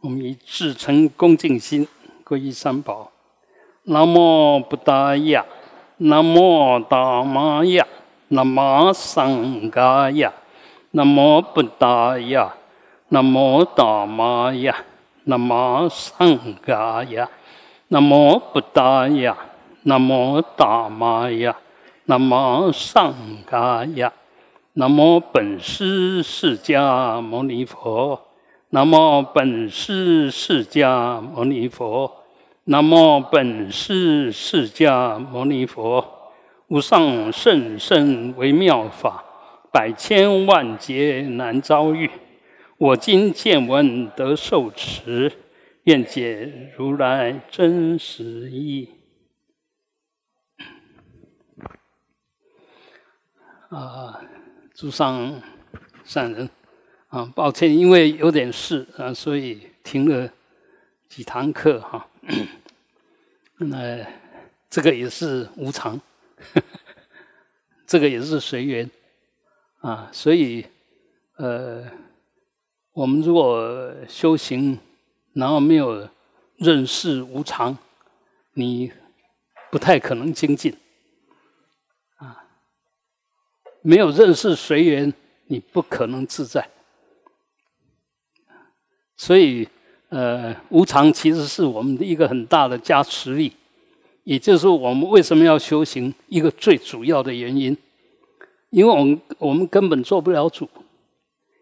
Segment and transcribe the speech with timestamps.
[0.00, 1.88] 我们以至诚恭敬心
[2.24, 3.10] 皈依三宝。
[3.82, 5.44] 南无布达雅，
[5.96, 7.84] 南无达玛雅，
[8.28, 10.32] 南无桑嘎雅，
[10.92, 12.54] 南无布达雅，
[13.08, 14.84] 南无达玛雅，
[15.24, 17.28] 南无桑嘎雅，
[17.88, 19.36] 南无布达雅，
[19.82, 21.56] 南无达玛雅，
[22.04, 23.12] 南无桑
[23.44, 24.12] 嘎雅，
[24.74, 28.27] 南无本师释迦牟尼佛。
[28.70, 32.24] 南无本师释迦牟尼佛，
[32.64, 36.06] 南无本师释迦牟尼佛，
[36.66, 39.24] 无上甚深微妙法，
[39.72, 42.10] 百千万劫难遭遇。
[42.76, 45.32] 我今见闻得受持，
[45.84, 48.90] 愿解如来真实义。
[53.70, 54.20] 啊，
[54.74, 55.40] 诸上
[56.04, 56.50] 善人。
[57.08, 60.30] 啊，抱歉，因为有点事啊，所以停了
[61.08, 62.06] 几堂课哈。
[63.56, 64.06] 那
[64.68, 65.98] 这个也是无常，
[67.86, 68.90] 这个也是随缘
[69.80, 70.10] 啊。
[70.12, 70.66] 所以
[71.36, 71.90] 呃，
[72.92, 74.78] 我们如果修行，
[75.32, 76.06] 然后没有
[76.56, 77.78] 认识无常，
[78.52, 78.92] 你
[79.70, 80.76] 不太可能精进
[82.16, 82.44] 啊。
[83.80, 85.14] 没有认识随缘，
[85.46, 86.68] 你不可能自在。
[89.18, 89.68] 所以，
[90.10, 93.52] 呃，无常其实是我们的一个很大的加持力，
[94.22, 97.76] 也就是我们为什么要修行一个最主要的原因，
[98.70, 100.68] 因为我们我们根本做不了主，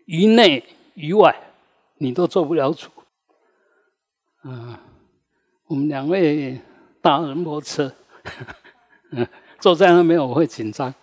[0.04, 0.62] 于内
[0.94, 1.34] 于外，
[1.96, 2.90] 你都做不了主。
[4.44, 4.76] 嗯，
[5.66, 6.60] 我们两位
[7.00, 7.90] 大人摩车，
[9.12, 9.26] 嗯，
[9.58, 10.94] 坐在那边我会紧张。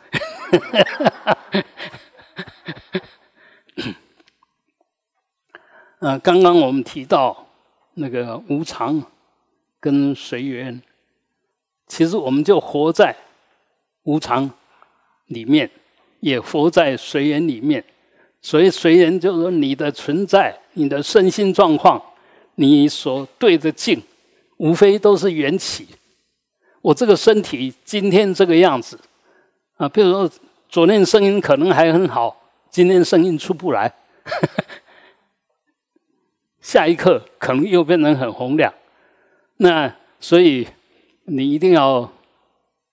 [6.04, 7.48] 呃，刚刚我们提到
[7.94, 9.02] 那个无常
[9.80, 10.82] 跟随缘，
[11.88, 13.16] 其实我们就活在
[14.04, 14.52] 无常
[15.28, 15.70] 里面，
[16.20, 17.82] 也活在随缘里面。
[18.42, 22.04] 所以随缘就是说，你的存在、你的身心状况、
[22.56, 24.04] 你所对的境，
[24.58, 25.88] 无非都是缘起。
[26.82, 29.00] 我这个身体今天这个样子
[29.78, 30.30] 啊，比如说
[30.68, 32.36] 昨天声音可能还很好，
[32.70, 33.90] 今天声音出不来。
[36.64, 38.74] 下一刻可能又变成很洪亮，
[39.58, 40.66] 那所以
[41.26, 42.10] 你一定要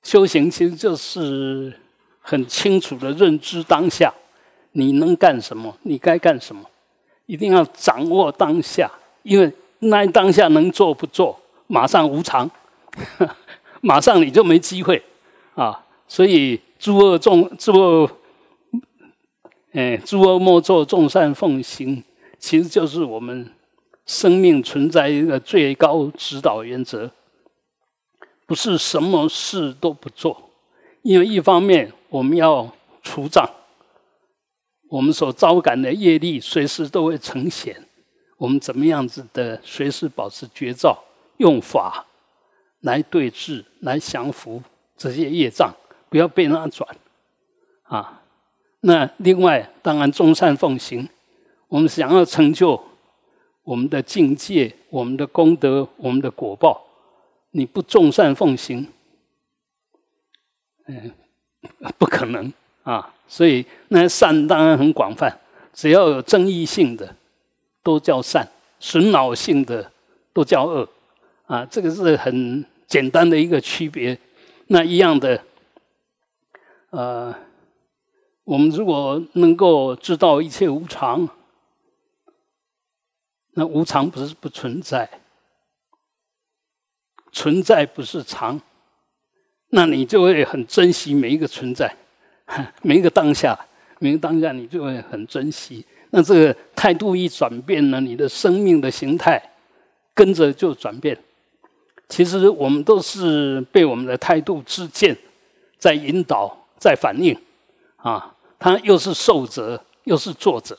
[0.02, 1.72] 修行，其实就是
[2.20, 4.12] 很清楚的认知当下，
[4.72, 6.68] 你能干什么，你该干什么，
[7.26, 8.90] 一定要掌握当下，
[9.22, 12.50] 因为那当下能做不做，马上无常，
[13.80, 15.00] 马上你就没机会
[15.54, 15.86] 啊！
[16.08, 18.10] 所以诸恶众诸恶，
[19.74, 22.02] 哎，诸恶莫作，众善奉行，
[22.40, 23.48] 其实就是我们。
[24.10, 27.08] 生命存在一个最高指导原则，
[28.44, 30.50] 不是什么事都不做，
[31.02, 32.68] 因为一方面我们要
[33.04, 33.48] 除障，
[34.88, 37.86] 我们所招感的业力随时都会呈现，
[38.36, 41.04] 我们怎么样子的随时保持觉照，
[41.36, 42.04] 用法
[42.80, 44.60] 来对治、来降服
[44.96, 45.72] 这些业障，
[46.08, 46.96] 不要被它转
[47.84, 48.22] 啊。
[48.80, 51.08] 那另外，当然众善奉行，
[51.68, 52.82] 我们想要成就。
[53.70, 56.84] 我们的境界，我们的功德，我们的果报，
[57.52, 58.84] 你不众善奉行，
[60.86, 61.12] 嗯，
[61.96, 63.14] 不可能啊！
[63.28, 65.38] 所以那善当然很广泛，
[65.72, 67.14] 只要有争议性的，
[67.84, 68.44] 都叫善；
[68.80, 69.92] 损恼性的，
[70.32, 70.88] 都叫恶。
[71.46, 74.18] 啊，这个是很简单的一个区别。
[74.66, 75.40] 那一样的，
[76.90, 77.32] 呃，
[78.42, 81.28] 我们如果能够知道一切无常。
[83.54, 85.08] 那无常不是不存在，
[87.32, 88.60] 存在不是常，
[89.70, 91.92] 那你就会很珍惜每一个存在，
[92.82, 93.58] 每一个当下，
[93.98, 95.84] 每一个当下你就会很珍惜。
[96.10, 99.42] 那这个态度一转变呢，你的生命的形态
[100.14, 101.16] 跟着就转变。
[102.08, 105.16] 其实我们都是被我们的态度之见
[105.76, 107.36] 在引导，在反应
[107.96, 110.78] 啊，他又是受者，又是作者。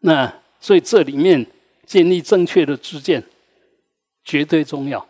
[0.00, 1.44] 那所以这里面。
[1.88, 3.24] 建立正确的知见，
[4.22, 5.04] 绝对重要。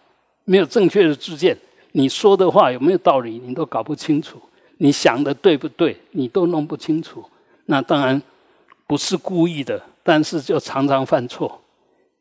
[0.45, 1.59] 没有正确的知见，
[1.91, 4.39] 你说的话有没有道理，你都搞不清楚；
[4.77, 7.25] 你想的对不对，你都弄不清楚。
[7.67, 8.23] 那当然
[8.87, 11.61] 不是故意的，但是就常常犯错，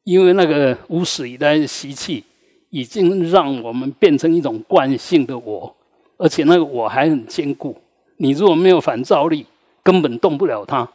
[0.04, 2.24] 因为那个无始以来的习气，
[2.72, 5.74] 已经让我们变成一种惯性的我，
[6.18, 7.80] 而且那个我还很坚固。
[8.18, 9.46] 你如果没有反照力，
[9.84, 10.90] 根本动不了它。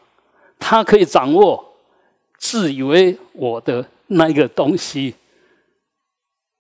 [0.59, 1.72] 它可以掌握。
[2.43, 5.15] 自以为我的那个东西，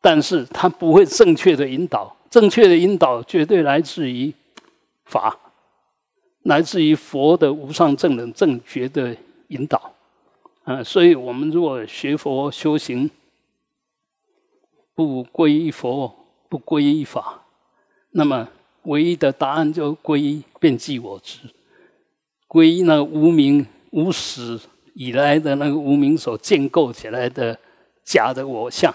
[0.00, 2.16] 但是他不会正确的引导。
[2.30, 4.32] 正确的引导绝对来自于
[5.04, 5.36] 法，
[6.44, 9.14] 来自于佛的无上正等正觉的
[9.48, 9.92] 引导。
[10.62, 13.10] 啊，所以我们如果学佛修行，
[14.94, 16.14] 不皈依佛，
[16.48, 17.42] 不皈依法，
[18.12, 18.48] 那么
[18.84, 21.40] 唯一的答案就皈依遍计我执，
[22.46, 24.60] 皈依那无名无始
[24.94, 27.58] 以来的那个无名所建构起来的
[28.04, 28.94] 假的我相。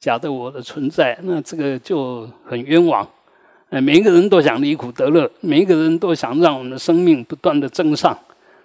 [0.00, 3.04] 假的我的存在，那这个就很冤枉。
[3.70, 8.16] 哎，每一个人都想离苦得乐，每一个人都想让我们的生命不断的增上。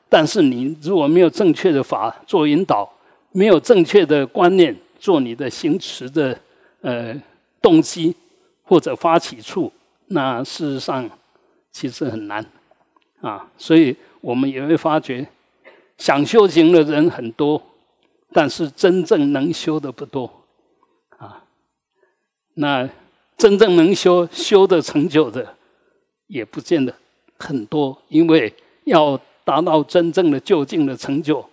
[0.07, 2.87] 但是你如果没有正确的法做引导，
[3.31, 6.39] 没有正确的观念做你的行持的
[6.81, 7.19] 呃
[7.59, 8.15] 动机
[8.61, 9.73] 或者发起处，
[10.09, 11.09] 那事实上
[11.71, 12.45] 其实很难
[13.21, 13.49] 啊。
[13.57, 15.27] 所以我们也会发觉，
[16.03, 17.63] 想修行的人很多，
[18.33, 20.29] 但是真正能修的不多。
[21.17, 21.41] 啊
[22.55, 22.89] 那
[23.37, 25.55] 真正能修修的成就的，
[26.27, 26.93] 也不见得
[27.39, 28.53] 很多，因为
[28.83, 31.49] 要达到真正的究竟的成就，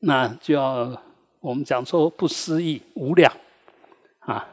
[0.00, 0.94] 那就要
[1.40, 3.32] 我们讲说不思议无量
[4.18, 4.46] 啊，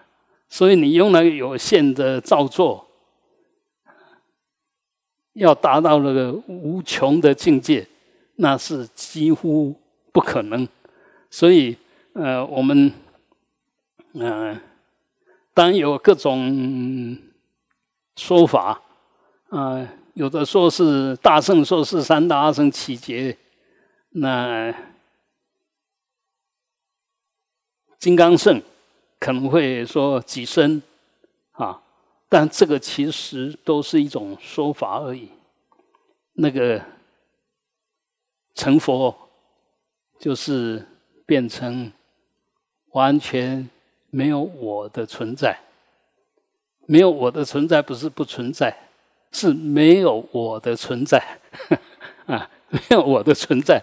[0.48, 2.88] 所以你用那个有限的造作，
[5.34, 7.86] 要达到那个无穷的境界，
[8.40, 9.76] 那是几乎
[10.12, 10.68] 不可能。
[11.30, 11.78] 所以
[12.14, 12.92] 呃，我们
[14.14, 14.60] 嗯。
[15.52, 17.18] 当有各种
[18.16, 18.82] 说法，
[19.50, 23.36] 啊，有的说是大圣说是三大阿僧祇劫，
[24.12, 24.74] 那
[27.98, 28.62] 金刚圣
[29.20, 30.82] 可能会说几身，
[31.52, 31.82] 啊，
[32.30, 35.28] 但这个其实都是一种说法而已。
[36.34, 36.82] 那个
[38.60, 39.16] 成佛
[40.20, 40.86] 就是
[41.26, 41.90] 变成
[42.92, 43.68] 完全。
[44.12, 45.56] 没有我的存在，
[46.88, 48.76] 没有我的存在不是不存在，
[49.32, 51.24] 是没有我的存在。
[52.26, 53.80] 啊，没有我的存在。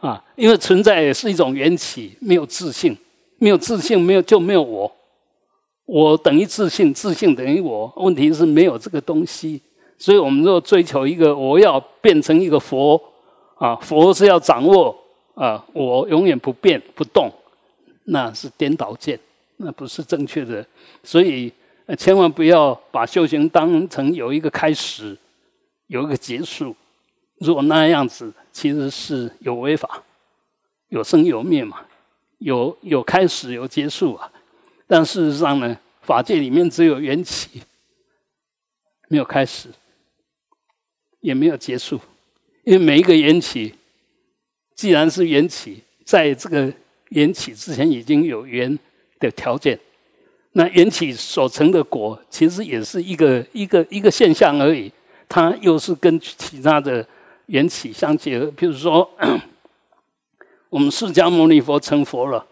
[0.00, 2.96] 啊，因为存在也是一种缘起，没有自信，
[3.38, 4.92] 没有自信，没有就没有我，
[5.86, 9.62] 我等于自信，自信等于我，问题是没有这个东西，
[9.96, 13.00] 所以我们若追求一个我要变成一个佛
[13.58, 14.96] 啊，佛是要掌握
[15.34, 17.30] 啊，我永远不变不动，
[18.04, 19.18] 那是颠倒见。
[19.60, 20.64] 那不是正确的，
[21.02, 21.52] 所以
[21.96, 25.18] 千万不要把修行当成有一个开始，
[25.88, 26.76] 有一个结束。
[27.38, 30.00] 如果那样子，其实是有违法，
[30.90, 31.80] 有生有灭嘛，
[32.38, 34.30] 有有开始有结束啊。
[34.86, 37.60] 但事实上呢，法界里面只有缘起，
[39.08, 39.68] 没有开始，
[41.18, 42.00] 也没有结束。
[42.68, 43.74] 因为每一个缘起，
[44.74, 46.70] 既然是缘起，在这个
[47.08, 48.78] 缘起之前已经有缘。
[49.20, 49.76] 的条件，
[50.52, 54.92] 那缘起所成的果，其实也是一个一个一个现象而已。
[55.28, 57.04] 它又是跟其他的
[57.46, 58.48] 缘起相结合。
[58.52, 59.10] 比如说，
[60.70, 62.46] 我们释迦牟尼佛成佛了，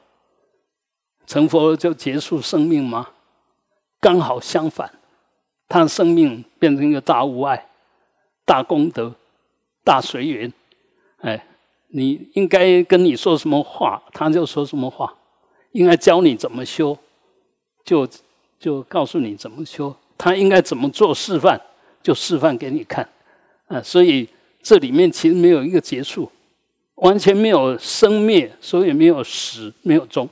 [1.25, 3.11] 成佛就结束生命吗？
[4.01, 4.91] 刚好相反，
[5.69, 7.69] 他的生命变成一个大无碍、
[8.45, 9.15] 大功德、
[9.87, 10.53] 大随缘。
[11.19, 11.47] 哎，
[11.91, 15.15] 你应该跟你说什么话，他就说什么话。
[15.71, 16.99] 应该教你怎么修，
[17.85, 18.09] 就
[18.59, 19.95] 就告诉你怎么修。
[20.19, 21.61] 他应该怎么做示范，
[22.03, 23.09] 就示范给你看。
[23.69, 24.29] 啊，所以
[24.61, 26.29] 这里面其实没有一个结束，
[26.97, 30.29] 完全没有生灭，所以没有始，没有终。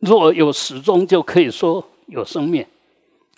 [0.00, 2.66] 若有始终，就可以说有生灭。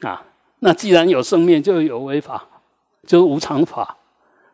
[0.00, 0.24] 啊，
[0.60, 2.48] 那既然有生灭，就有违法，
[3.06, 3.96] 就是无常法。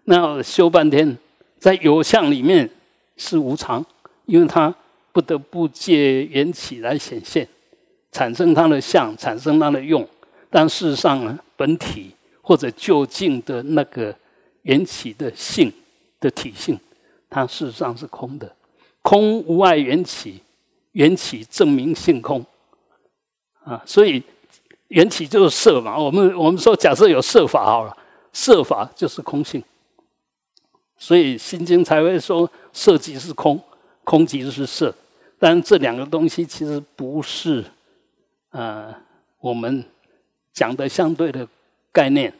[0.07, 1.17] 那修半天，
[1.59, 2.69] 在有相里面
[3.17, 3.85] 是无常，
[4.25, 4.75] 因为它。
[5.13, 7.49] 不得不借缘起来显现，
[8.13, 10.07] 产生它的相，产生它的用。
[10.51, 12.11] 但事实上呢，本体
[12.43, 14.15] 或者究竟的那个
[14.65, 15.73] 缘起的性
[16.21, 16.79] 的体性，
[17.31, 18.55] 它事实上是空的。
[19.01, 20.39] 空无碍缘起，
[20.93, 22.45] 缘起证明性空。
[23.65, 24.23] 啊，所以
[24.89, 25.97] 缘起就是色嘛。
[25.97, 27.97] 我们我们说，假设有色法好了，
[28.35, 29.65] 色法就是空性。
[30.99, 33.61] 所以心经才会说，色即是空，
[34.05, 34.95] 空即是色。
[35.39, 37.65] 但这两个东西其实不是，
[38.51, 38.95] 呃，
[39.41, 39.85] 我们
[40.53, 41.47] 讲的相对的
[41.93, 42.33] 概念。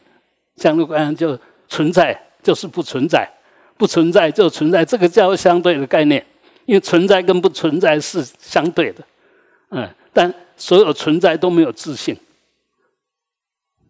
[0.55, 3.29] 相对概念就存在就是不存在，
[3.77, 6.25] 不存在就存在，这个叫相对的概念。
[6.65, 9.01] 因为存在跟不存在是相对的，
[9.69, 12.17] 嗯，但所有存在都没有自信。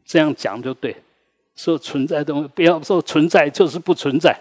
[0.05, 0.95] 这样讲就对，
[1.55, 4.38] 所有存在都不要说存在就是不存在，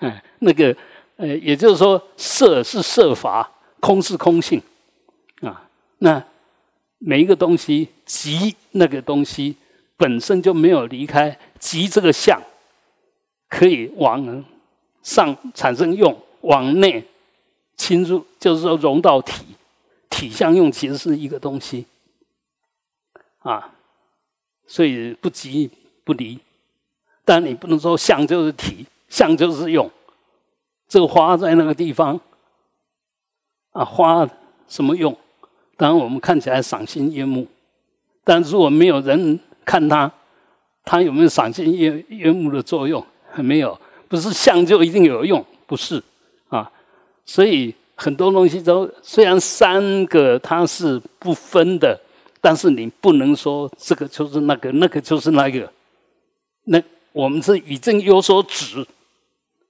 [0.00, 0.76] 嗯，那个，
[1.16, 3.50] 呃，也就是说，色是色法。
[3.80, 4.60] 空是空性
[5.40, 5.66] 啊。
[6.00, 6.22] 那
[6.98, 9.56] 每一个东西即那个东西
[9.96, 12.38] 本身就没有离开即这个相，
[13.48, 14.44] 可以往
[15.02, 17.02] 上产生用，往内
[17.78, 19.46] 侵入，就是说融到体，
[20.10, 21.86] 体相用其实是一个东西
[23.38, 23.72] 啊。
[24.66, 25.70] 所以不即
[26.04, 26.38] 不离，
[27.24, 29.90] 但你不能说相就是体，相就是用。
[30.88, 32.18] 这个花在那个地方，
[33.72, 34.26] 啊，花
[34.66, 35.14] 什么用？
[35.76, 37.46] 当然我们看起来赏心悦目，
[38.24, 40.10] 但如果没有人看它，
[40.82, 43.04] 它有没有赏心悦悦目的作用？
[43.36, 46.02] 没有，不是相就一定有用，不是
[46.48, 46.72] 啊。
[47.26, 52.00] 所以很多东西都虽然三个它是不分的。
[52.42, 55.70] 但是你不能说这个就是那个，那个就是那个。
[56.64, 58.82] 那我们是已经有所指，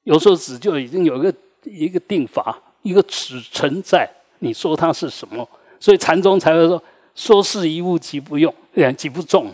[0.05, 4.09] 有时候指就已经有一个一个定法，一个指存在。
[4.39, 5.47] 你说它是什么？
[5.79, 6.83] 所以禅宗才会说：
[7.15, 8.55] 说是一物即不用，
[8.97, 9.53] 即不中。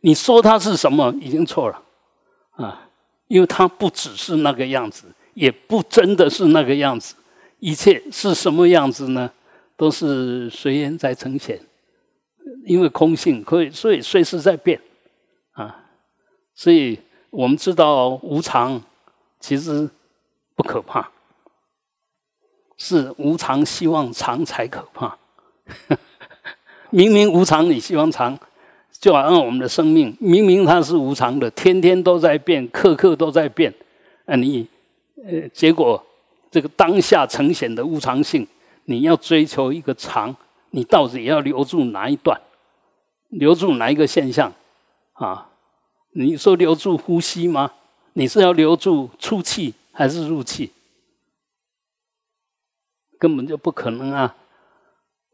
[0.00, 1.82] 你说它是什么，已经错了
[2.52, 2.88] 啊！
[3.26, 7.14] 因为它不只是那个样子，也不真的是那个样子。
[7.58, 9.30] 一切是什么样子呢？
[9.76, 11.60] 都是随缘在呈现。
[12.66, 14.80] 因为空性，可以所以随时在变，
[15.52, 15.84] 啊，
[16.54, 16.98] 所以
[17.30, 18.80] 我们知道无常
[19.44, 19.90] 其实
[20.56, 21.10] 不可怕，
[22.78, 25.18] 是无常希望常才可怕。
[26.88, 28.38] 明明无常，你希望常，
[28.90, 33.70] 就好像我们的生命，明明它是无常的，天天都在变，刻刻都在变，
[34.24, 34.66] 啊，你
[35.26, 36.02] 呃，结果
[36.50, 38.48] 这个当下呈现的无常性，
[38.86, 40.34] 你要追求一个常。
[40.70, 42.40] 你到底要留住哪一段？
[43.28, 44.50] 留住哪一个现象？
[45.12, 45.50] 啊，
[46.12, 47.70] 你说留住呼吸吗？
[48.14, 50.72] 你是要留住出气还是入气？
[53.18, 54.36] 根本就不可能啊！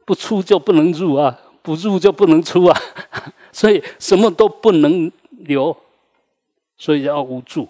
[0.04, 2.80] 不出就不能入啊，不入就不能出啊，
[3.52, 5.76] 所以什么都不能留，
[6.76, 7.68] 所以要无助。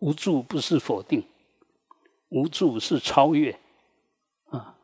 [0.00, 1.24] 无助不是否定，
[2.28, 3.58] 无助是超越
[4.50, 4.74] 啊。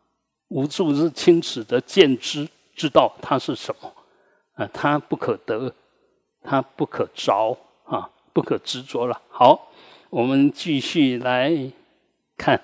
[0.48, 3.92] 无助是清楚的见知，知道它是什么，
[4.54, 5.74] 啊，它不可得，
[6.42, 9.20] 它不可着，啊，不可执着了。
[9.28, 9.70] 好，
[10.10, 11.52] 我们继续来
[12.36, 12.60] 看，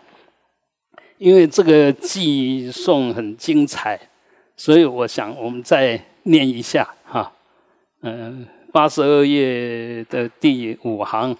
[1.18, 3.98] 因为这个寄颂很精彩，
[4.56, 7.32] 所以我想我们再念一下哈，
[8.02, 11.36] 嗯，八十二页的第五行，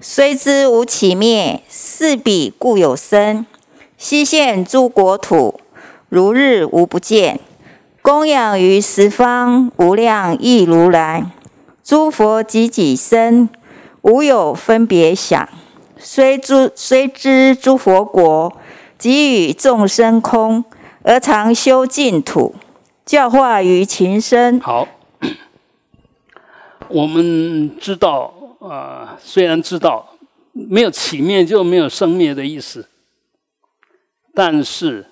[0.00, 3.46] 虽知无起灭，是彼故有生。
[3.96, 5.60] 西现诸国土，
[6.10, 7.38] 如日无不见；
[8.02, 11.30] 供养于十方无量亿如来。
[11.86, 13.48] 诸佛及己身，
[14.02, 15.48] 无有分别想。
[15.96, 18.52] 虽诸虽知诸佛国，
[18.98, 20.64] 给予众生空，
[21.04, 22.56] 而常修净土，
[23.04, 24.58] 教化于情生。
[24.58, 24.88] 好，
[26.90, 30.08] 我们知道啊，虽然知道
[30.50, 32.88] 没有起灭就没有生灭的意思。
[34.34, 35.06] 但是，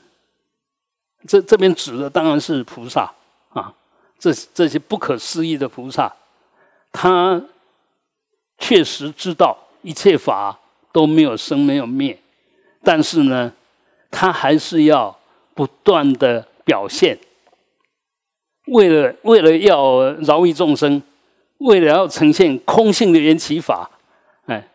[1.28, 3.12] 这这边指的当然是菩萨
[3.50, 3.72] 啊，
[4.18, 6.12] 这这些不可思议的菩萨，
[6.94, 7.42] 他
[8.58, 10.56] 确实知道一切法
[10.92, 12.16] 都没有生没有灭，
[12.84, 13.52] 但是呢，
[14.12, 15.18] 他还是要
[15.54, 17.18] 不断的表现，
[18.68, 21.02] 为了为了要饶益众生，
[21.58, 23.90] 为了要呈现空性的缘起法，
[24.46, 24.68] 哎，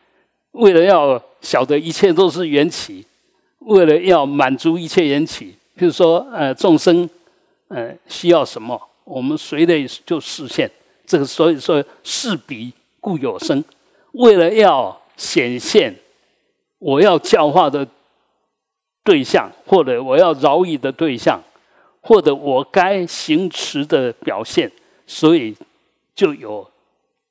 [0.52, 3.06] 为了要晓得一切都是缘起。
[3.62, 7.08] 为了要满足一切缘起，比如说，呃，众生，
[7.68, 10.72] 呃，需要什么，我们随类就实现。
[11.10, 13.64] 这个所以说，是彼故有生。
[14.12, 15.96] 为了要显现
[16.78, 17.88] 我要教化的
[19.04, 21.42] 对象，或者我要饶益的对象，
[22.02, 24.72] 或者我该行持的表现，
[25.08, 25.56] 所以
[26.14, 26.70] 就有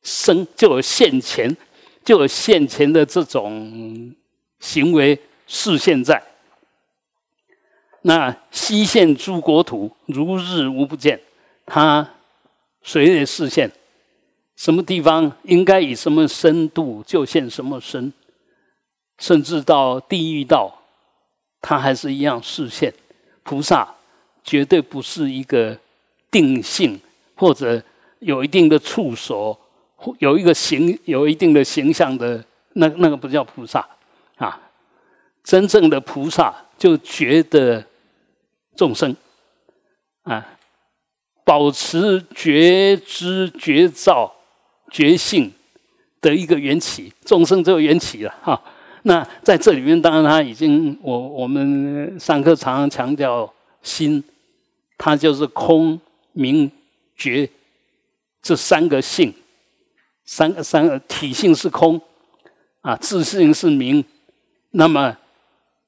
[0.02, 1.56] 生，就有现前，
[2.04, 4.12] 就有现前的这种
[4.58, 5.16] 行为。
[5.50, 6.22] 是现在，
[8.02, 11.18] 那西现诸国土，如日无不见。
[11.64, 12.06] 他
[12.82, 13.70] 随类视现，
[14.56, 18.12] 什么地方应该以什么深度就现什么深，
[19.18, 20.82] 甚至到地狱道，
[21.60, 22.92] 他还是一样视现。
[23.42, 23.94] 菩萨
[24.44, 25.78] 绝对不是一个
[26.30, 27.00] 定性，
[27.34, 27.82] 或者
[28.20, 29.58] 有一定的处所，
[30.18, 32.44] 有一个形，有一定的形象的，
[32.74, 33.86] 那那个不叫菩萨
[34.36, 34.60] 啊。
[35.42, 37.82] 真正的菩萨就觉得
[38.76, 39.16] 众生
[40.24, 40.46] 啊，
[41.48, 44.30] 保持觉知、觉照、
[44.90, 45.50] 觉性
[46.20, 48.62] 的一个缘起，众生就缘起了哈。
[49.04, 53.50] 那在这里面，当然他已经，我我们上课常常强调
[53.80, 54.22] 心，
[54.98, 55.98] 它就是空、
[56.32, 56.70] 明、
[57.16, 57.48] 觉
[58.42, 59.32] 这三个性，
[60.26, 61.98] 三个三个体性是空，
[62.82, 64.04] 啊，自性是明，
[64.72, 65.16] 那么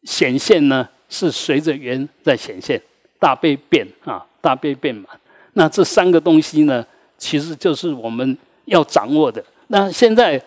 [0.04, 2.80] 显现呢是随着缘在显现，
[3.18, 5.19] 大悲变啊，大悲变满。
[5.52, 6.84] 那这三个东西呢，
[7.16, 9.44] 其实就是我们要掌握的。
[9.68, 10.42] 那现在。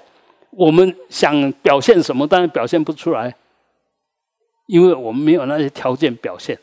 [0.56, 3.36] 我们想表现什么，当然表现不出来，
[4.68, 6.56] 因为我们没有那些条件表现。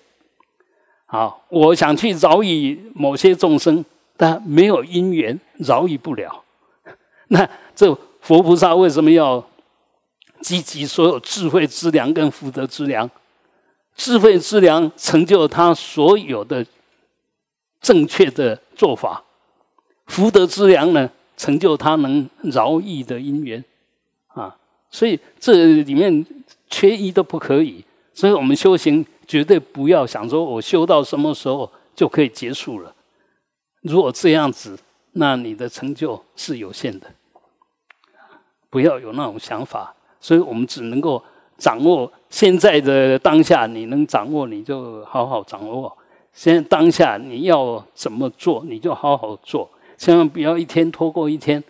[1.06, 3.84] 好，我想去饶益某些众生，
[4.16, 6.44] 但没有因缘，饶益不了。
[7.30, 9.44] 那这佛菩萨为什么要
[10.40, 13.10] 积集所有智慧之粮跟福德之粮？
[13.96, 16.64] 智慧之粮成就他所有的
[17.80, 19.22] 正确的做法，
[20.06, 23.62] 福德之粮呢，成就他能饶益的因缘。
[24.28, 24.56] 啊，
[24.90, 26.24] 所以这里面
[26.68, 27.84] 缺一都不可以。
[28.12, 32.94] 所以我们修行绝对不要想说我修到什么时候就可以结束了。
[33.82, 34.78] 如果这样子，
[35.12, 37.06] 那你的成就是有限的。
[38.68, 39.94] 不要有那种想法。
[40.20, 41.22] 所以我们只能够
[41.56, 45.96] 掌握现在的当下，你能掌握你就好好掌握。
[46.40, 49.68] 现在当下你要怎么做，你就好好做，
[49.98, 51.62] 千万不要一天拖过一天。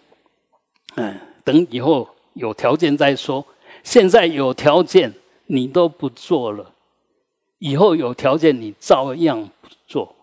[0.95, 2.09] 嗯，等以后。
[2.35, 3.45] 有条件再说，
[3.83, 5.13] 现在有条件
[5.47, 6.73] 你都不做了，
[7.59, 10.15] 以后有条件你照样不做，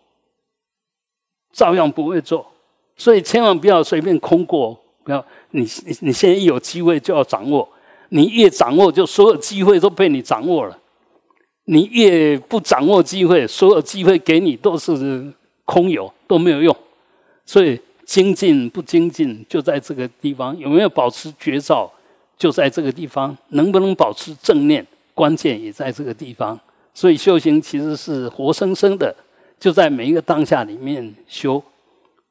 [1.51, 2.49] 照样不会做，
[2.95, 7.67] 所以千万不要随便空过，不要你你你现在一有机会就要掌握，
[8.07, 10.79] 你越掌握就所有机会都被你掌握了，
[11.69, 15.31] 你越不掌握机会，所有机会给你都是
[15.65, 16.75] 空有，都没有用，
[17.45, 21.91] 所以精进不精进就在这个地方，有没有保持绝招？
[22.37, 26.57] 就在这个地方，能不能保持正念，关键也在这个地方。
[26.93, 29.13] 所以修行其实是活生生的，
[29.59, 31.61] 就在每一个当下里面修，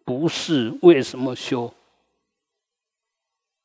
[0.04, 1.70] 不是为什么修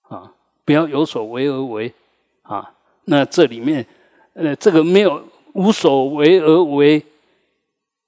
[0.02, 0.34] 啊？
[0.66, 1.94] 不要有所为而为
[2.42, 2.74] 啊！
[3.06, 3.86] 那这里面，
[4.34, 7.06] 呃，这个没有无所为而为，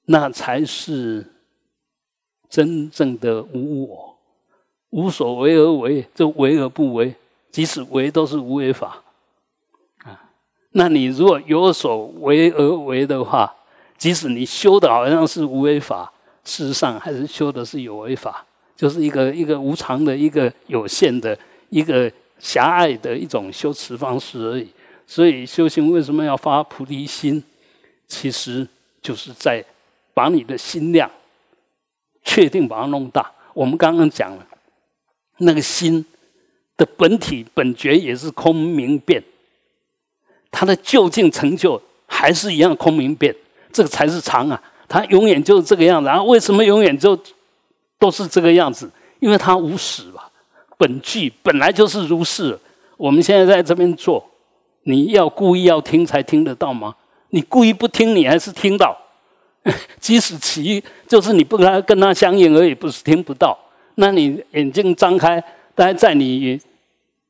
[0.06, 1.25] 那才是
[2.49, 4.17] 真正的无我。
[4.91, 7.15] 无所为而为，这为而不为。
[7.51, 9.03] 即使为都是无为法，
[10.03, 10.19] 啊，
[10.71, 13.53] 那你如果有所为而为的话，
[13.95, 16.12] 即使你修的好像是无为法，
[16.43, 18.43] 事实上还是修的是有为法，
[18.75, 21.38] 就是一个一个无常的一个有限的
[21.69, 24.67] 一个狭隘的一种修持方式而已。
[25.07, 27.43] 所以修行为什么要发菩提心？
[28.07, 28.67] 其实
[29.01, 29.63] 就是在
[30.13, 31.09] 把你的心量
[32.23, 33.31] 确定把它弄大。
[33.53, 34.47] 我们刚刚讲了
[35.37, 36.05] 那个心。
[36.75, 39.23] 的本体本觉也是空明变，
[40.49, 43.33] 它的究竟成就还是一样空明变，
[43.71, 44.59] 这个才是常啊！
[44.87, 46.07] 它永远就是这个样子。
[46.07, 47.15] 然后为什么永远就
[47.99, 48.89] 都是这个样子？
[49.19, 50.27] 因为它无始吧，
[50.75, 52.59] 本具本来就是如是。
[52.97, 54.27] 我们现在在这边做，
[54.84, 56.96] 你要故意要听才听得到吗？
[57.30, 58.98] 你故意不听，你还是听到。
[60.00, 63.58] 即使其就是你不跟他跟他相应而已，不是听不到。
[63.96, 65.43] 那你眼睛张开。
[65.76, 66.60] 大家在你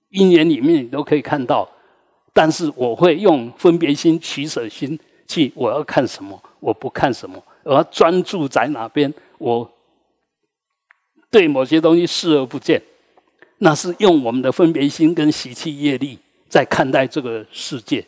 [0.09, 1.69] 因缘里面，你都可以看到。
[2.33, 9.13] 但是我会用分别心、取舍心去，我要看什么，我不看什么，我要专注在哪边。
[9.37, 9.71] 我
[11.31, 12.81] 对某些东西视而不见，
[13.59, 16.19] 那是用我们的分别心跟习气业力
[16.53, 18.05] 在看待这个世界。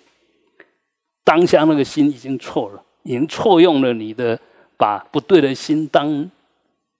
[1.23, 4.39] 当下那个心已经错了，已经错用了你的，
[4.77, 6.29] 把不对的心当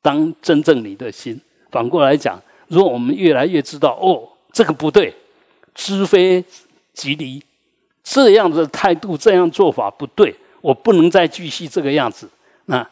[0.02, 1.40] 当真正你的心。
[1.70, 2.42] 反过来讲。
[2.68, 5.14] 如果我们越来越知道哦，这个不对，
[5.76, 6.44] 知非
[6.94, 7.40] 即离，
[8.04, 12.28] 这样的态度、这样做法不对，我不能再继续这个样子。
[12.66, 12.90] 那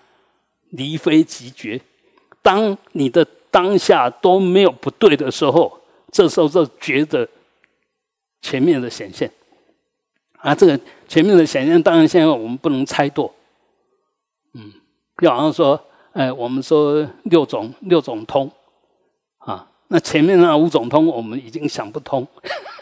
[0.70, 1.82] 离非即觉，
[2.44, 5.76] 当你的当下都没有不对的时候，
[6.12, 7.28] 这时候就觉得
[8.43, 9.32] 前面的显现。
[10.38, 13.32] 啊，这个前面的显现，当然现在我们不能猜度。
[14.53, 14.71] 嗯，
[15.15, 18.51] 比方说，哎，我们说六种六种通。
[19.38, 22.27] 啊，那前面那五种通我们已经想不通，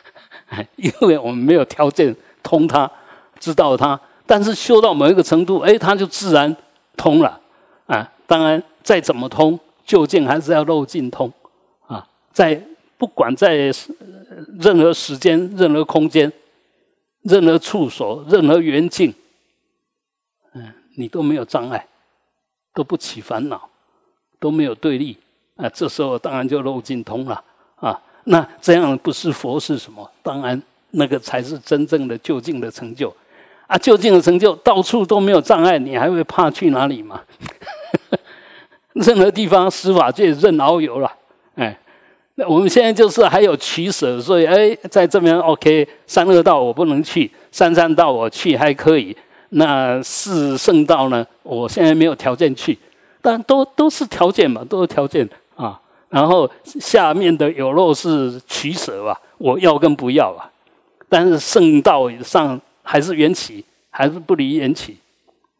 [0.75, 2.91] 因为我们没有条件通它，
[3.39, 3.99] 知道它。
[4.25, 6.55] 但是修到某一个程度，哎，它就自然
[6.97, 7.39] 通了。
[7.85, 11.31] 啊，当然再怎么通，究竟还是要漏尽通。
[11.85, 12.59] 啊，在
[12.97, 13.71] 不管在
[14.59, 16.31] 任何时间、任何空间、
[17.23, 19.13] 任何处所、任何缘境，
[20.53, 21.85] 嗯，你都没有障碍，
[22.73, 23.69] 都不起烦恼，
[24.39, 25.17] 都没有对立。
[25.57, 27.43] 啊，这时候当然就漏尽通了
[27.75, 28.01] 啊。
[28.23, 30.09] 那这样不是佛是什么？
[30.23, 30.59] 当然
[30.91, 33.13] 那个才是真正的就近的成就。
[33.67, 37.21] 啊，就近的成就到处都没有障碍，你还会怕去哪里吗？
[38.93, 41.09] 任何地方司法界任遨游了，
[41.55, 41.79] 哎，
[42.35, 49.15] 那我们现在就是还有取舍，所以哎，在这边 OK，三恶道我不能去，三善道我去还可以，
[49.49, 51.25] 那四圣道呢？
[51.43, 52.77] 我现在没有条件去，
[53.21, 55.79] 但都都是条件嘛，都是条件啊。
[56.09, 60.49] 然后下面的有肉是取舍吧，我要跟不要啊。
[61.09, 64.97] 但是圣道以上还是缘起，还是不离缘起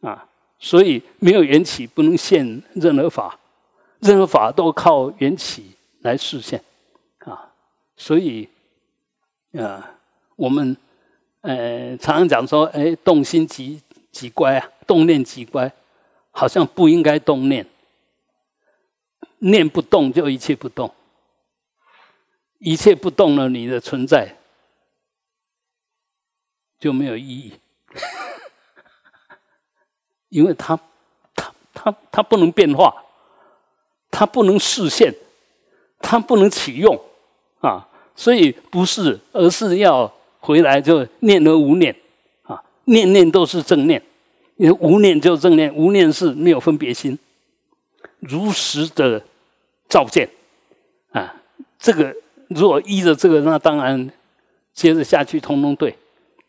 [0.00, 0.24] 啊。
[0.58, 3.38] 所以没有缘起不能现任何法，
[4.00, 5.71] 任何法都靠缘起
[6.02, 6.62] 来实现
[7.18, 7.52] 啊。
[7.96, 8.48] 所以
[9.54, 9.98] 啊，
[10.36, 10.76] 我们
[11.40, 15.72] 呃常常讲说，哎，动心即即乖啊，动念即乖，
[16.30, 17.66] 好像不应该动念。
[19.44, 20.88] 念不动，就一切不动；
[22.58, 24.36] 一切不动了，你的存在
[26.78, 27.52] 就没有意义，
[30.30, 30.78] 因为它、
[31.34, 33.04] 它、它、它不能变化，
[34.12, 35.12] 它不能实现，
[36.02, 37.00] 它不能启用
[37.60, 37.88] 啊！
[38.14, 41.96] 所以不是，而是要回来就念而无念
[42.42, 44.02] 啊，念念都是正念，
[44.56, 47.18] 因为无念就正念，无念是没有分别心，
[48.18, 49.22] 如实的。
[49.88, 50.26] 照见，
[51.10, 51.34] 啊，
[51.78, 52.16] 这个
[52.48, 54.10] 如果依着这个，那当然
[54.72, 55.94] 接着下去通通对，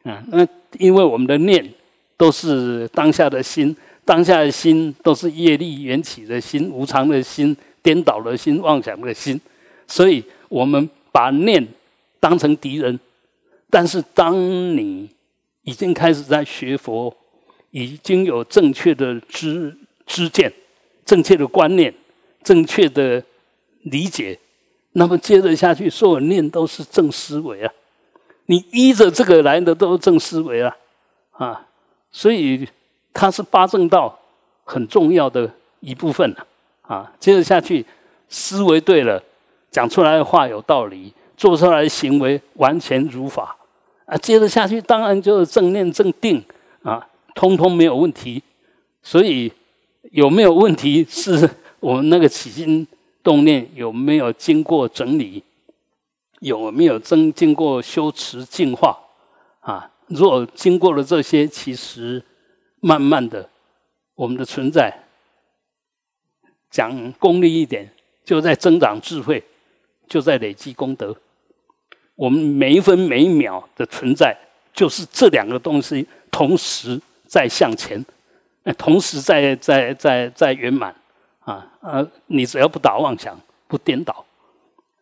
[0.04, 1.74] 啊，那因为我们的念
[2.16, 9.40] 都是当下的心，当下的心都是业力缘起的心，无常的心，颠倒了心，妄想的心，
[9.86, 11.68] 所以我们把念
[12.20, 13.00] 当成敌人。
[13.70, 14.36] 但是当
[14.76, 15.08] 你
[15.62, 17.16] 已经开始在学佛，
[17.70, 20.52] 已经有正确的知知见、
[21.06, 21.94] 正确的观念、
[22.42, 23.24] 正确的。
[23.92, 24.40] 理解，
[24.94, 27.74] 那么接着下去，所有念都是正思维啊！
[28.46, 30.78] 你依着这个来的都是正思维啊，
[31.32, 31.68] 啊，
[32.10, 32.66] 所以
[33.12, 34.18] 它是八正道
[34.64, 36.48] 很重要的一部分啊！
[36.84, 37.86] 啊，接着下去，
[38.30, 39.22] 思维对了，
[39.72, 43.58] 讲出来的话有道理，做出来的行为完全如法
[44.06, 44.16] 啊！
[44.18, 46.44] 接着下去，当然就是正念正定
[46.84, 48.42] 啊，通通没有问题。
[49.02, 49.52] 所以
[50.12, 52.88] 有没有问题，是我们那个起心。
[53.24, 55.42] 动念有没有经过整理？
[56.42, 58.98] 有没有经经过修持净化？
[59.62, 62.22] 啊，若经过了这些，其实
[62.82, 63.50] 慢慢的，
[64.16, 64.94] 我们的存在，
[66.74, 67.88] 讲功利一点，
[68.26, 69.42] 就在增长智慧，
[70.10, 71.16] 就在累积功德。
[72.16, 74.36] 我们每一分每一秒的存在，
[74.74, 78.04] 就是这两个东西同时在向前，
[78.76, 80.94] 同时在在在在圆满。
[81.42, 84.26] 啊，呃，你只要不打妄想，不颠倒，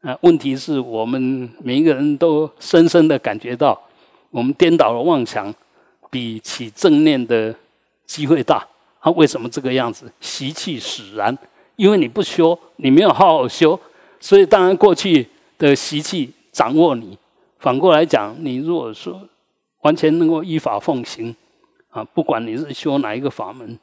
[0.02, 3.80] 啊，问题是我们每一个人都深深的感觉到，
[4.30, 5.54] 我们颠倒了妄想，
[6.10, 7.56] 比起正念的
[8.06, 8.68] 机会大。
[9.00, 10.12] 啊，为什么这个样子？
[10.20, 11.36] 习气使然，
[11.76, 13.80] 因为你不修，你没有好好修，
[14.20, 17.18] 所以当然过去的习气掌握你。
[17.60, 19.22] 反过来讲，你如果说
[19.82, 21.36] 完全能够依法奉行，
[21.90, 23.78] 啊，不管你是修哪一个法门。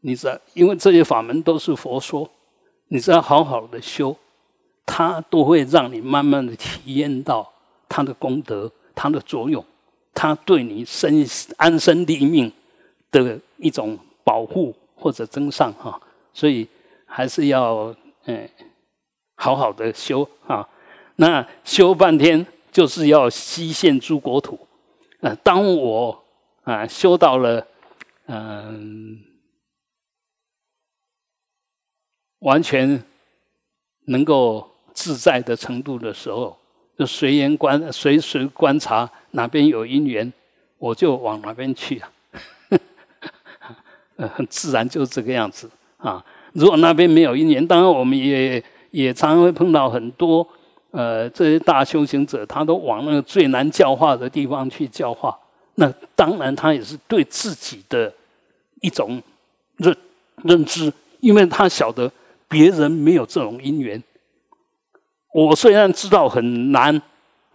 [0.00, 2.28] 你知道，因为这些法门都是佛说，
[2.88, 4.16] 你只要好好的修，
[4.86, 7.52] 它都会让你慢慢的体验到
[7.88, 9.64] 它的功德、它的作用，
[10.14, 11.24] 它对你身
[11.56, 12.50] 安身立命
[13.12, 16.00] 的一种保护或者增上哈。
[16.32, 16.66] 所以
[17.06, 18.48] 还是要嗯
[19.36, 20.68] 好好的修啊。
[21.16, 24.58] 那修半天就是要西现诸国土。
[25.20, 26.24] 啊，当我
[26.62, 27.66] 啊修到了
[28.26, 29.24] 嗯。
[32.40, 33.04] 完全
[34.06, 36.58] 能够自在的程度的时候，
[36.96, 40.32] 就随缘观，随时观察哪边有因缘，
[40.78, 42.10] 我就往哪边去啊。
[44.34, 46.24] 很自然就这个样子啊。
[46.52, 50.46] 如果那边没有因缘，当然我们也也常常会碰到很多
[50.90, 55.38] 呃这些大修行者，他都往那个最难教化的地方去教化。
[55.76, 58.12] 那当然他也是对自己的
[58.80, 59.22] 一种
[59.76, 59.96] 认
[60.42, 62.10] 认知，因为他晓得。
[62.52, 64.02] 别人没有这种因缘，
[65.32, 67.00] 我虽然知道很难，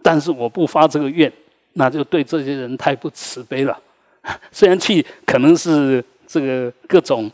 [0.00, 1.30] 但是我不发这个愿，
[1.74, 3.78] 那就对这些人太不慈悲了。
[4.50, 7.30] 虽然去可能是这个各种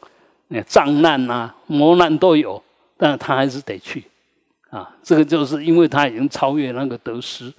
[0.63, 2.63] 障难啊、磨难都有，
[2.97, 4.05] 但他还是得去
[4.71, 4.95] 啊。
[5.03, 7.53] 这个就是因为他已经超越那个得失，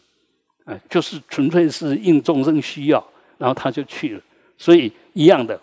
[0.65, 3.03] 哎，就是纯粹是应众生需要，
[3.37, 4.21] 然后他就去了。
[4.57, 5.59] 所以一样的，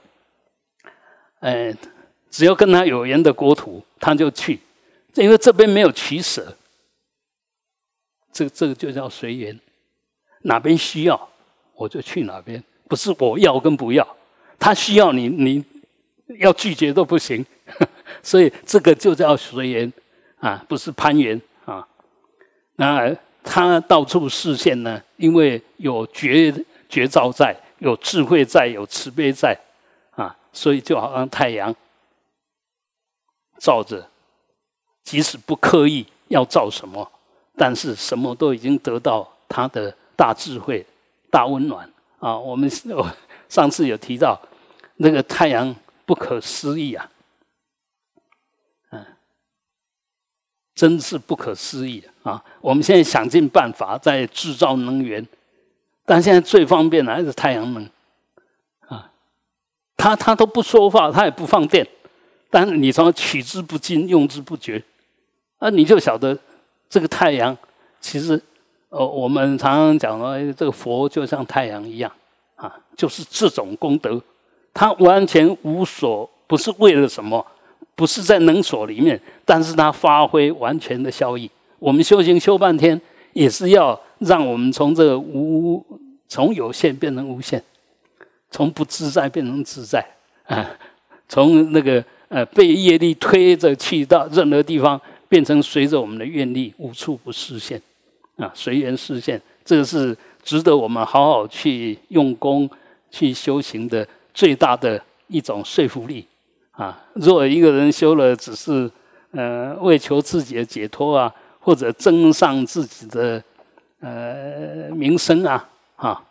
[1.41, 1.77] 哎。
[2.33, 4.61] 只要跟他有缘的国土，他就去，
[5.15, 6.57] 因为这边没有取舍，
[8.33, 9.59] 这这个就叫随缘
[10.43, 11.29] 哪边需要
[11.75, 14.07] 我就去哪边，不是我要跟不要，
[14.61, 15.65] 他需要你，你
[16.39, 17.45] 要拒绝都不行。
[18.23, 19.93] 所以这个就叫随缘
[20.39, 21.87] 啊，不是攀缘啊。
[22.77, 26.53] 那他到处视线呢，因为有觉
[26.89, 29.59] 觉照在，有智慧在，有慈悲在
[30.17, 31.75] 啊，所以就好像太阳
[33.59, 34.07] 照着，
[35.05, 37.11] 即使不刻意要照什么，
[37.57, 40.85] 但是什么都已经得到他的大智慧、
[41.31, 42.37] 大温暖啊。
[42.37, 43.11] 我们我
[43.49, 44.41] 上次有提到
[44.97, 45.75] 那个太阳
[46.11, 47.09] 不可思议啊。
[48.91, 49.07] 嗯
[50.75, 52.43] 真是不可思议啊！
[52.61, 55.25] 我们现在想尽办法在制造能源，
[56.07, 57.89] 但现在最方便的还是太阳能
[58.89, 59.13] 啊。
[59.97, 61.87] 他他都不说话，他也不放电，
[62.49, 64.83] 但是你从取之不尽，用之不绝，
[65.59, 66.37] 啊，你就晓得
[66.89, 67.57] 这个太阳
[68.01, 68.43] 其实，
[68.89, 72.11] 呃，我们常常讲说，这个佛就像太阳一样
[72.57, 74.21] 啊，就是这种功德，
[74.73, 77.45] 他完全无所，不是为了什么。
[77.97, 81.51] 不是在能所里面，但是它发挥完全的效益。
[81.79, 82.99] 我们修行修半天，
[83.35, 85.85] 也是要让我们从这个无
[86.27, 87.63] 从有限变成无限，
[88.51, 90.03] 从不自在变成自在
[90.47, 90.67] 啊，
[91.29, 97.79] 从那个呃被业力推着去到任何地方，变成随着我们的愿力无处不实现
[98.37, 99.39] 啊，随缘实现。
[99.63, 102.71] 这个是值得我们好好去用功
[103.11, 104.09] 去修行的
[104.41, 106.27] 最大的一种说服力。
[106.73, 108.91] 啊，若一个人修了，只是
[109.33, 113.43] 呃为求自己的解脱啊，或者增上自己的
[114.01, 116.25] 呃名声啊，哈，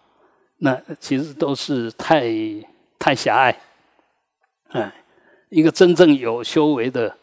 [0.58, 2.24] 那其实都是太
[2.98, 3.56] 太狭隘。
[4.69, 4.91] 哎，
[5.50, 7.15] 一个真正有修为的，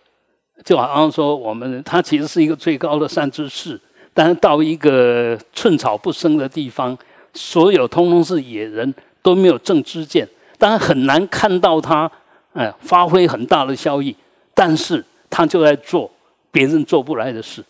[0.65, 3.81] 就好像说我们他其实是一个最高的善知识，
[4.15, 6.97] 但是到一个寸草不生的地方，
[7.35, 12.11] 所有通通是野人，都没有正知见，当然很难看到他。
[12.53, 14.17] 哎，发挥很大的效益，
[14.55, 16.11] 但是他就在做
[16.51, 17.63] 别人做不来的事，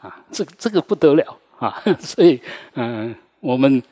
[0.00, 1.82] 啊，这这个不得了啊！
[1.98, 2.40] 所以，
[2.74, 3.82] 嗯，我们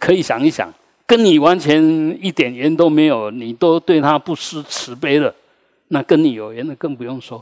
[0.00, 0.68] 可以想一想，
[1.06, 1.80] 跟你完全
[2.20, 5.32] 一点缘都没有，你都对他不失慈悲了，
[5.86, 7.38] 那跟你有缘的更不用说，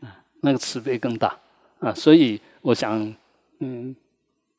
[0.00, 1.32] 啊，那个慈悲更大
[1.78, 1.94] 啊！
[1.94, 3.14] 所以，我想，
[3.60, 3.94] 嗯，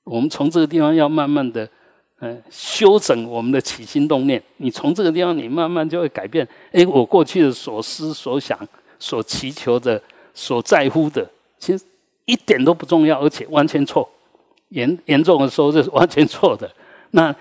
[0.06, 1.70] 我们从这个地方要慢慢的。
[2.20, 6.48] 嗯，修整我们的起心动念，你从这个地方，你慢慢就会改变。
[6.72, 8.58] 哎，我过去的所思所想、
[8.98, 10.02] 所祈求的、
[10.34, 11.86] 所在乎的，其实
[12.26, 14.10] 一点都不重要，而且完全错。
[14.70, 16.68] 严严重的时候，这是完全错的。
[17.12, 17.34] 那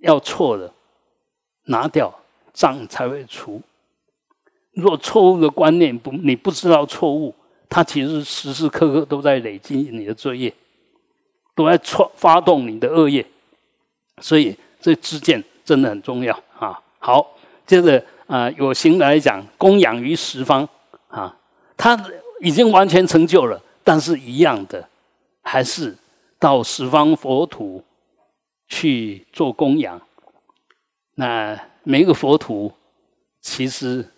[0.00, 0.72] 要错的，
[1.66, 2.12] 拿掉
[2.54, 3.60] 障才会除。
[4.72, 7.34] 若错误的观念不，你不知道错误，
[7.68, 10.52] 它其实时时刻刻都在累积你的罪业，
[11.54, 13.24] 都在创发动你的恶业。
[14.20, 16.80] 所以这知见真的很重要啊！
[16.98, 20.68] 好，接着啊，有形来讲，供养于十方
[21.08, 21.36] 啊，
[21.76, 21.98] 他
[22.40, 24.88] 已经完全成就了，但是一样的，
[25.42, 25.96] 还是
[26.38, 27.82] 到十方佛土
[28.68, 30.00] 去做供养。
[31.16, 32.72] 那每一个佛土，
[33.40, 34.08] 其实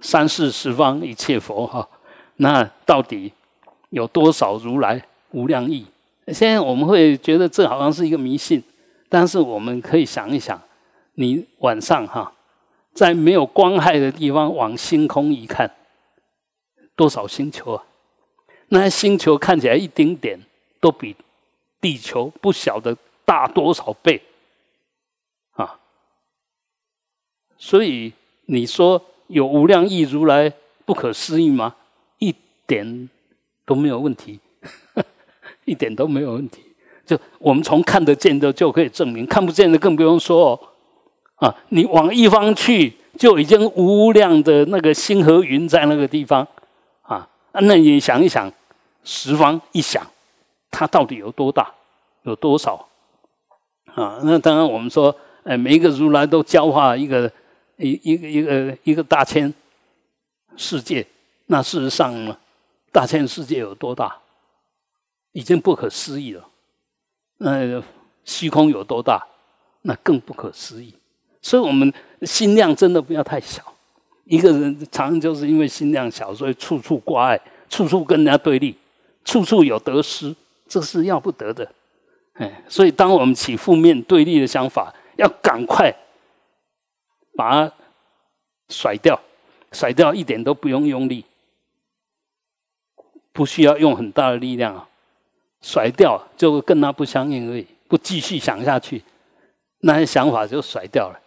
[0.00, 1.88] 三世十方一切佛哈，
[2.36, 3.32] 那到底
[3.90, 5.86] 有多少如来无量亿？
[6.32, 8.62] 现在我们会觉得这好像是一个迷信，
[9.08, 10.60] 但是我们可以想一想，
[11.14, 12.32] 你晚上哈，
[12.92, 15.74] 在没有光害的地方往星空一看，
[16.94, 17.84] 多少星球啊？
[18.68, 20.38] 那些星球看起来一丁点，
[20.80, 21.16] 都比
[21.80, 24.22] 地球不晓得大多少倍
[25.52, 25.78] 啊！
[27.56, 28.12] 所以
[28.46, 30.52] 你说有无量亿如来
[30.84, 31.76] 不可思议吗？
[32.18, 32.34] 一
[32.66, 33.08] 点
[33.64, 34.40] 都没有问题。
[35.68, 36.62] 一点都没有问题，
[37.04, 40.60] 就我们从看得见的就可以证明，看不见的更不用说哦。
[41.36, 46.44] 啊，你往一方去，就已经无量的那个星和云在那个地方
[47.02, 47.28] 啊。
[47.52, 48.52] 那你想一想，
[49.04, 50.04] 十方一想，
[50.70, 51.70] 它到底有多大，
[52.24, 52.88] 有多少
[53.94, 54.18] 啊？
[54.24, 57.30] 那当然，我们说，哎，每一个如来都教化一个
[57.76, 59.54] 一一个一个一个大千
[60.56, 61.06] 世界。
[61.46, 62.36] 那事实上呢，
[62.90, 64.16] 大千世界有多大？
[65.32, 66.48] 已经不可思议了，
[67.38, 67.82] 那
[68.24, 69.26] 虚空有多大？
[69.82, 70.92] 那更不可思议。
[71.40, 73.62] 所以，我们心量真的不要太小。
[74.24, 78.76] 一个人常常就是因为心量小，所以处处挂碍，处处跟人家对立，
[79.24, 80.34] 处处有得失，
[80.66, 81.70] 这是要不得的。
[82.34, 85.94] 哎，所以当我们起负面对立的想法，要赶快
[87.36, 87.74] 把它
[88.68, 89.18] 甩掉，
[89.72, 91.24] 甩掉一点都不用用力，
[93.32, 94.87] 不需要用很大的力量啊。
[95.60, 99.02] 甩掉，就跟他不相应而已，不继续想下去，
[99.80, 101.20] 那些想法就甩掉了。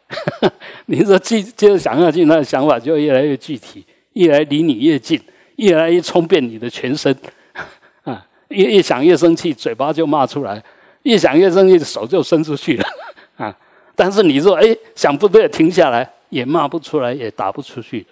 [0.87, 5.21] 你说继接着想下去，那个想法就越来越具体，越来离你越近，
[5.55, 7.15] 越来越冲遍你的全身。
[8.03, 10.61] 啊，越越想越生气，嘴巴就骂出来；
[11.03, 12.85] 越想越生气，手就伸出去了。
[13.37, 13.57] 啊，
[13.95, 18.05] 但是你说，哎，想不对，停下来，也骂不出来，也打不出去。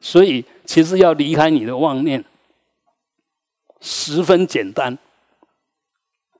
[0.00, 2.24] 所以，其实要离开你的妄念，
[3.80, 4.96] 十分简单，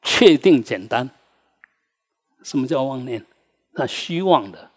[0.07, 1.11] 确定简单。
[2.45, 3.23] 什么叫妄念？
[3.73, 4.71] 那虚妄的。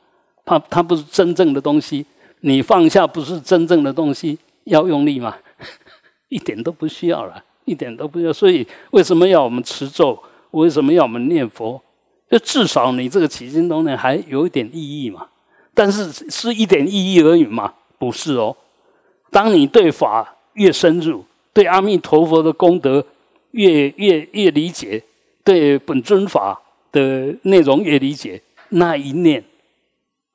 [0.43, 2.03] 它它不是真正的东西，
[2.39, 5.37] 你放下不是真正的东西，要用力吗？
[6.29, 8.33] 一点都不需要了，一点都不要。
[8.33, 10.19] 所以为什么要我们持咒？
[10.51, 11.79] 为什么要我们念佛？
[12.31, 15.27] 就至少你这个起心动念还有一点意义嘛。
[15.75, 17.71] 但是是一点意义而已嘛？
[17.99, 18.57] 不是哦。
[19.29, 23.05] 当你对法越深入，对阿弥陀佛的功德
[23.51, 25.03] 越越越理解，
[25.43, 29.43] 对本尊法的内容也理解，那一念。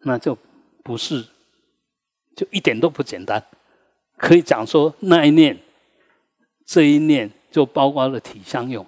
[0.06, 0.36] 那就
[0.82, 1.24] 不是，
[2.36, 3.42] 就一点都不简单。
[4.16, 5.58] 可以讲说，那一念，
[6.66, 8.86] 这一念就包括了体相用，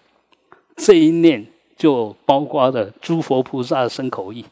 [0.77, 4.45] 这一念就包括了诸佛菩萨的身口意。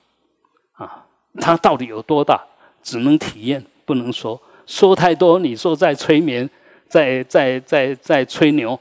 [0.72, 1.06] 啊，
[1.38, 2.42] 它到底有多大？
[2.82, 4.40] 只能体验，不能说。
[4.66, 6.48] 说太多，你说在催眠，
[6.88, 8.74] 在在在在吹牛；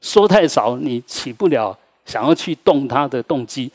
[0.00, 3.70] 说太少，你起不了想要去动他的动机。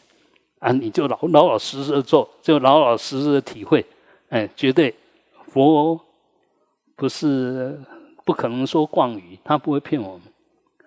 [0.57, 3.83] 啊，你就老老老实实的做，就老老实实的体会，
[4.29, 4.93] 哎，绝对
[5.47, 5.99] 佛
[6.95, 7.79] 不是
[8.23, 10.21] 不可能说妄语，他不会骗我们，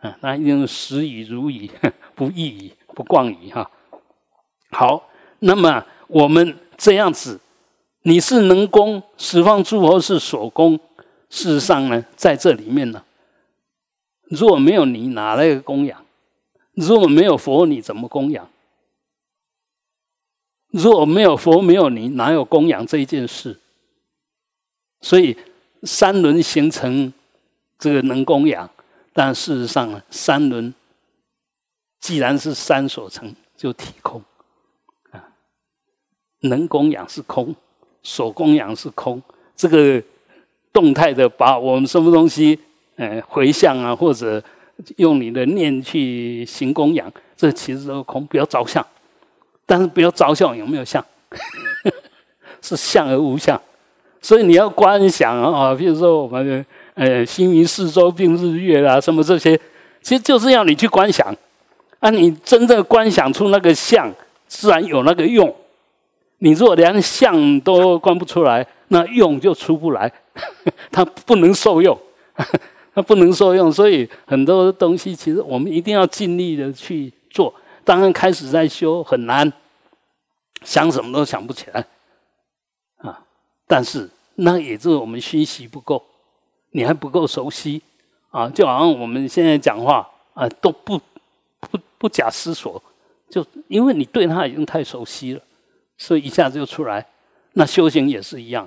[0.00, 1.68] 啊，那一定是实语如语，
[2.14, 3.68] 不异语，不妄语哈。
[4.70, 5.08] 好，
[5.40, 7.40] 那么我们这样子，
[8.02, 10.78] 你是能供十方诸佛是所供，
[11.30, 13.02] 事实上呢，在这里面呢，
[14.28, 16.03] 如果没有你，哪来个供养？
[16.74, 18.48] 如果没有佛，你怎么供养？
[20.70, 23.60] 如果没有佛，没有你，哪有供养这一件事？
[25.00, 25.36] 所以
[25.84, 27.12] 三轮形成
[27.78, 28.68] 这个能供养，
[29.12, 30.74] 但事实上，三轮
[32.00, 34.20] 既然是三所成就体空
[35.12, 35.22] 啊，
[36.40, 37.54] 能供养是空，
[38.02, 39.22] 所供养是空。
[39.54, 40.02] 这个
[40.72, 42.58] 动态的把我们什么东西，
[42.96, 44.42] 呃，回向啊，或者
[44.96, 48.84] 用你的念去行供养，这其实都空，不要着相。
[49.66, 51.04] 但是不要着相，有没有相？
[52.60, 53.60] 是相而无相，
[54.22, 59.54] 所以你要观想啊，比如说我们呃星云四周并日月啦，什么这些，
[60.00, 61.34] 其实就是要你去观想。
[62.00, 64.12] 啊，你真正观想出那个相，
[64.46, 65.54] 自然有那个用。
[66.38, 70.12] 你如果连相都观不出来，那用就出不来，
[70.92, 71.98] 它不能受用，
[72.94, 73.72] 它不能受用。
[73.72, 77.52] 所以很多东西，其实我们一定要尽力的去做。
[77.84, 79.52] 当然，开始在修很难，
[80.62, 81.86] 想什么都想不起来，
[82.96, 83.20] 啊！
[83.66, 86.02] 但是那也是我们学习不够，
[86.70, 87.82] 你还不够熟悉
[88.30, 88.48] 啊！
[88.48, 90.98] 就好像我们现在讲话啊，都不
[91.60, 92.82] 不不假思索，
[93.28, 95.42] 就因为你对他已经太熟悉了，
[95.98, 97.06] 所以一下子就出来。
[97.52, 98.66] 那修行也是一样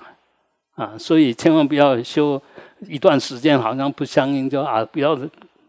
[0.76, 2.40] 啊，所以千万不要修
[2.82, 5.16] 一段时间，好像不相应，就啊，不要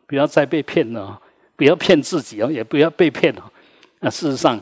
[0.06, 1.20] 不要再被骗了。
[1.56, 3.42] 不要骗自己哦，也不要被骗哦。
[3.98, 4.60] 那事实上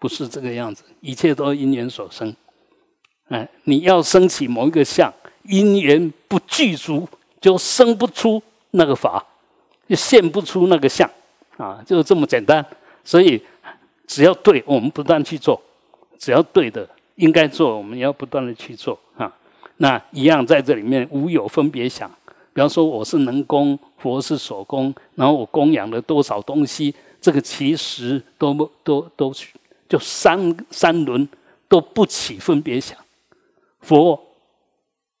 [0.00, 2.34] 不是这个样子，一切都是因缘所生。
[3.28, 7.06] 哎，你要升起某一个相，因缘不具足，
[7.38, 9.22] 就生不出那个法，
[9.86, 11.06] 就现不出那个相
[11.58, 12.64] 啊，就是这么简单。
[13.04, 13.38] 所以
[14.06, 15.54] 只要对，我们不断去做；
[16.18, 18.98] 只要对的应该做，我们要不断的去做。
[19.82, 22.08] 那一样在这里面无有分别想。
[22.54, 29.34] 比方说，我是能供，佛是所供，然后我供养了多少东西，这个其实都都都
[29.88, 31.28] 就三三轮
[31.68, 32.96] 都不起分别想，
[33.80, 34.16] 佛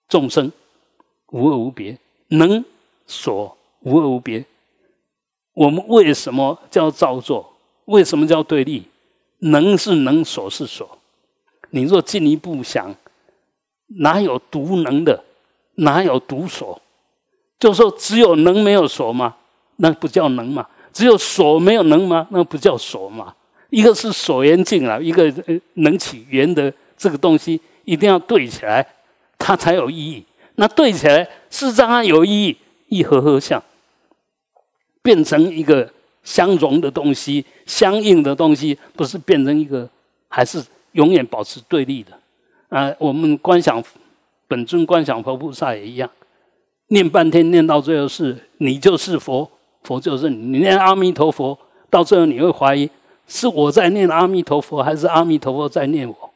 [0.08, 0.52] 众生
[1.32, 1.98] 无二无别，
[2.28, 2.64] 能
[3.04, 4.44] 所无二无别。
[5.54, 7.52] 我们为什么叫造作？
[7.86, 8.84] 为什么叫对立？
[9.40, 10.88] 能是能，所是所。
[11.70, 12.94] 你若进一步想，
[13.96, 15.22] 哪有独能的？
[15.76, 16.80] 哪有独所？
[17.58, 19.36] 就说只有能没有所吗？
[19.76, 20.66] 那不叫能嘛。
[20.92, 22.26] 只有所没有能吗？
[22.30, 23.34] 那不叫所嘛。
[23.70, 25.32] 一个是所缘境啊，一个
[25.74, 28.86] 能起缘的这个东西一定要对起来，
[29.38, 30.22] 它才有意义。
[30.56, 32.56] 那对起来是让它有意义，
[32.88, 33.62] 一合合相，
[35.00, 35.90] 变成一个
[36.22, 39.88] 相融的东西，相应的东西，不是变成一个，
[40.28, 40.62] 还是
[40.92, 42.12] 永远保持对立的。
[42.72, 43.84] 啊，我们观想
[44.48, 46.08] 本尊观想佛菩萨也一样。
[46.88, 49.50] 念半天，念到最后是你就是佛，
[49.82, 50.36] 佛就是你。
[50.52, 51.58] 你念阿弥陀佛，
[51.90, 52.88] 到最后你会怀疑，
[53.26, 56.30] 是我在念阿弥陀佛，还是阿弥陀佛在念我？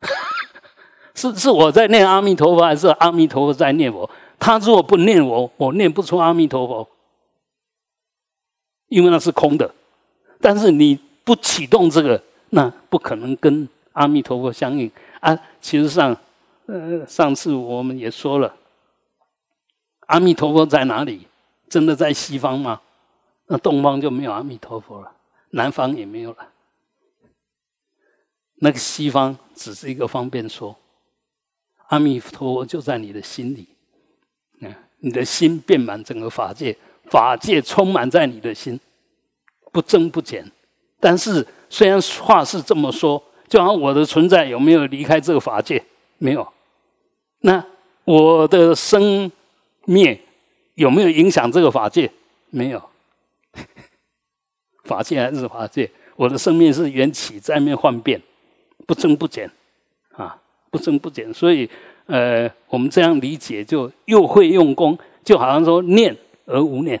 [1.14, 4.08] 是是我在念阿弥陀佛，还是阿弥陀佛在念我？
[4.38, 6.88] 他如果不念我，我念不出阿弥陀佛，
[8.88, 9.70] 因为那是空的。
[10.40, 12.20] 但是你不启动这个，
[12.50, 14.90] 那不可能跟阿弥陀佛相应
[15.20, 15.38] 啊。
[15.62, 16.14] 其实上，
[16.66, 18.54] 呃，上次我们也说了，
[20.08, 21.26] 阿弥陀佛在哪里？
[21.70, 22.82] 真的在西方吗？
[23.46, 25.10] 那东方就没有阿弥陀佛了，
[25.50, 26.48] 南方也没有了。
[28.56, 30.76] 那个西方只是一个方便说。
[31.88, 33.68] 阿弥陀佛就在你的心里，
[34.60, 38.80] 嗯，你的心遍满整个法界，法界充满在你的心，
[39.70, 40.50] 不增不减。
[40.98, 45.84] 但是虽然话是这么说，就好像我的存在有没有离开这个法界？
[46.16, 46.50] 没有。
[47.40, 47.62] 那
[48.04, 49.30] 我的生
[49.84, 50.18] 灭
[50.76, 52.10] 有没有影响这个法界？
[52.48, 52.82] 没有。
[54.84, 58.18] 法界还是法界，我的生命是缘起在面幻变，
[58.86, 59.50] 不增不减，
[60.12, 60.38] 啊。
[60.70, 61.68] 不增不减，所以，
[62.06, 66.98] 呃，我们这样理解就又会用功，就好像说念而无念，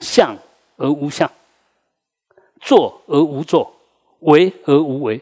[0.00, 0.36] 相
[0.76, 1.32] 而无相，
[2.60, 3.74] 做而无做，
[4.20, 5.20] 为和无为，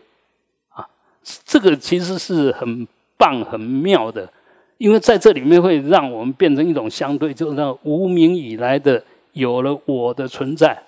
[0.70, 0.86] 啊，
[1.44, 2.86] 这个其实是很
[3.16, 4.28] 棒很妙的，
[4.78, 10.80] 因为在这里面会让我们变成一种相对，就是让无名以来的有了我的存在，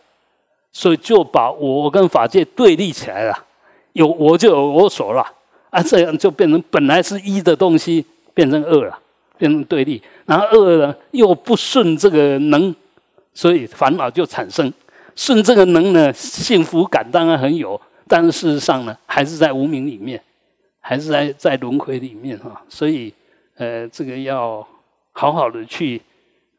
[0.72, 3.44] 所以就把我跟法界对立起来了，
[3.92, 5.24] 有我就有我所了。
[5.70, 8.02] 啊，这样就变成本来是一的东西
[8.32, 8.98] 变成二了，
[9.36, 10.00] 变成对立。
[10.24, 12.74] 然后二呢又不顺这个能，
[13.34, 14.72] 所以烦恼就产生。
[15.16, 17.78] 顺这个能呢，幸福感当然很有，
[18.08, 20.22] 但事实上呢，还是在无名里面，
[20.80, 22.62] 还是在在轮回里面哈。
[22.68, 23.12] 所以
[23.56, 24.66] 呃，这个要
[25.12, 26.00] 好好的去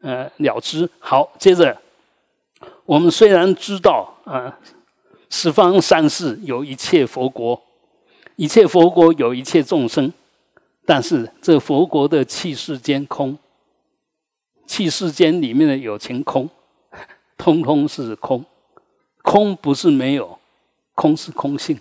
[0.00, 0.88] 呃了知。
[0.98, 1.76] 好，接着
[2.84, 4.58] 我们虽然知道啊，
[5.30, 7.60] 十方三世有一切佛国。
[8.36, 10.12] 一切佛国有一切众生，
[10.86, 13.36] 但是这佛国的气世间空，
[14.64, 16.48] 气世间里面的有情空，
[17.36, 18.44] 通通是空，
[19.22, 20.37] 空不是没有，
[20.98, 21.78] 空是空性，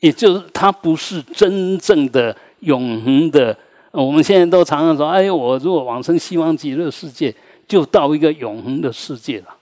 [0.00, 3.56] 也就是它不是真正的永恒的。
[3.92, 7.32] 我们现在都常常说：“哎，我如果往生西方极乐世界，
[7.68, 9.56] 就到一个永恒的世界了。”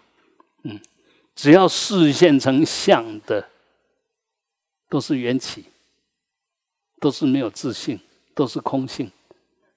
[0.65, 0.81] 嗯，
[1.35, 3.47] 只要视现成相的。
[4.89, 5.65] 都是缘起，
[7.01, 7.99] 都是没有自信，
[8.37, 9.11] 都是空性。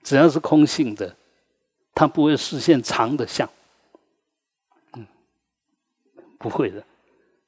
[0.03, 1.15] 只要是空性的，
[1.95, 3.49] 它不会实现长的相，
[4.93, 5.07] 嗯，
[6.37, 6.83] 不会的。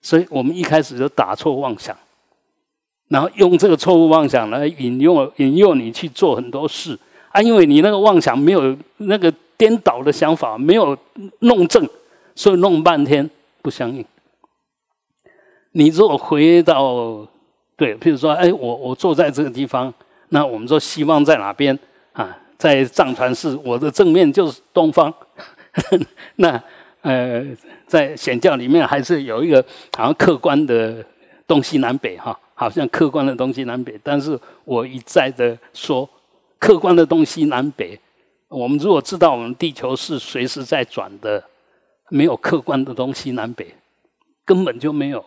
[0.02, 1.96] 所以我们一开始就打错妄想，
[3.08, 6.98] 然后用这个错误妄想来引诱引诱你去做很多事
[7.30, 10.98] 啊，因为你那个妄想没有那个颠倒的想法，没有
[11.40, 11.88] 弄正，
[12.36, 13.30] 所以弄半天
[13.62, 14.04] 不相应。
[15.72, 17.28] 你如果回到。
[17.78, 19.92] 对，譬如说，哎，我我坐在这个地方，
[20.30, 21.76] 那我们说希望在哪边
[22.14, 22.38] 啊？
[22.56, 25.12] 在藏传寺，我的正面就是东方。
[26.38, 26.64] 那
[27.02, 27.46] 呃，
[27.88, 29.64] 在显教里面还是有一个
[29.96, 31.04] 好像客观的
[31.48, 34.00] 东西南北哈，好像客观的东西南北。
[34.04, 36.08] 但是我一再的说，
[36.60, 38.00] 客观的东西南北，
[38.48, 41.44] 我们如果知道我们地球是随时在转的，
[42.10, 43.74] 没有客观的东西南北，
[44.46, 45.24] 根本就没有。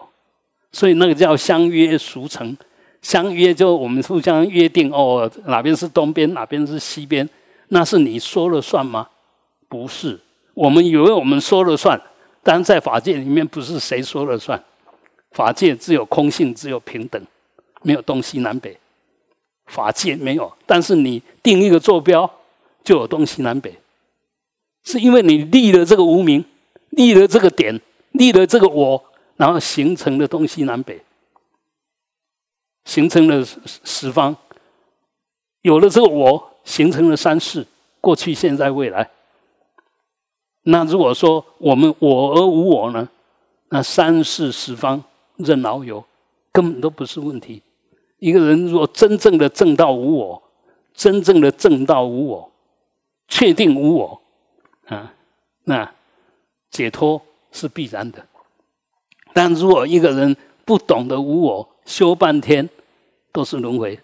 [0.70, 2.56] 所以那个叫相约俗成，
[3.02, 7.28] 相约就我们互相约定哦，哪边是东边，哪边是西边，
[7.68, 9.08] 那是你说了算吗？
[9.68, 10.20] 不是，
[10.54, 12.00] 我们以为我们说了算，
[12.42, 14.62] 但在法界里面不是谁说了算，
[15.32, 17.22] 法界只有空性，只有平等，
[17.82, 18.78] 没有东西南北，
[19.66, 20.52] 法界没有。
[20.64, 22.30] 但是你定一个坐标，
[22.82, 23.76] 就有东西南北，
[24.84, 26.44] 是因为你立了这个无名，
[26.90, 27.80] 立了这个点，
[28.12, 29.04] 立了这个我。
[29.36, 31.02] 然后形成了东西南北，
[32.84, 33.44] 形成了
[33.82, 34.36] 十方，
[35.62, 37.66] 有了这个我，形成了三世，
[38.00, 39.10] 过去、现在、未来。
[40.64, 43.08] 那如果说我们我而无我呢？
[43.70, 45.02] 那三世十方
[45.36, 46.04] 任劳游，
[46.52, 47.62] 根本都不是问题。
[48.18, 50.42] 一个人如果真正的正道无我，
[50.94, 52.52] 真正的正道无我，
[53.26, 54.20] 确定无我
[54.86, 55.12] 啊，
[55.64, 55.92] 那
[56.70, 58.24] 解脱是必然的。
[59.32, 62.68] 但如果一个人不懂得无我，修半天
[63.32, 63.98] 都是轮回，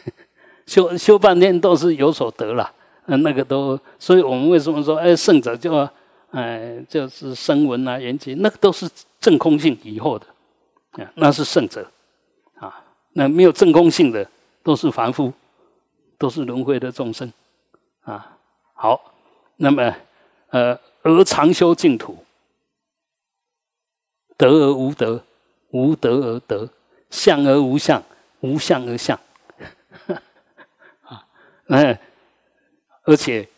[0.66, 2.72] 修修半天都是有所得了，
[3.06, 5.88] 嗯， 那个都，所以我们为什么说，哎，圣者就，
[6.30, 8.88] 哎，就是声闻啊、缘起，那个都是
[9.20, 10.26] 正空性以后的，
[11.02, 11.88] 啊，那是圣者，
[12.58, 14.28] 啊，那没有正空性的
[14.62, 15.32] 都是凡夫，
[16.18, 17.32] 都是轮回的众生，
[18.02, 18.36] 啊，
[18.74, 19.14] 好，
[19.56, 19.94] 那么，
[20.50, 22.16] 呃，而常修净土。
[24.38, 25.24] 得而无得，
[25.70, 26.68] 无得而得，
[27.08, 28.02] 相而无相，
[28.40, 29.18] 无相而相。
[31.00, 31.26] 啊，
[31.68, 31.98] 那
[33.06, 33.48] 而且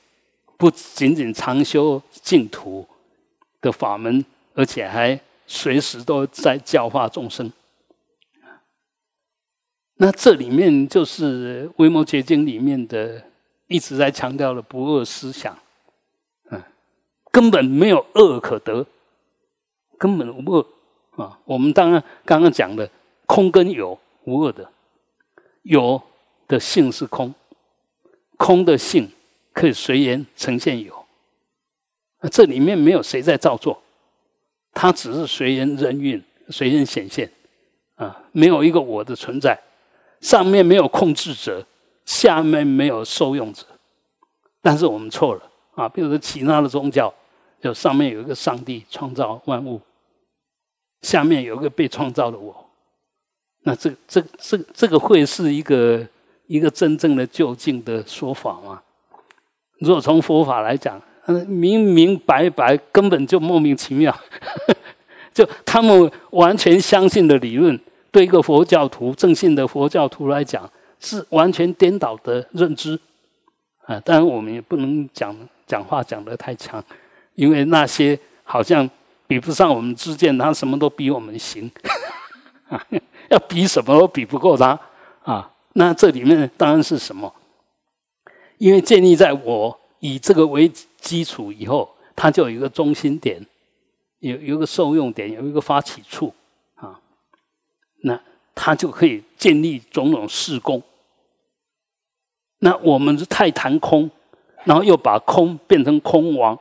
[0.57, 2.87] 不仅仅常修净土
[3.61, 4.25] 的法门，
[4.55, 7.51] 而且还随时都在教化众生。
[10.01, 13.21] 那这里面就是《微摩诘经》里面的
[13.67, 15.59] 一直在强调的不二思想，
[16.51, 16.63] 嗯，
[17.33, 18.87] 根本没有恶可得，
[19.97, 20.67] 根本无恶
[21.17, 21.41] 啊。
[21.45, 22.89] 我们当然刚刚讲的
[23.27, 24.71] 空跟有无恶的，
[25.63, 26.01] 有
[26.47, 27.35] 的性是空，
[28.37, 29.11] 空的性
[29.59, 30.95] 可以随缘呈现有，
[32.21, 33.83] 那这里面没有谁在造作，
[34.73, 37.29] 它只是随缘人运，随缘显现
[37.97, 39.59] 啊，没有一个我的存在。
[40.21, 41.67] 上面没有控制者，
[42.05, 43.65] 下面没有受用者，
[44.63, 45.89] 但是我们错了啊！
[45.89, 47.13] 比如说其他的宗教，
[47.61, 49.81] 就上面有一个上帝创造万物，
[51.03, 52.71] 下面有一个被创造的我，
[53.63, 56.07] 那这这这这个会是一个
[56.47, 58.83] 一个真正的究竟的说法吗？
[59.79, 61.01] 如果从佛法来讲，
[61.47, 64.15] 明明白白，根本就莫名其妙，
[65.35, 67.79] 就他们完全相信的理论。
[68.11, 70.69] 对一个佛教徒、正信的佛教徒来讲，
[70.99, 72.99] 是完全颠倒的认知
[73.85, 74.01] 啊！
[74.01, 76.83] 当然，我们也不能讲讲话讲得太强，
[77.35, 78.89] 因为那些好像
[79.27, 81.71] 比不上我们之见，他什么都比我们行
[82.71, 82.83] 啊！
[83.29, 84.81] 要比什么都比不过他
[85.23, 85.51] 啊！
[85.75, 87.33] 那这里面当然是什么？
[88.59, 93.45] 因为建立在我以这个为基础以后，它就有一个中心点，
[94.21, 96.33] 有有一个受用点，有一个发起处。
[96.75, 97.01] 啊
[98.03, 98.21] 那
[98.55, 100.83] 他就可以建立种种事功。
[102.61, 104.11] 那我们是太谈空，
[104.65, 106.59] 然后又把空变成空王，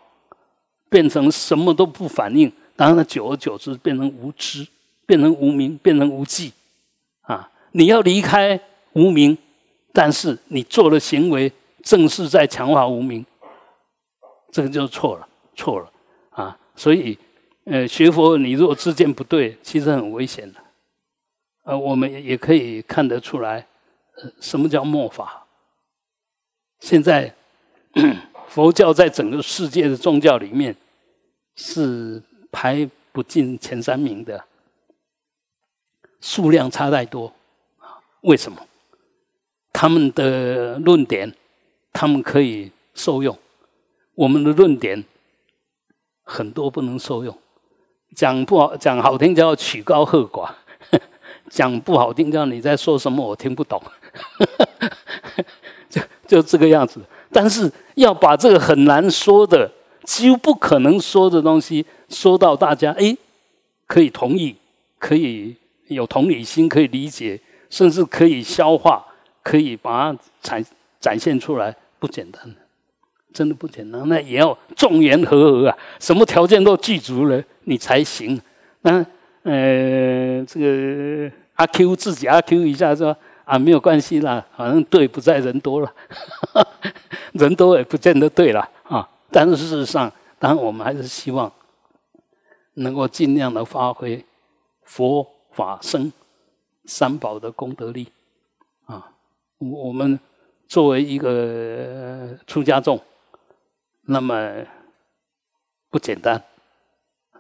[0.90, 4.68] 变成什么都不反应，然后呢，久而久之变成无知，
[5.08, 6.54] 变成无名，变成无记。
[7.22, 8.60] 啊，你要离开
[8.94, 9.38] 无名，
[9.94, 11.52] 但是你做的行为
[11.88, 13.26] 正是在强化无名，
[14.52, 15.26] 这个就错了，
[15.56, 15.90] 错了
[16.32, 16.60] 啊！
[16.76, 17.18] 所以，
[17.64, 20.60] 呃，学佛你如果自见不对，其实很危险的。
[21.64, 23.66] 呃，我们也可以看得出来，
[24.18, 25.46] 呃，什么叫末法？
[26.82, 27.34] 现在
[28.50, 30.76] 佛教在整个世界的宗教里面
[31.56, 32.22] 是
[32.52, 34.44] 排不进前三名的，
[36.20, 37.34] 数量差太多
[37.80, 37.96] 啊！
[38.24, 38.62] 为什么？
[39.72, 41.34] 他们的论点，
[42.00, 43.36] 他们可以受用，
[44.14, 45.04] 我们的论点
[46.22, 47.36] 很多不能受用，
[48.16, 50.48] 讲不好，讲好听叫曲高和寡。
[51.50, 53.82] 讲不好听，叫你在说什么，我听不懂，
[55.90, 57.02] 就就这个样子。
[57.32, 59.72] 但是要把这个很难说的、
[60.04, 63.18] 几乎不可能说的东西说到大家，哎，
[63.88, 64.56] 可以同意，
[65.00, 65.56] 可以
[65.88, 67.42] 有同理心，可以理解，
[67.72, 69.04] 甚至可以消化，
[69.42, 70.64] 可以把它展
[71.00, 72.56] 展现出来，不简单，
[73.34, 74.08] 真的不简单。
[74.08, 78.42] 那也要众言和合啊，什么条件都具足了，你才行。
[78.82, 79.06] 那。
[79.44, 85.94] 呃，这个阿 Q 自己阿 Q 一下说啊，没有关系啦，反正对不在人多了，
[87.32, 89.10] 人多也不见得对了啊。
[89.32, 91.50] 但是事实上，当然我们还是希望
[92.74, 94.22] 能够尽量的发挥
[94.84, 96.12] 佛法僧
[96.84, 98.10] 三宝的功德力
[98.86, 99.14] 啊。
[99.60, 100.20] 我们
[100.68, 103.02] 作为一个出家众，
[104.02, 104.66] 那么
[105.90, 106.44] 不简单。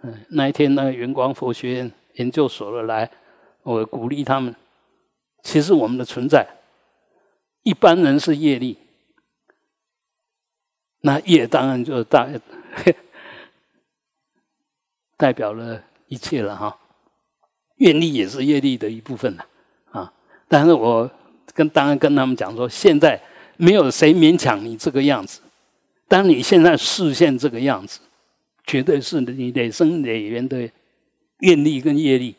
[0.04, 3.10] 嗯，那一天那个圆光佛学院研究所的来，
[3.64, 4.56] 我鼓励他们。
[5.44, 6.48] 其实我们的存在，
[7.64, 8.78] 一般人是业力，
[11.02, 12.40] 那业当然就代
[15.18, 16.80] 代表了一切了哈。
[17.78, 19.46] 愿力也是业力的一部分了
[19.92, 20.14] 啊。
[20.48, 21.10] 但是我
[21.58, 23.20] 跟当然跟他们讲说，现在
[23.58, 25.42] 没有谁勉强你这个样子，
[26.08, 28.00] 当你现在视现这个样子。
[28.70, 30.70] 绝对是你累生累缘的
[31.40, 32.36] 愿力跟业力，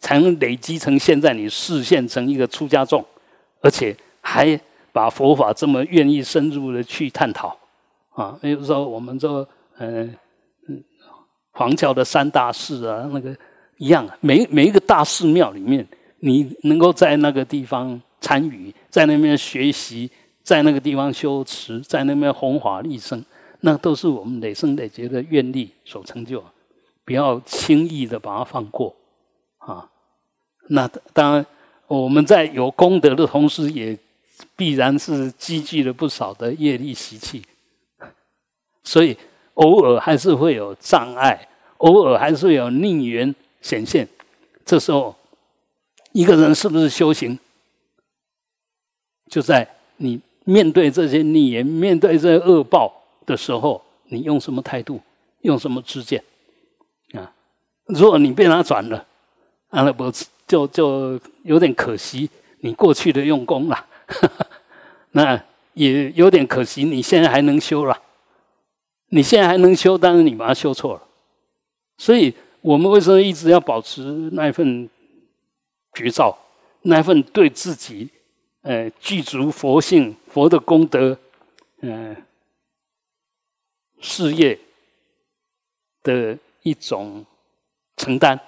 [0.00, 3.04] 才能累积成现在你视现成一个出家众，
[3.60, 4.58] 而且还
[4.90, 7.56] 把佛法这么愿意深入的去探讨
[8.10, 8.36] 啊。
[8.42, 9.28] 比如说，我们这
[9.78, 10.12] 嗯
[10.66, 10.82] 嗯
[11.52, 13.32] 黄教的三大寺啊，那个
[13.76, 15.86] 一样，每每一个大寺庙里面，
[16.18, 20.10] 你能够在那个地方参与，在那边学习，
[20.42, 23.22] 在那个地方修持，在那边弘法利生。
[23.64, 26.42] 那都是我们累生累劫的愿力所成就，
[27.04, 28.92] 不要轻易的把它放过
[29.58, 29.88] 啊！
[30.68, 31.46] 那当然，
[31.86, 33.96] 我们在有功德的同时，也
[34.56, 37.42] 必然是积聚了不少的业力习气，
[38.82, 39.16] 所以
[39.54, 44.08] 偶尔还是会有障碍，偶尔还是有逆缘显现。
[44.64, 45.14] 这时候，
[46.10, 47.38] 一个人是不是修行，
[49.32, 49.66] 就在
[49.96, 52.92] 你面对这些逆缘、面对这些恶报
[53.24, 55.00] 的时候，你用什么态度，
[55.40, 56.22] 用什么知见
[57.14, 57.32] 啊？
[57.86, 58.98] 如果你被他转了，
[59.70, 60.12] 啊，那不
[60.46, 62.28] 就就有点可惜
[62.60, 63.86] 你过去的用功了。
[65.12, 67.98] 那也有点可惜，你现在还能修了。
[69.08, 71.02] 你现在还能修，但是你把它修错了。
[71.96, 74.02] 所以我们为什么一直要保持
[74.32, 74.90] 那一份
[75.94, 76.36] 绝照，
[76.82, 78.10] 那一份对自己，
[78.62, 81.16] 呃，具足佛性、佛的功德，
[81.80, 82.16] 嗯，
[84.00, 84.58] 事业
[86.02, 87.24] 的一种
[87.96, 88.40] 承担。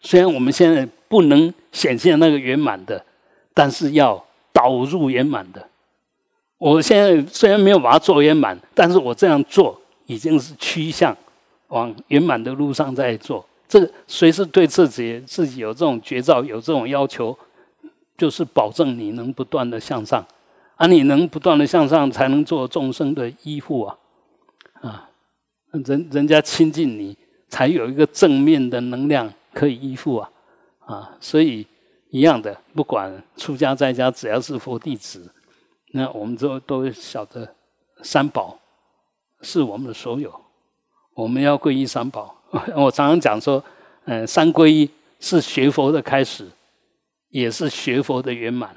[0.00, 3.04] 虽然我们现在不能显现那个圆满的，
[3.54, 4.24] 但是要。
[4.56, 5.68] 导入圆满的，
[6.56, 11.14] 我现在虽然没有把它做圆满，但是我这样做已经是趋向
[11.68, 13.46] 往圆满的路上在做。
[13.68, 17.38] 这个随时对自己自己有这种觉照，有这种要求，
[18.16, 20.24] 就是保证你能不断的向上，
[20.76, 23.98] 啊，你能不断的向上，才能做众生的依附啊，
[24.80, 25.08] 啊，
[25.70, 27.16] 人人家亲近你，
[27.48, 30.30] 才有一个正面的能量可以依附啊，
[30.86, 31.66] 啊，所以。
[32.10, 35.28] 一样的，不管出家在家，只要是佛弟子，
[35.90, 37.46] 那我们都都晓得
[38.00, 38.56] 三宝
[39.42, 40.32] 是我们的所有，
[41.14, 42.34] 我们要皈依三宝。
[42.76, 43.62] 我常常讲说，
[44.04, 44.88] 嗯，三皈依
[45.18, 46.46] 是学佛的开始，
[47.30, 48.74] 也是学佛的圆满。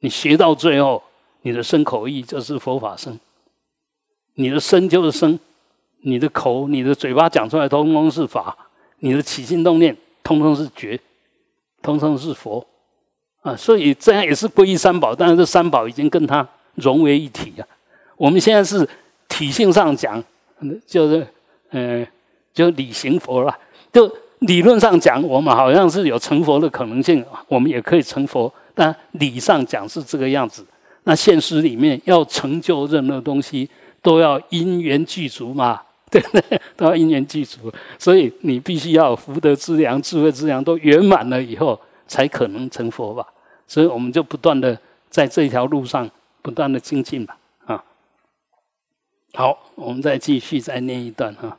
[0.00, 1.02] 你学到最后，
[1.42, 3.18] 你的身口意就是佛法身，
[4.34, 5.38] 你的身就是身，
[6.02, 8.56] 你的口、你的嘴巴讲出来，通通是法；
[8.98, 10.98] 你的起心动念，通通是觉。
[11.82, 12.66] 通通是佛
[13.42, 17.66] 啊，所以这样也是皈依三宝，但是这三宝已经跟他融为一体了。
[18.16, 18.88] 我们现在是
[19.28, 20.22] 体性上讲，
[20.84, 21.24] 就是
[21.70, 22.04] 嗯，
[22.52, 23.56] 就理行佛了。
[23.92, 28.52] 就理论上讲，我们好像是有成佛的可能性，我们也可以成佛。
[28.74, 30.64] 但理上讲是这个样子。
[31.04, 33.68] 那现实里面要成就任何东西，
[34.02, 35.82] 都要因缘具足嘛。
[36.08, 36.60] 对不对？
[36.76, 43.26] 都要因缘具足，所以你必须要福德之良、智慧之良都圆满了以后，才可能成佛吧。
[43.66, 44.78] 所以我们就不断的
[45.10, 46.08] 在这条路上
[46.42, 47.36] 不断的精进吧。
[47.64, 47.84] 啊，
[49.34, 51.58] 好，我们再继续再念一段哈。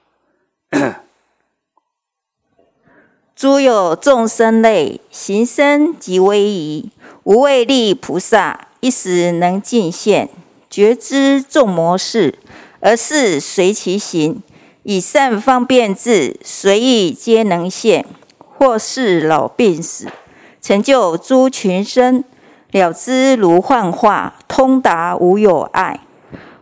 [3.38, 6.90] 诸有众生类，行深极威仪，
[7.24, 10.28] 无畏力菩萨一时能尽现，
[10.68, 12.34] 觉知众魔事。
[12.80, 14.42] 而是随其行，
[14.82, 18.04] 以善方便智，随意皆能现；
[18.40, 20.08] 或是老病死，
[20.60, 22.24] 成就诸群生，
[22.72, 26.00] 了知如幻化，通达无有碍；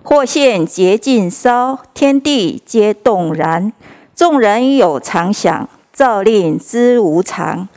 [0.04, 3.72] 或现洁净烧，天地皆动然，
[4.14, 7.68] 众人有常想，照令知无常。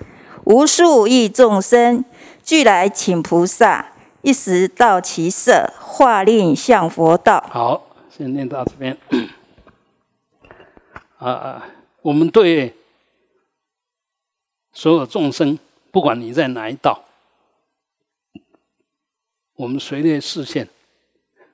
[0.44, 2.04] 无数亿众生
[2.42, 3.92] 俱来请菩萨，
[4.22, 7.42] 一时到其色，化令向佛道。
[7.48, 7.84] 好。
[8.10, 8.98] 先念到这边
[11.18, 11.64] 啊，
[12.02, 12.74] 我们对
[14.72, 15.56] 所有众生，
[15.92, 17.04] 不管你在哪一道，
[19.54, 20.68] 我们随列视线。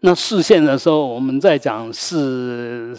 [0.01, 2.97] 那视线的时候，我们在讲是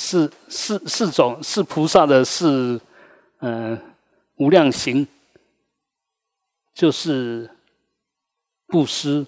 [0.00, 2.80] 是是四种是菩萨的是
[3.40, 3.76] 嗯
[4.36, 5.04] 无量行，
[6.72, 7.50] 就是
[8.68, 9.26] 布施、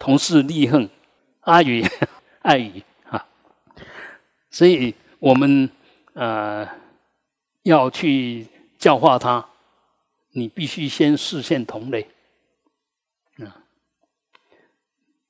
[0.00, 0.90] 同事利恨、
[1.42, 1.86] 阿语。
[2.40, 3.26] 爱语啊，
[4.50, 5.68] 所以我们
[6.14, 6.68] 呃
[7.62, 8.46] 要去
[8.78, 9.48] 教化他，
[10.30, 12.08] 你必须先视现同类
[13.38, 13.62] 啊。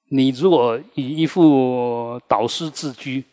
[0.09, 3.25] 你如果以一副导师自居，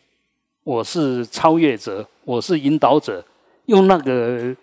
[0.64, 3.22] 我是超越者，我是引导者，
[3.66, 4.56] 用那个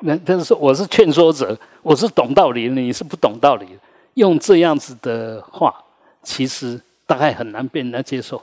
[0.00, 3.66] 那但是我是劝说者，我是懂道理，你是不懂道理，
[4.14, 5.84] 用这样子的话，
[6.22, 8.42] 其实大概很难被人家接受。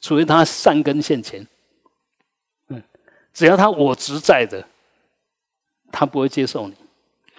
[0.00, 1.46] 除非他善根现前，
[2.68, 2.82] 嗯，
[3.32, 4.64] 只要他我执在的，
[5.92, 6.74] 他不会接受你。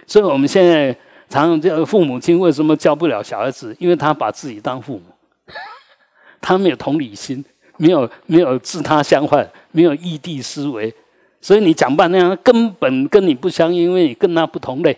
[0.08, 0.94] 所以我们现在
[1.30, 3.76] 常常叫父母亲为什么教不了小孩子？
[3.80, 5.04] 因为他把自己当父母，
[6.42, 7.44] 他没有同理心，
[7.78, 10.93] 没有没有自他相换，没有异地思维，
[11.39, 14.97] 所以你讲半天根本跟你不相，因为你跟他不同类。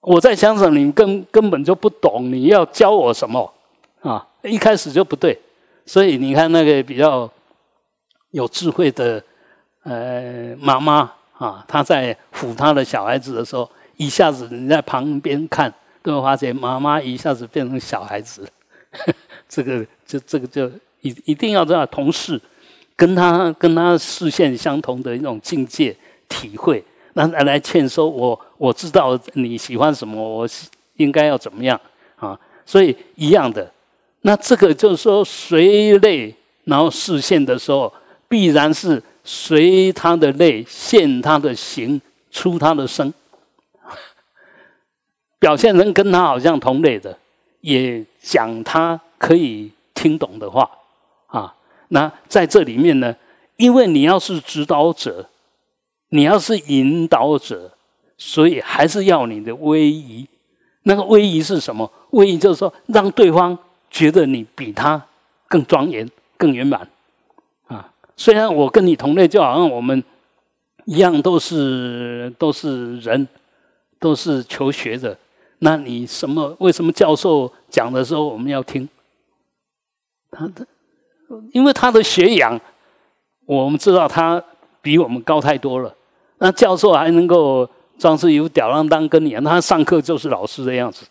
[0.00, 3.52] 我在想想，你根根本就不懂，你要教我什么
[4.00, 4.24] 啊？
[4.42, 5.36] 一开始就不对。
[5.84, 7.28] 所以你看，那个比较
[8.30, 9.22] 有智慧的
[9.82, 15.72] 呃妈妈啊，她在抚她的小孩子的时候，一下子你在旁边看，
[16.02, 18.48] 都会发现妈妈一下子变成小孩子。
[19.48, 20.70] 这个就这个就
[21.06, 22.40] 一一定要这样同事
[22.96, 25.96] 跟他跟他视线相同的一种境界
[26.28, 26.82] 体会，
[27.12, 30.48] 那来劝说我，我知道你喜欢什么，我
[30.96, 31.80] 应该要怎么样
[32.16, 32.38] 啊？
[32.64, 33.70] 所以一样的，
[34.22, 36.34] 那这个就是说随类，
[36.64, 37.92] 然后视线的时候，
[38.28, 42.00] 必然是随他的类现他的形，
[42.30, 43.12] 出他的声，
[45.38, 47.16] 表现成跟他好像同类的，
[47.60, 50.68] 也讲他可以听懂的话。
[51.88, 53.14] 那在这里面呢，
[53.56, 55.28] 因为你要是指导者，
[56.08, 57.72] 你要是引导者，
[58.18, 60.26] 所以还是要你的威仪。
[60.82, 61.90] 那个威仪是什么？
[62.10, 63.58] 威仪就是说，让对方
[63.90, 65.04] 觉得你比他
[65.48, 66.88] 更庄严、更圆满。
[67.66, 70.02] 啊，虽然我跟你同类，就好像我们
[70.84, 73.26] 一样，都是都是人，
[73.98, 75.16] 都是求学的。
[75.58, 76.54] 那你什么？
[76.60, 78.88] 为什么教授讲的时候我们要听
[80.30, 80.66] 他的？
[81.52, 82.60] 因为他的学养，
[83.46, 84.42] 我们知道他
[84.80, 85.92] 比我们高太多了。
[86.38, 87.68] 那教授还能够
[87.98, 91.06] 装饰一副吊郎当跟你，他上课就是老师的样子，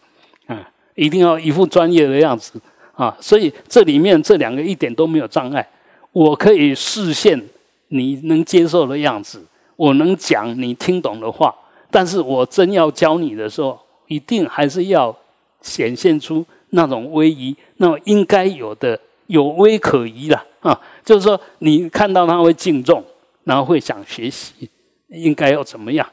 [0.47, 2.61] 啊，一定要一副专业的样子
[2.93, 3.15] 啊。
[3.19, 5.67] 所以这里面这两个一点都没有障碍。
[6.11, 7.41] 我可以视线
[7.89, 9.43] 你能接受的样子，
[9.75, 11.53] 我能讲你听懂的话，
[11.91, 15.13] 但是我真要教你的时候，一定还是要
[15.61, 18.97] 显现出那种威仪，那种应该有的。
[19.27, 23.03] 有威可疑了啊，就是说你看到他会敬重，
[23.43, 24.69] 然后会想学习，
[25.09, 26.07] 应该要怎么样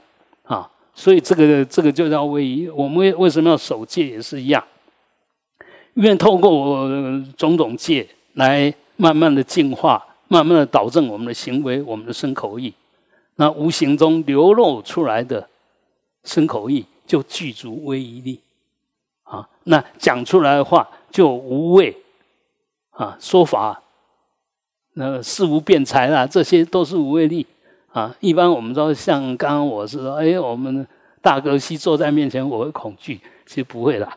[0.44, 0.68] 啊？
[0.94, 2.68] 所以这个这个就叫威仪。
[2.68, 4.62] 我们为为什么要守戒也是一样，
[5.94, 6.88] 因为透过
[7.36, 12.72] 种种戒来慢慢的净化，慢慢的导正我们的行为，我们的身口意，
[13.36, 15.48] 那无形中流露出来的
[16.24, 18.40] 身口意就具足威仪力
[19.24, 19.48] 啊。
[19.64, 21.96] 那讲出来的话就无畏。
[22.93, 23.82] 啊，说法，
[24.95, 27.47] 那事无辩才啦，这些都是无畏力
[27.90, 28.14] 啊。
[28.20, 30.86] 一般我们说，像刚刚我是说，哎，我们
[31.22, 34.14] 大哥西坐在面前，我会恐惧，其实不会啦，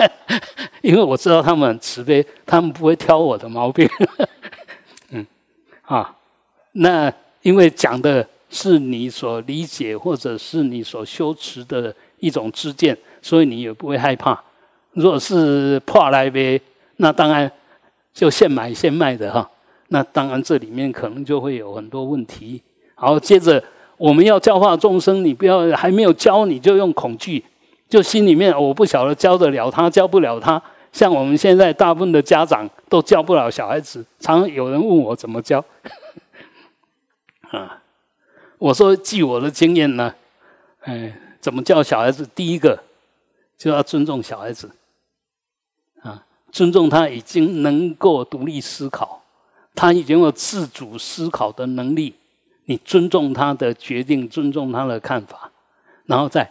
[0.82, 3.88] 因为我知道他们很慈悲，他们不会挑我的毛病。
[5.10, 5.26] 嗯，
[5.82, 6.14] 啊，
[6.72, 14.38] 那因为讲的是你所理解或者是你所修持的一种知见，所以你也不会害怕。
[14.92, 16.60] 如果是破来呗，
[16.98, 17.50] 那当然。
[18.16, 19.46] 就现买现卖的哈，
[19.88, 22.62] 那当然这里面可能就会有很多问题。
[22.94, 23.62] 好，接着
[23.98, 27.44] 我们要教化众生，你不要还没有教你就用恐惧，
[27.90, 30.60] 就心里面我不晓得教得了他，教不了他。
[30.92, 35.62] 像我们现在大部分的家长都教不了小孩子，常有人问我怎么教，
[37.52, 37.82] 啊，
[38.56, 40.14] 我说据我的经验呢，
[40.80, 42.26] 哎，怎么教小孩子？
[42.34, 42.82] 第一个
[43.58, 44.70] 就要尊重小孩子。
[46.56, 49.22] 尊重他已经能够独立思考，
[49.74, 52.14] 他已经有自主思考的能力。
[52.64, 55.50] 你尊重他的决定，尊重他的看法，
[56.06, 56.50] 然后再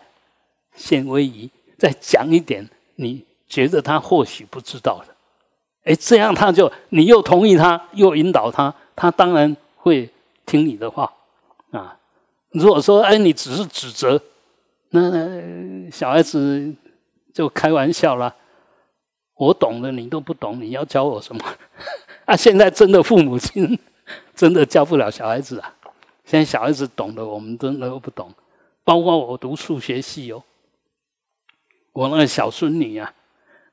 [0.75, 1.49] 献威仪，
[1.79, 5.15] 再讲一点你觉得他或许不知道的。
[5.85, 10.07] 哎，这样他就你又同意他，又引导他，他当然会
[10.45, 11.11] 听你的话
[11.71, 11.97] 啊。
[12.51, 14.21] 如果说哎，你只是指责，
[14.91, 16.71] 那小孩子
[17.33, 18.35] 就开玩笑了。
[19.35, 21.43] 我懂的，你都不懂，你要教我什么？
[22.25, 23.77] 啊，现在真的父母亲
[24.33, 25.73] 真的教不了小孩子啊！
[26.23, 28.31] 现在小孩子懂的，我们真的都不懂。
[28.83, 30.41] 包括我读数学系哦，
[31.91, 33.13] 我那个小孙女啊，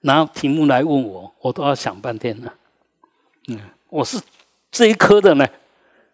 [0.01, 2.53] 拿题目来问我，我都要想半天呢。
[3.49, 3.59] 嗯，
[3.89, 4.21] 我是
[4.71, 5.47] 这一科的呢，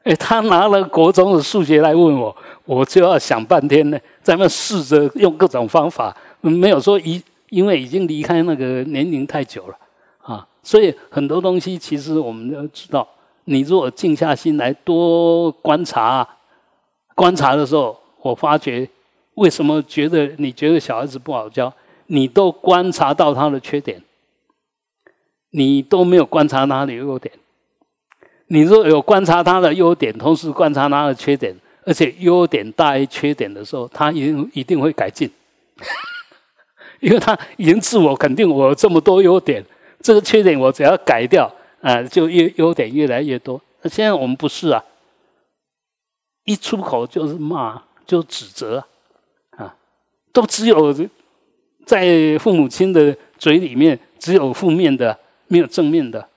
[0.05, 7.23] 哎，他拿了国中的数学来问我，我就要想半天呢，在那试着用各种方法，没有说一。
[7.51, 9.79] 因为已经离开那个年龄太久了，
[10.21, 13.07] 啊，所以很多东西其实我们都知道。
[13.45, 16.29] 你如果静下心来多观察，
[17.15, 18.87] 观察的时候，我发觉
[19.35, 21.73] 为什么觉得你觉得小孩子不好教，
[22.09, 24.03] 你都观察到他的缺点，
[25.51, 27.33] 你都没有观察他的优点。
[28.49, 35.31] 你若有观察他的优点，同时观察他的缺点，而且优点大于缺点的时候，他一定一定会改进。
[37.01, 39.65] 因为他已经自我肯定，我这么多优点，
[40.01, 43.61] 这个缺点我只要改掉，啊，就越优点越来越多。
[43.83, 44.85] 那现在我们不是啊，
[46.45, 48.85] 一出口就是骂，就指责，
[49.57, 49.75] 啊，
[50.33, 50.93] 都只有
[51.87, 56.29] 在父母亲的嘴里面只有负面的，没有正面的。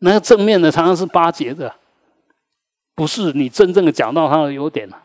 [0.00, 1.74] 那个正面的常常是巴结的，
[2.94, 5.02] 不是你真正的讲到他的优点了，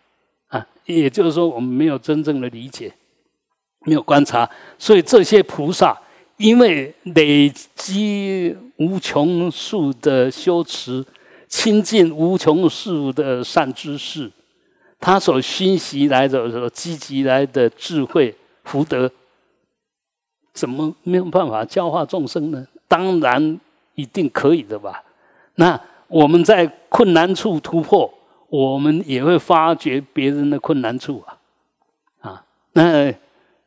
[0.49, 2.91] 啊，也就是说我们没有真正的理解。
[3.85, 5.99] 没有观察，所以这些菩萨
[6.37, 11.05] 因为累积无穷数的修持，
[11.47, 14.31] 亲近无穷数的善知识，
[14.99, 19.11] 他所熏习来的、所积极来的智慧福德，
[20.53, 22.65] 怎么没有办法教化众生呢？
[22.87, 23.59] 当然
[23.95, 25.03] 一定可以的吧。
[25.55, 28.11] 那我们在困难处突破，
[28.49, 31.37] 我们也会发觉别人的困难处啊。
[32.19, 33.13] 啊，那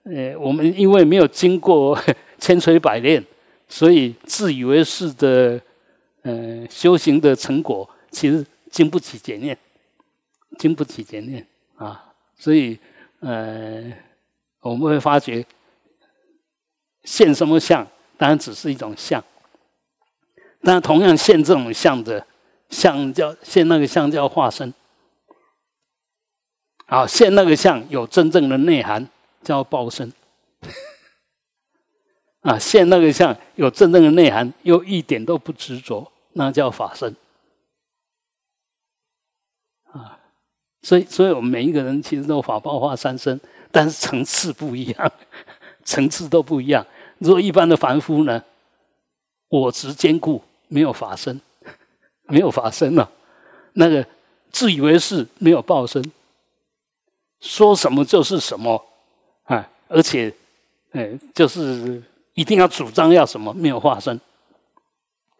[0.05, 1.99] 呃，我们因为没有经过
[2.39, 3.25] 千锤百炼。
[3.67, 5.59] 所以自以为是的，
[6.23, 9.57] 呃，修行的成果其实经不起检验，
[10.59, 11.45] 经不起检验
[11.77, 12.13] 啊。
[12.37, 12.79] 所以，
[13.21, 13.91] 呃，
[14.61, 15.45] 我们会发觉，
[17.05, 17.85] 现什么相，
[18.19, 19.25] 当然只是一种相。
[20.63, 22.25] 但同样现这种相的
[22.69, 24.73] 相叫现那个相叫化身，
[26.85, 29.09] 啊，现那个相有真正的内涵
[29.45, 30.13] 叫报身。
[32.41, 37.15] 啊，现那个相有真正的内涵，又一点都不执着，那叫法身。
[39.85, 40.19] 啊，
[40.83, 43.41] 所以，所以我们每一个人其实都法报化三身，
[43.71, 45.13] 但是层次不一样，
[45.85, 46.87] 层次都不一样。
[47.19, 48.43] 如果一般的凡夫呢，
[49.49, 51.41] 我执坚固，没有法身，
[52.25, 53.11] 没有法身了，
[53.73, 54.07] 那个
[54.51, 56.05] 自以为是，没有报身，
[57.41, 58.85] 说什么就是什么，
[59.89, 60.33] 而且，
[60.93, 62.03] 哎，就是。
[62.37, 63.55] 一定要主张要什么？
[63.55, 64.21] 没有化身，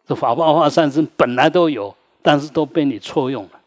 [0.07, 3.59] 这法报化三身本来都有，但是都被你错用了，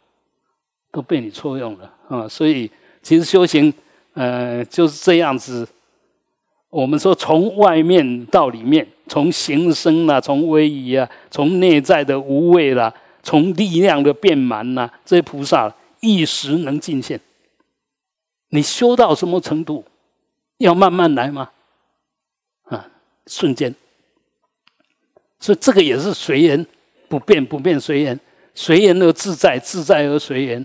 [0.91, 2.27] 都被你错用了啊！
[2.27, 2.71] 所以
[3.03, 3.71] 其实修行，
[4.15, 5.69] 呃，就是这样子。
[6.71, 12.91] 我们说从外面到里面，从形声啦，从威仪啊，从内在的无畏啦，
[13.23, 15.71] 从力量的变满呐，这些菩萨
[16.01, 17.21] 一时能尽现。
[18.49, 19.85] 你修到什么程度？
[20.59, 21.51] 要慢慢来吗？
[23.27, 23.75] 瞬间，
[25.39, 26.67] 所以这个也是随缘，
[27.11, 28.19] 不变不变随缘，
[28.55, 30.65] 随缘而自在，自在而随缘。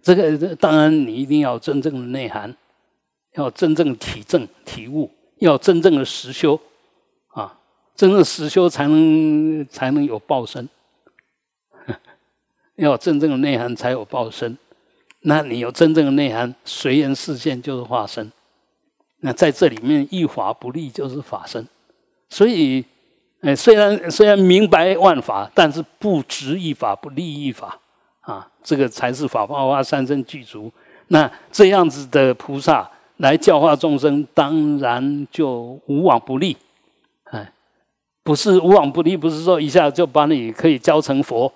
[0.00, 2.56] 这个当然你一定要真正的内涵，
[3.32, 6.60] 要真正体证体悟，要真正的实修
[7.28, 7.58] 啊，
[7.96, 10.68] 真正实修才能才能有报身，
[12.76, 14.56] 要真正的内涵才有报身。
[15.22, 18.30] 那你有真正的内涵，随缘视线就是化身。
[19.26, 21.66] 那在这里面一法不立就是法身。
[22.28, 22.84] 所以，
[23.40, 27.80] 呃，虽然虽然明白万法，但是不执一法，不立一法，
[28.20, 30.70] 啊，这个才是法报化三身具足。
[31.08, 36.54] 那这样子的菩萨来教化众生，当然就无往不利。
[37.30, 37.50] 哎，
[38.22, 41.50] 不是无往不利，不是说一下就把你可以教成佛，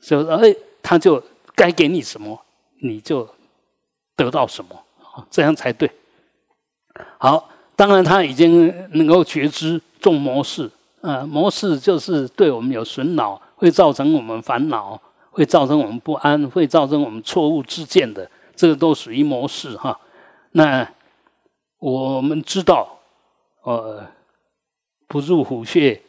[0.00, 1.20] 就说哎，他就
[1.56, 2.40] 该给你什么，
[2.82, 3.28] 你就
[4.14, 4.76] 得到什么，
[5.28, 5.90] 这样才对。
[7.18, 7.50] 好。
[7.76, 10.70] 当然，他已经能够觉知众模式，
[11.00, 14.96] 啊，模式就是对我们有损恼，会造成我们烦恼，
[15.32, 19.98] 会造成我们不安，会造成我们错误自见的，这个都属于模式哈。
[20.52, 20.88] 那
[21.80, 22.88] 我们知道，
[23.64, 24.06] 呃，
[25.08, 26.00] 不入虎穴，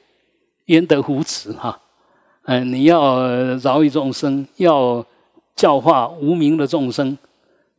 [0.65, 1.79] 焉得虎子哈？
[2.43, 5.03] 嗯，你要饶益众生，要
[5.55, 7.17] 教化无名的众生，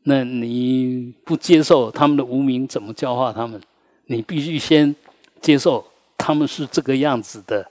[0.08, 3.60] 那你不接受他们的无名，怎么教化他们？
[4.06, 4.94] 你必须先
[5.40, 5.84] 接受
[6.16, 7.68] 他们是这个样子的，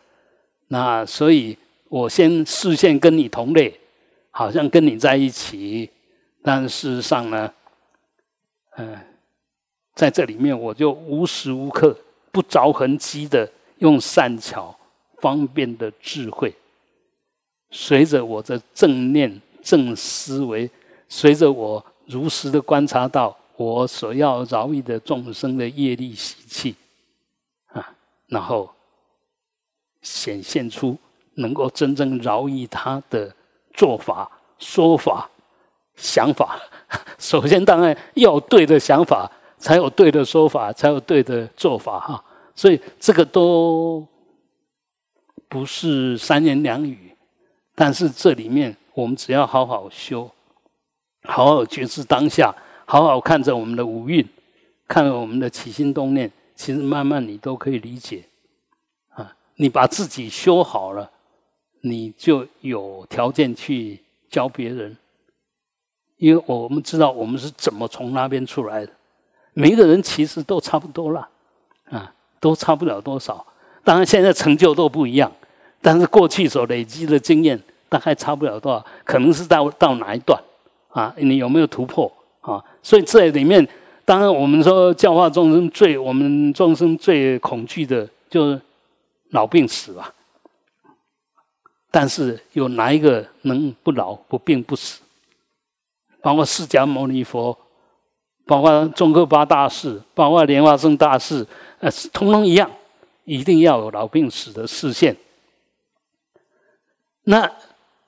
[0.68, 1.58] 那所以
[1.88, 3.80] 我先视线跟你同类，
[4.32, 5.90] 好像跟你在一起，
[6.44, 7.50] 但事实上呢，
[8.76, 9.00] 嗯，
[9.94, 11.98] 在这里面我就无时无刻
[12.34, 14.78] 不着痕迹的用善巧
[15.20, 16.54] 方便的智慧，
[17.72, 20.70] 随着我的正念正思维，
[21.08, 23.36] 随着我如实的观察到。
[23.58, 26.76] 我所要饶益的众生的业力习气，
[27.68, 27.90] 啊，
[28.28, 28.70] 然后
[30.02, 30.98] 显现出
[31.36, 33.34] 能够真正饶益他的
[33.74, 34.30] 做法、
[34.60, 35.30] 说法、
[35.96, 36.60] 想法。
[37.18, 42.22] 首先，当然要对的想法，才有对的说法，才有对的做法，哈。
[42.54, 44.06] 所以这个都
[45.48, 47.16] 不是三言两语，
[47.74, 50.30] 但是这里面我们只要好好修，
[51.26, 52.54] 好好觉知当下。
[52.88, 54.24] 好好看着我们的五蕴，
[54.88, 58.24] 看着我们的起心动念，其实慢慢你都可以理解。
[59.10, 61.10] 啊，你把自己修好了，
[61.82, 64.00] 你就有条件去
[64.30, 64.96] 教别人。
[66.18, 68.92] 因为我们知道我们是怎么从那边出来的，
[69.54, 71.28] 每一个人其实都差不多了，
[71.90, 73.44] 啊，都差不了多少。
[73.84, 75.32] 当然现在成就都不一样，
[75.82, 77.60] 但是过去所累积的经验
[77.90, 80.40] 大概差不了多少，可能是到到哪一段
[80.96, 81.14] 啊？
[81.18, 82.10] 你有没有突破？
[82.40, 83.68] 啊，所以这里面，
[84.06, 88.62] 当然我们说教化众生最，我们众生最恐惧的就是
[89.32, 90.14] 老病死吧。
[91.92, 95.02] 但是有哪一个能不老不病不死？
[96.22, 97.58] 包括释迦牟尼佛，
[98.46, 101.46] 包括宗喀巴大士，包括莲花生大士，
[101.80, 102.72] 呃，通通一样，
[103.24, 105.16] 一定要有老病死的视线。
[107.24, 107.52] 那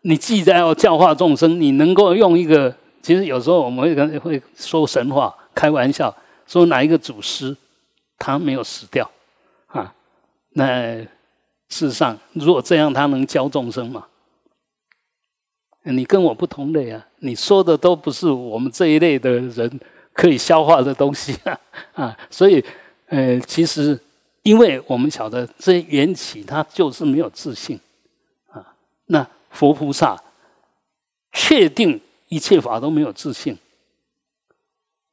[0.07, 6.15] 你既然要教化众生，你能够用一个，其实有时候我们会跟会说神话，开玩笑
[6.47, 7.55] 说哪一个祖师
[8.17, 9.09] 他没有死掉
[9.67, 9.93] 啊？
[10.51, 10.95] 那
[11.67, 14.05] 事实上，如果这样，他能教众生吗？
[15.83, 17.05] 你跟我不同类啊！
[17.19, 19.79] 你说的都不是我们这一类的人
[20.13, 21.59] 可以消化的东西啊！
[21.95, 22.63] 啊，所以，
[23.07, 23.99] 呃，其实，
[24.43, 27.77] 因为我们晓得这缘起，它就是没有自信
[28.51, 28.65] 啊。
[29.07, 29.25] 那
[29.57, 30.23] 佛菩萨
[31.31, 33.57] 确定一切法都没有自信，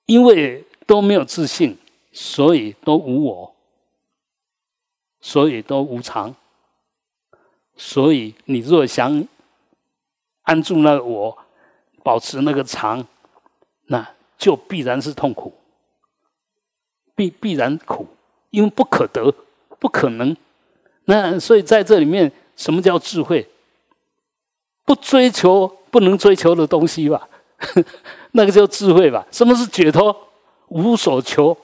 [0.04, 1.78] 因为都没有自信，
[2.12, 3.54] 所以都无我，
[5.22, 6.36] 所以都无常。
[7.74, 9.26] 所以，你若想
[10.42, 11.38] 安住那个我，
[12.02, 13.02] 保持那个常，
[13.86, 15.54] 那就必然是痛苦，
[17.14, 18.06] 必必然苦，
[18.50, 19.34] 因为不可得，
[19.80, 20.36] 不可能。
[21.06, 23.48] 那所以在这里面，什么叫智慧？
[24.84, 27.28] 不追求不能追求的东西吧，
[28.32, 29.26] 那个叫智慧吧。
[29.30, 30.14] 什么是解脱？
[30.68, 31.56] 无所求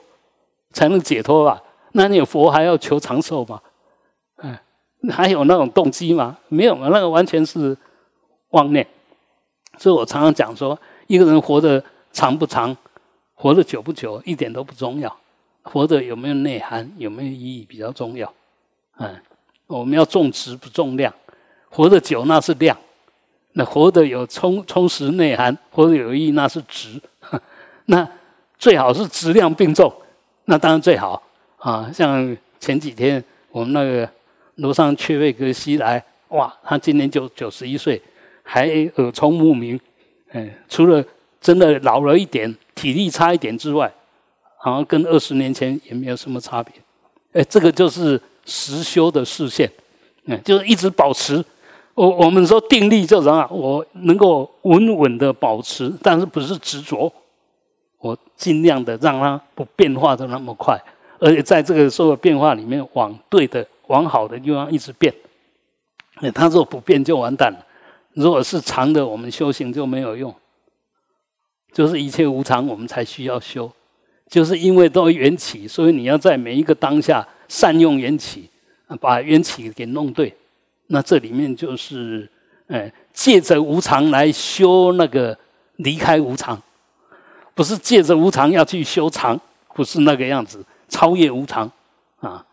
[0.71, 1.61] 才能解脱吧？
[1.93, 3.61] 那你有佛还要求长寿吗？
[4.37, 4.57] 嗯。
[5.09, 6.37] 还有那种动机吗？
[6.47, 7.75] 没有嘛，那个完全是
[8.51, 8.85] 妄念。
[9.79, 12.77] 所以我常常讲说，一个人活得长不长，
[13.33, 15.13] 活得久不久，一点都不重要。
[15.63, 18.31] 活得有没有内涵，有没有意义比较重要。
[18.97, 19.19] 嗯，
[19.65, 21.11] 我们要重质不重量。
[21.69, 22.77] 活得久那是量，
[23.53, 27.01] 那活得有充充实内涵，活得有意义那是值。
[27.85, 28.07] 那
[28.57, 29.93] 最好是质量并重，
[30.45, 31.21] 那当然最好
[31.57, 31.91] 啊。
[31.93, 34.09] 像前几天我们那个。
[34.55, 37.99] 楼上缺位格西来，哇，他今年就九十一岁，
[38.43, 39.79] 还耳聪目明，
[40.33, 41.03] 嗯，除了
[41.39, 43.91] 真的老了一点，体力差一点之外，
[44.57, 46.73] 好像跟二十年前也没有什么差别。
[47.31, 49.71] 哎，这个就是实修的视线，
[50.25, 51.43] 嗯，就是一直保持。
[52.01, 53.47] 我我们说定力就什么？
[53.51, 57.11] 我能够稳稳的保持，但是不是执着，
[57.99, 60.75] 我尽量的让它不变化的那么快，
[61.19, 63.65] 而且在这个所有变化里面往对的。
[63.87, 65.13] 往好的地方一直变，
[66.21, 67.59] 那他若不变就完蛋了。
[68.13, 70.33] 如果是常的，我们修行就没有用。
[71.73, 73.69] 就是一切无常，我们才需要修。
[74.29, 78.49] 就是因为都缘起，所以你要在每一个当下善用缘起，
[79.01, 80.33] 把缘起给弄对。
[80.93, 82.29] 那这里面就是，
[82.67, 85.37] 哎，借着无常来修那个
[85.77, 86.61] 离开无常，
[87.55, 89.39] 不是借着无常要去修常，
[89.73, 91.71] 不是那个样子，超越无常
[92.19, 92.45] 啊。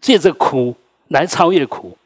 [0.00, 0.74] 借着苦
[1.08, 1.96] 来超越苦，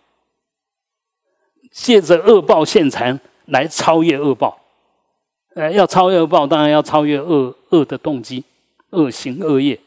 [1.70, 4.58] 借着恶报现残来超越恶报。
[5.54, 8.42] 呃，要超越恶报，当然要超越恶恶的动机、
[8.90, 9.78] 恶行恶业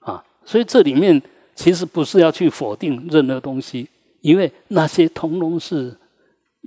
[0.00, 0.24] 啊。
[0.44, 1.20] 所以这里面
[1.54, 3.88] 其实不是要去否定任何东西，
[4.24, 5.94] 因为那些通通是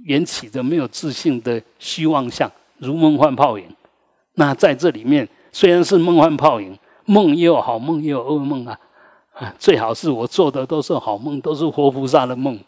[0.04, 3.66] 缘起的没有自信的虚妄相，如梦幻泡影。
[4.36, 8.80] 那在这里面虽然是梦幻泡影，梦也有好梦，也有噩梦啊。
[9.34, 12.60] 啊，最好是我做的都是好梦，都是活菩萨的梦，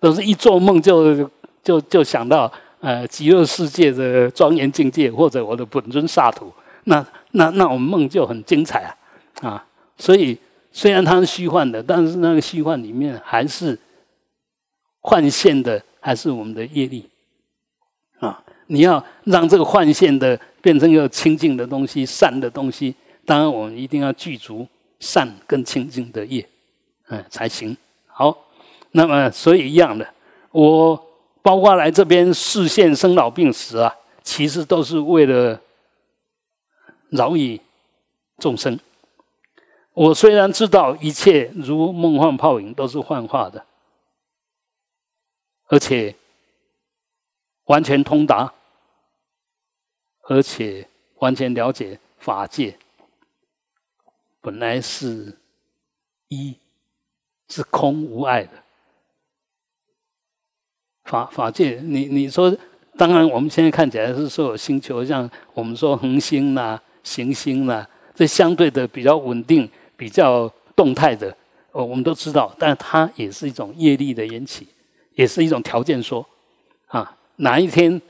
[0.00, 1.14] 都是一做梦就
[1.62, 6.52] 就就想到呃极乐世界的庄严境界，或者我的本尊萨土，
[6.84, 9.64] 那那那我们梦就很精彩啊啊！
[9.96, 10.36] 所以
[10.72, 13.78] 虽然它是虚幻的，但是那个虚幻里面还是
[15.02, 17.06] 换现的，还是我们的业力
[18.18, 18.42] 啊！
[18.68, 22.94] 你要让这个换现的变成一个清净的东西、善的东西，
[23.26, 24.66] 当然我们一定要具足。
[25.00, 26.48] 善跟清净的业，
[27.08, 27.76] 嗯，才行。
[28.06, 28.46] 好，
[28.92, 30.06] 那么所以一样的，
[30.52, 30.96] 我
[31.42, 33.92] 包括来这边视现生老病死啊，
[34.22, 35.60] 其实都是为了
[37.08, 37.60] 饶益
[38.38, 38.78] 众生。
[39.92, 43.64] 我虽然知道一切如梦幻泡影都是幻化的，
[45.72, 46.14] 而且
[47.64, 48.52] 完全通达，
[50.28, 52.76] 而且完全了解法界。
[54.42, 55.34] 本来是
[56.28, 56.54] 一，
[57.48, 58.50] 是空无碍的
[61.04, 61.80] 法法界。
[61.82, 62.54] 你你说，
[62.98, 69.66] 当然我们现在看起来是说有星球，像我们说恒星啦、行星啦，这相对的比较稳定、
[69.96, 70.46] 比较
[70.76, 71.34] 动态的，
[71.70, 72.54] 哦，我们都知道。
[72.58, 74.68] 但它也是一种业力的引起，
[75.14, 76.26] 也是一种条件说
[76.86, 77.16] 啊。
[77.36, 78.00] 哪一天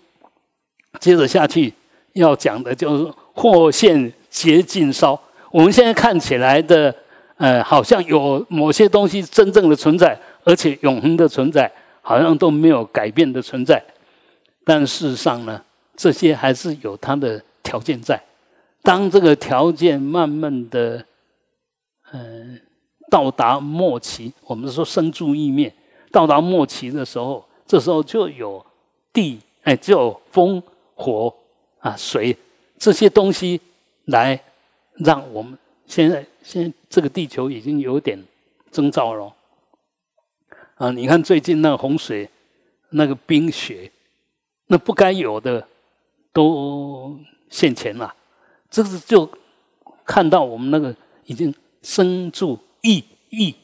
[1.00, 1.72] 接着下去
[2.14, 5.18] 要讲的就是或现结尽烧。
[5.50, 6.94] 我们现在看起来的，
[7.36, 11.70] 呃，好像有某些东西真正的存在，而且永恒的存在，
[12.02, 13.82] 好像都没有改变的存在。
[14.64, 15.62] 但事实上呢，
[15.96, 18.20] 这些还是有它的条件在。
[18.82, 21.04] 当这个条件慢慢的，
[22.12, 22.60] 嗯，
[23.10, 25.72] 到达末期，我们说生住意灭，
[26.12, 28.64] 到达末期的时候，这时候就有
[29.12, 30.62] 地，哎，就有风、
[30.94, 31.34] 火
[31.80, 32.36] 啊、水
[32.78, 33.60] 这些东西
[34.04, 34.40] 来
[34.94, 38.22] 让我们现在现在这个地球已经有点
[38.70, 39.34] 征兆了。
[40.76, 42.28] 啊，你看最近那个洪水，
[42.90, 43.90] 那个冰雪。
[44.68, 45.66] 那不该有的
[46.32, 47.18] 都
[47.50, 48.14] 现钱了，
[48.70, 49.28] 这是就
[50.02, 50.94] 看到我们那个
[51.26, 53.54] 已经生住异异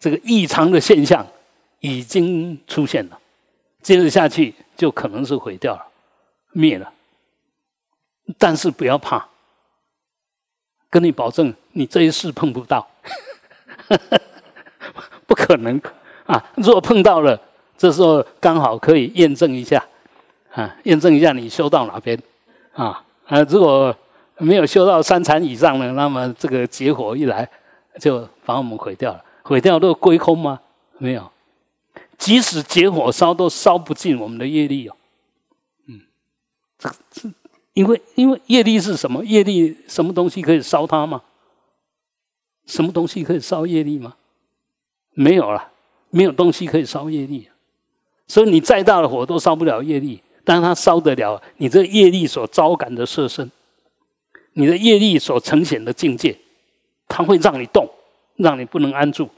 [0.00, 1.24] 这个异常的现象
[1.78, 3.18] 已经出现了，
[3.80, 5.86] 接着下去就可能是毁掉了、
[6.50, 6.92] 灭了。
[8.38, 9.28] 但是不要怕，
[10.90, 12.88] 跟你保证，你这一世碰不到，
[15.28, 15.80] 不可能
[16.26, 16.44] 啊！
[16.56, 17.40] 如果碰到了。
[17.80, 19.82] 这时候刚好可以验证一下，
[20.52, 22.22] 啊，验证一下你修到哪边，
[22.74, 23.96] 啊啊，如果
[24.36, 27.48] 没有修到三禅以上呢，那么这个结火一来，
[27.98, 30.60] 就把我们毁掉了，毁掉都归空吗？
[30.98, 31.28] 没有，
[32.16, 34.96] 即使结火烧都烧不尽我们的业力哦，
[35.86, 36.00] 嗯，
[36.78, 37.28] 这这，
[37.72, 39.24] 因为因为业力是什么？
[39.24, 41.20] 业力什么东西可以烧它吗？
[42.66, 44.14] 什么东西可以烧业力吗？
[45.14, 45.72] 没有了，
[46.10, 47.48] 没有东西可以烧业力。
[48.28, 53.50] 所以你再大的火都烧不了业力，但它烧得了你这业力所招感的色身，
[54.52, 56.38] 你的业力所呈现的境界，
[57.08, 57.90] 它会让你动，
[58.36, 59.28] 让你不能安住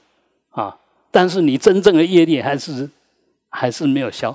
[0.53, 0.79] 啊！
[1.11, 2.89] 但是你真正的业力还是
[3.51, 4.35] 还是没有消，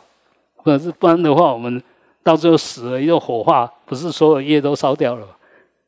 [0.64, 1.82] 不是不然的话，我们
[2.22, 5.28] 到最后死了又火化，不是所有业都烧掉了，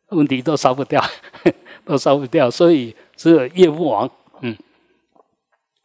[0.10, 1.04] 问题都烧不掉，
[1.86, 4.10] 都烧不掉，所以只有业不亡，
[4.42, 4.56] 嗯，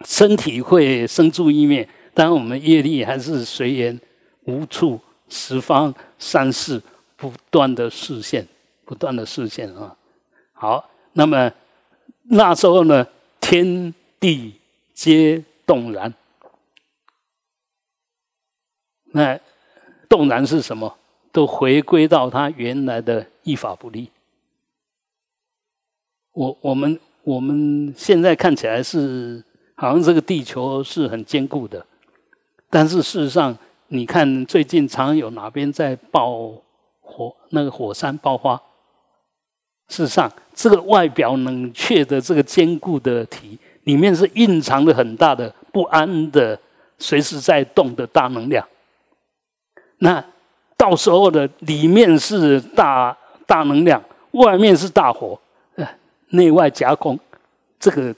[0.07, 1.87] 身体会生住意灭。
[2.15, 4.01] 当我们业力还是随缘
[4.45, 6.81] 无处十方三世
[7.17, 8.47] 不断的视现，
[8.85, 9.97] 不断的视现啊！
[10.53, 11.51] 好，那么
[12.25, 13.07] 那时候呢，
[13.41, 13.93] 天
[14.25, 14.55] 地
[14.95, 16.15] 皆动然。
[19.13, 19.39] 那
[20.09, 20.97] 动然是什么？
[21.31, 24.09] 都回归到它原来的依法不立。
[26.33, 29.45] 我我们我们现在看起来是
[29.75, 31.85] 好像这个地球是很坚固的。
[32.71, 33.55] 但是事实上，
[33.89, 36.51] 你看最近常有哪边在爆
[37.03, 38.57] 火，那个火山爆发。
[39.89, 46.59] 事实上，这个外表冷却的这个坚固的体，里面是蕴藏着很大的不安的、
[46.99, 48.67] 随时在动的大能量。
[49.99, 50.23] 那
[50.77, 53.17] 到时候的里面是大
[53.47, 55.39] 大能量，外面是大火，
[56.29, 57.19] 内外夹攻，
[57.79, 58.15] 这个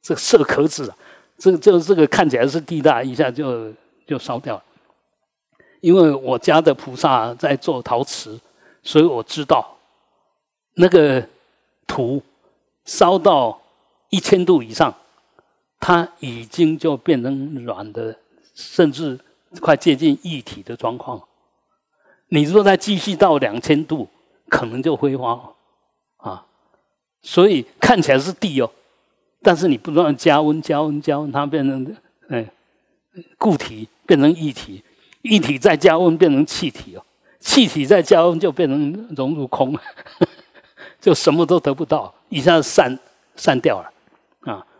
[0.00, 0.96] 这个色壳子啊。
[1.36, 3.72] 这个就这个看起来是地大，一下就
[4.06, 4.62] 就烧掉了。
[5.80, 8.36] 因为我家的菩萨在做陶瓷，
[8.82, 9.76] 所以我知道
[10.74, 11.24] 那个
[11.86, 12.20] 土
[12.86, 13.56] 烧到
[14.10, 14.94] 一千度以上，
[15.78, 18.16] 它已经就变成软的，
[18.54, 19.18] 甚至
[19.60, 21.22] 快接近一体的状况。
[22.28, 24.08] 你如果再继续到两千度，
[24.48, 25.54] 可能就挥发了
[26.18, 26.46] 啊。
[27.22, 28.70] 所以看起来是地哦。
[29.42, 31.96] 但是你不断加温、加温、加温，它变成
[32.28, 32.46] 嗯
[33.38, 34.82] 固体，变成液体，
[35.22, 37.04] 液体再加温变成气体哦，
[37.38, 39.78] 气体再加温就变成融入空，
[41.00, 42.98] 就什么都得不到，一下子散
[43.36, 43.92] 散掉了！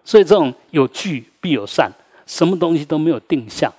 [0.09, 1.93] 所以这种有聚必有散，
[2.24, 3.70] 什么东西都没有定向，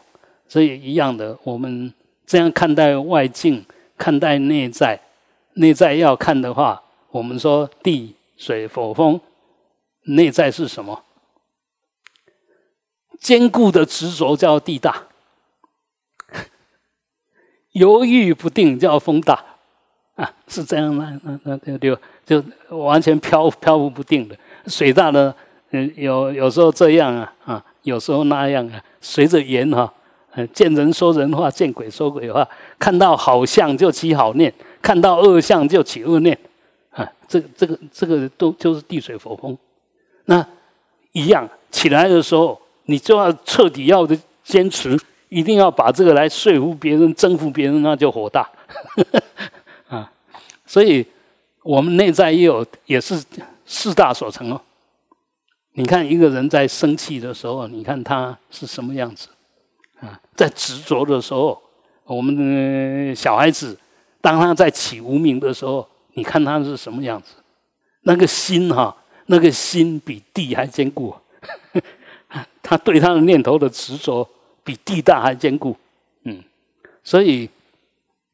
[0.48, 1.92] 所以一样的，我们
[2.28, 3.66] 这样看待外境，
[3.98, 5.00] 看待内在，
[5.56, 9.20] 内在要看的话，我们说地、水、火、风。
[10.04, 11.04] 内在是什么？
[13.20, 15.08] 坚固的执着叫地大，
[17.72, 19.44] 犹豫不定叫风大，
[20.14, 21.20] 啊，是这样吗？
[21.24, 22.44] 那那就就
[22.78, 24.38] 完全飘飘忽不定的。
[24.68, 25.34] 水大呢，
[25.72, 29.92] 嗯，有有时候这样啊，啊，有时候那样啊，随着缘哈，
[30.54, 32.48] 见人说人话，见鬼说鬼话，
[32.80, 34.52] 看到好相就起好念，
[34.82, 36.38] 看到恶相就起恶念，
[36.92, 39.56] 啊，这个这个这个都就是地水火风。
[40.26, 40.46] 那
[41.12, 48.50] 一样起来的时候，你就要彻底要的坚持，一定要把这个来说服别人、征服别人，那就火大
[49.88, 50.12] 啊！
[50.66, 51.06] 所以
[51.62, 53.24] 我们内在也有，也是
[53.66, 54.60] 四大所成哦。
[55.80, 59.30] 你看一个人在生气的时候，你看他是什么样子
[60.02, 60.20] 啊？
[60.36, 61.58] 在执着的时候，
[62.04, 63.80] 我们的小孩子
[64.20, 67.36] 当他在起无名的时候，你看他是什么样子？
[68.02, 68.94] 那个心哈。
[69.32, 71.14] 那个心比地还坚固，
[72.64, 74.28] 他对他的念头的执着
[74.64, 75.78] 比地大还坚固。
[76.24, 76.44] 嗯，
[77.04, 77.48] 所以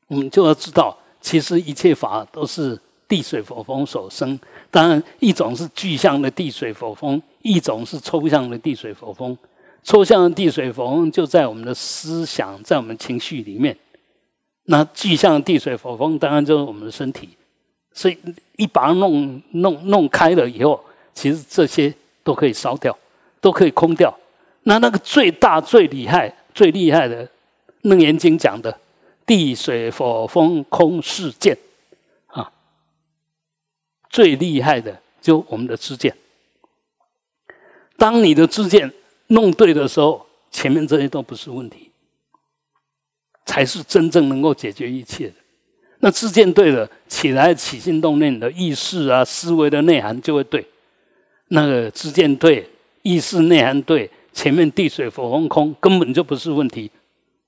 [0.07, 4.39] 我们就要知道，其实一切法都是地水火风所生。
[4.72, 9.38] 当然，一种是具象的地水火风，一种是抽象的地水火风。
[9.84, 13.77] 抽象的地水火风就在我们的思想，在我们情绪里面。
[14.63, 17.30] 那具象的地水火风，当然就是我们的身体。
[17.93, 18.17] 所以
[18.57, 21.93] 一把它弄弄弄开了以后，其实这些
[22.23, 22.97] 都可以烧掉，
[23.39, 24.11] 都可以空掉。
[24.63, 27.23] 那那个最大、最厉害、最厉害的
[27.84, 28.76] 《楞严经》讲的
[29.23, 31.55] 地水火风空世界
[32.26, 32.51] 啊，
[34.09, 36.11] 最厉害的就我们的知见。
[37.97, 38.91] 当你的知见。
[39.30, 41.89] 弄对的时候，前面这些都不是问题，
[43.43, 45.34] 才是真正能够解决一切的。
[45.97, 50.63] 那自见对了，起来起心动念的意识啊，思维的内涵就会对。
[51.47, 52.69] 那个自见对，
[53.01, 56.91] 意识内涵对，前面地水火风空根本就不是问题，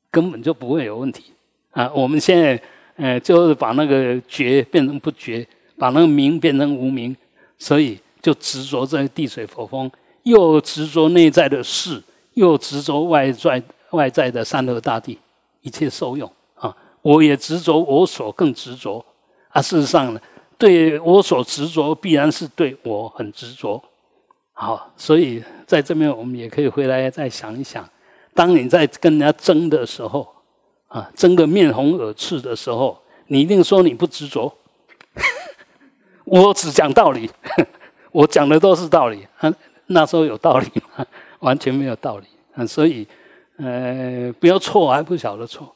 [0.09, 1.25] 根本就不会有问题
[1.69, 1.91] 啊！
[1.93, 2.59] 我们现在
[2.95, 5.47] 呃，就是把那个觉变成不觉，
[5.77, 7.15] 把那个明变成无明，
[7.59, 9.91] 所以就执着在地水火风。
[10.27, 15.17] 又执着内在的事，又执着外在外在的山河大地，
[15.61, 16.75] 一切受用啊！
[17.01, 19.03] 我也执着我所更执着
[19.49, 19.61] 啊！
[19.61, 20.19] 事实上呢，
[20.57, 23.81] 对我所执着，必然是对我很执着。
[24.51, 27.87] 好，所以在这边我们也可以回来再想一想：
[28.33, 30.27] 当你在跟人家争的时候
[30.87, 34.53] 啊，争个面红耳赤的时候，你一定说你不执着。
[36.25, 37.29] 我只讲道理，
[38.11, 39.25] 我讲的都是道理。
[39.87, 41.05] 那时候有道理吗？
[41.39, 42.65] 完全没有道理啊！
[42.65, 43.07] 所以，
[43.57, 45.75] 呃，不要错还不晓得错，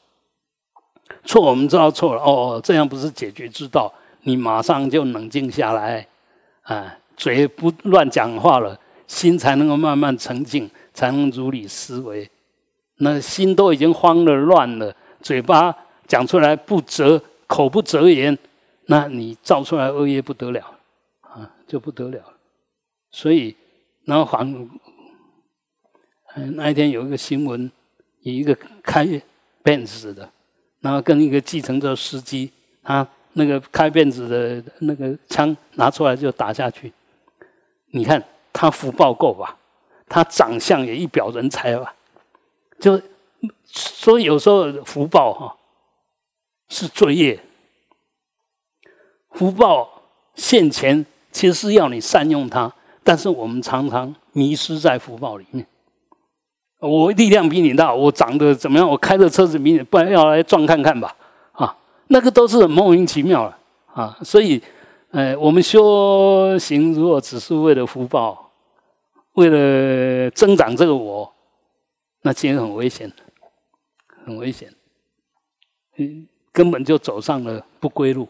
[1.24, 3.92] 错我们知道错了哦，这样不是解决之道。
[4.22, 6.04] 你马上就冷静下来，
[6.62, 8.76] 啊，嘴不乱讲话了，
[9.06, 12.28] 心才能够慢慢沉静，才能如理思维。
[12.96, 15.72] 那心都已经慌了、乱了，嘴巴
[16.08, 18.36] 讲出来不择口不择言，
[18.86, 20.74] 那你造出来恶业不得了
[21.20, 22.20] 啊，就不得了。
[23.12, 23.56] 所以。
[24.04, 24.44] 然后还，
[26.34, 27.70] 嗯，那一天有一个新闻，
[28.22, 29.06] 有一个开
[29.62, 30.28] 辫子的，
[30.80, 32.50] 然后跟一个计程车司机，
[32.82, 36.92] 他那个开辫子的那个枪拿出来就打下去。
[37.92, 38.22] 你看
[38.52, 39.56] 他福报够吧？
[40.08, 41.94] 他长相也一表人才吧？
[42.80, 43.00] 就
[43.64, 45.56] 所以有时候福报哈
[46.68, 47.40] 是罪业，
[49.30, 50.02] 福报
[50.34, 52.74] 现前其实是要你善用它。
[53.04, 55.66] 但是我们常常迷失在福报里面。
[56.78, 58.88] 我力量比你大，我长得怎么样？
[58.88, 61.16] 我开的车子比你，不然要来撞看看吧？
[61.52, 61.76] 啊，
[62.08, 63.56] 那个都是莫名其妙了
[63.94, 64.18] 啊！
[64.24, 64.60] 所以，
[65.12, 68.50] 呃，我们修行如果只是为了福报，
[69.34, 71.32] 为了增长这个我，
[72.22, 73.12] 那其实很危险，
[74.24, 74.68] 很危险。
[75.98, 78.26] 嗯，根本就走上了不归路。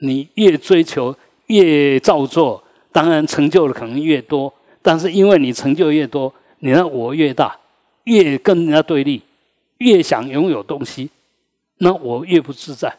[0.00, 1.16] 你越追求，
[1.46, 2.62] 越造作。
[2.92, 4.52] 当然，成就的可能越多，
[4.82, 7.58] 但是因为你成就越多，你的我越大，
[8.04, 9.22] 越跟人家对立，
[9.78, 11.10] 越想拥有东西，
[11.78, 12.94] 那我越不自在，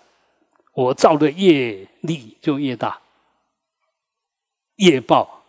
[0.73, 2.99] 我造的业力就越大，
[4.77, 5.43] 业报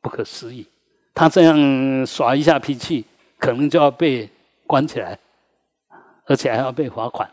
[0.00, 0.66] 不可思议。
[1.12, 3.04] 他这样耍一下脾气，
[3.38, 4.28] 可能就要被
[4.66, 5.18] 关起来，
[6.24, 7.30] 而且还要被罚款。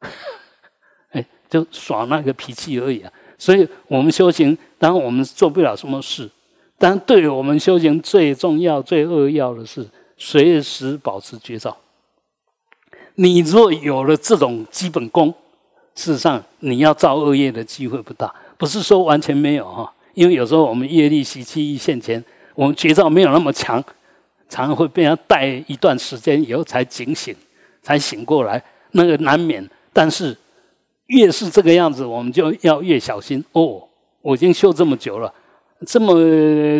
[1.10, 3.12] 哎，就耍那个脾气而已啊。
[3.38, 6.28] 所以我们修行，当然我们做不了什么事，
[6.78, 9.86] 但对于我们修行最重要、最扼要的是
[10.16, 11.76] 随时保持觉照。
[13.16, 15.28] 你若有了这种基本功，
[15.94, 18.34] 事实上你要造恶业的机会不大。
[18.56, 23.82] 不是说完全没有哈，因为有时候我们业力习气一现前，我们觉照没有那么强，
[24.48, 27.36] 常常会被人带一段时间以后才警醒，
[27.82, 29.68] 才醒过来，那个难免。
[29.92, 30.34] 但是。
[31.06, 33.82] 越是这个样子，我们就要越小心哦。
[34.22, 35.32] 我已经修这么久了，
[35.86, 36.14] 这么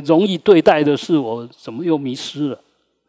[0.00, 2.60] 容易对待的事，我怎么又迷失了？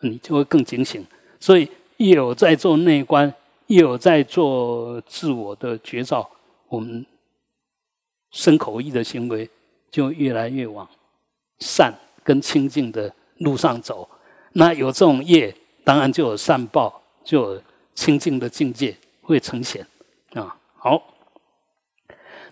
[0.02, 1.03] 你就会更警醒。
[1.39, 1.68] 所以，
[1.98, 3.34] 越有在做内观，
[3.68, 6.30] 越有在做自我的觉照，
[6.68, 7.03] 我们
[8.31, 9.49] 身口意的行为
[9.89, 10.88] 就越来越往
[11.60, 11.91] 善
[12.23, 14.07] 跟清净的路上走。
[14.53, 17.61] 那有这种业，当然就有善报，就有
[17.95, 19.84] 清净的境界会呈现
[20.34, 20.56] 啊。
[20.88, 21.03] 好，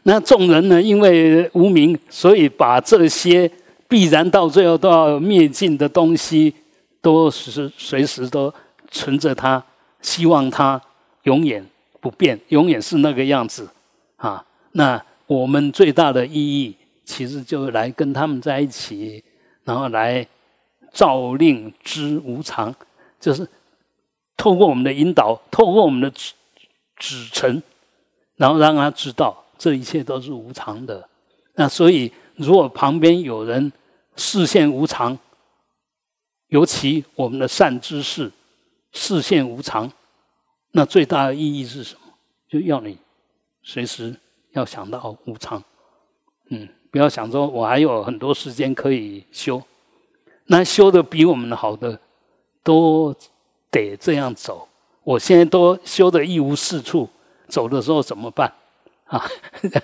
[0.04, 0.82] 那众人呢？
[0.82, 3.50] 因为无名，所以把这些
[3.88, 6.54] 必然到最后都要灭尽的东西，
[7.00, 8.54] 都是随时都
[8.92, 9.64] 存着它，
[10.02, 10.82] 希望它
[11.24, 11.66] 永远
[12.02, 13.70] 不变，永远是那个样子
[14.18, 14.46] 啊。
[14.74, 16.76] 那我们最大的意义，
[17.06, 19.24] 其实就来跟他们在一起，
[19.64, 20.28] 然后来
[20.92, 22.76] 照令知无常，
[23.18, 23.48] 就是
[24.36, 26.34] 透过我们的引导，透过我们的指
[26.98, 27.64] 指陈，
[28.36, 31.08] 然后让他知道这一切都是无常的。
[31.56, 33.72] 那所以，如果旁边有人
[34.16, 35.18] 视线无常，
[36.48, 38.32] 尤其我们的善知识
[38.92, 39.92] 视线无常，
[40.72, 42.02] 那最大的意义是什么？
[42.48, 42.98] 就要你
[43.64, 44.16] 随时
[44.52, 45.64] 要想到无常，
[46.50, 49.62] 嗯，不要想说我还有很多时间可以修。
[50.48, 52.00] 那修的比我们好的
[52.64, 53.16] 都
[53.72, 54.68] 得这样走，
[55.04, 57.10] 我现在都修的一无是处，
[57.48, 58.52] 走的时候怎么办
[59.06, 59.24] 啊？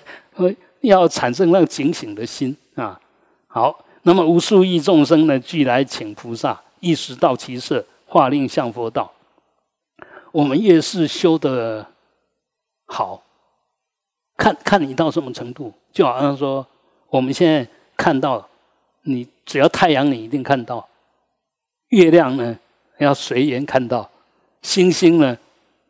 [0.80, 3.00] 要产生那个警醒的心啊！
[3.46, 9.12] 好，那么无数亿众生呢，俱来请菩萨，一时到其色，化令向佛道。
[10.32, 11.86] 我们越是修的
[12.86, 13.22] 好，
[14.36, 16.66] 看看你到什么程度，就好像说，
[17.10, 17.66] 我们现在
[17.96, 18.48] 看到。
[19.04, 20.78] 你只要太阳，你一定看到；
[21.88, 22.56] 月亮呢，
[22.98, 24.08] 要随缘看到；
[24.62, 25.36] 星星呢，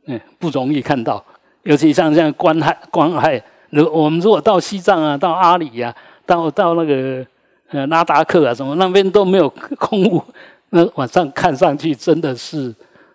[0.07, 1.23] 嗯，不容易看到。
[1.65, 5.95] 尤其像像关海，关海，如我们如果到西藏啊，到阿里呀，
[6.27, 7.25] 到到那个
[7.69, 9.49] 呃拉达克啊什么那边都没有
[9.79, 10.23] 空屋，
[10.71, 12.75] 那晚上看上去真的是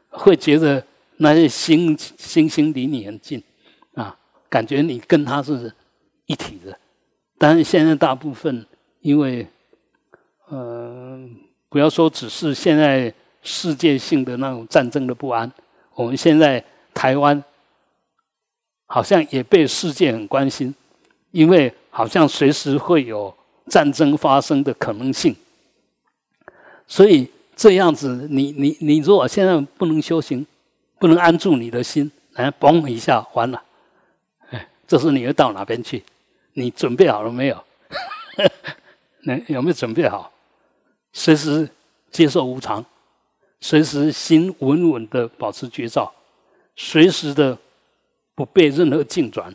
[0.09, 0.81] 会觉得
[1.17, 3.43] 那些星星星离你很近
[3.95, 4.15] 啊，
[4.49, 5.71] 感觉你跟它是
[6.25, 6.77] 一体的。
[7.37, 8.65] 但是现在大部分
[9.01, 9.45] 因为
[10.49, 11.35] 嗯，
[11.69, 13.13] 不要说只是现在
[13.43, 15.51] 世界性的那种战争的不安，
[15.93, 16.63] 我们现在
[16.93, 17.43] 台湾
[18.87, 20.73] 好像也被世界很关心，
[21.29, 23.31] 因为好像随时会有
[23.67, 25.35] 战争发生的可能性。
[26.87, 30.47] 所以这样子，你你你如果现在不能修行，
[30.97, 33.61] 不能安住你的心，哎，嘣一下完了，
[34.49, 36.03] 哎，这时你要到哪边去？
[36.53, 37.63] 你准备好了没有？
[39.21, 40.31] 那有没有准备好？
[41.11, 41.67] 随时
[42.09, 42.83] 接受无常，
[43.59, 46.11] 随时心稳稳的保持觉照，
[46.75, 47.57] 随时的
[48.37, 49.51] 不被任何境转，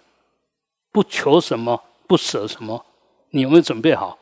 [0.90, 2.84] 不求什么，不舍什么。
[3.30, 4.18] 你有没有准备好？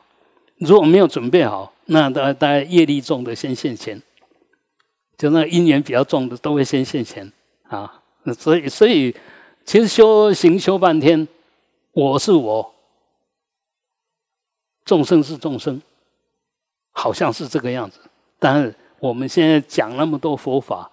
[0.59, 4.03] 如果没有准备好，那大大家业力重的先现前，
[5.17, 7.33] 就那因缘比较重的都会先现前
[7.69, 8.03] 啊。
[8.39, 9.17] 所以，所以
[9.65, 11.27] 其实修行修半天，
[11.93, 12.75] 我是我，
[14.85, 15.81] 众生是众生。
[16.93, 17.99] 好像是这个样子，
[18.39, 20.91] 但是我们现在讲那么多佛法，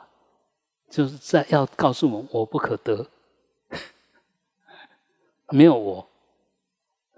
[0.90, 3.06] 就是在要告诉我们：我不可得，
[5.50, 6.08] 没有我，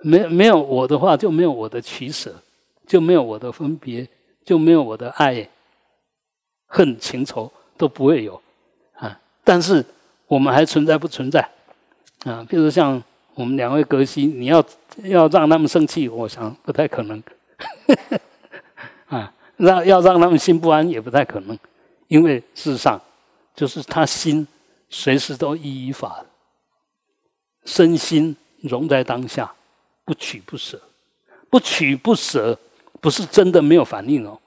[0.01, 2.33] 没没有我的话，就没有我的取舍，
[2.87, 4.07] 就没有我的分别，
[4.45, 5.47] 就没有我的爱、
[6.67, 8.39] 恨、情仇都不会有
[8.93, 9.19] 啊。
[9.43, 9.83] 但是
[10.27, 11.47] 我们还存在不存在
[12.23, 12.45] 啊？
[12.47, 13.01] 比如像
[13.33, 14.63] 我们两位格西，你要
[15.03, 17.21] 要让他们生气，我想不太可能。
[19.07, 21.57] 啊，让要让他们心不安也不太可能，
[22.07, 23.01] 因为事实上，
[23.55, 24.47] 就是他心
[24.89, 26.23] 随时都依依法，
[27.69, 29.53] 身心融在当下，
[30.03, 30.81] 不取不舍，
[31.51, 32.57] 不取不舍，
[32.99, 34.39] 不是真的没有反应哦。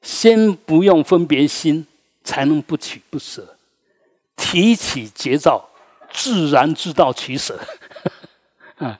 [0.00, 1.86] 先不用分别心，
[2.24, 3.58] 才能不取不舍，
[4.34, 5.68] 提起节照，
[6.10, 7.60] 自然知道取舍。
[8.78, 8.98] 啊，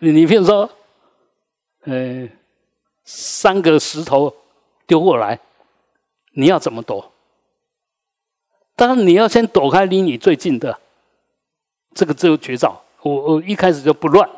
[0.00, 0.68] 你你比如说，
[1.82, 2.28] 呃。
[3.04, 4.32] 三个石头
[4.86, 5.40] 丢过来，
[6.34, 7.12] 你要怎么躲？
[8.76, 10.78] 当然你要先躲开离你最近的，
[11.94, 12.80] 这个只有绝招。
[13.02, 14.28] 我我一开始就不乱，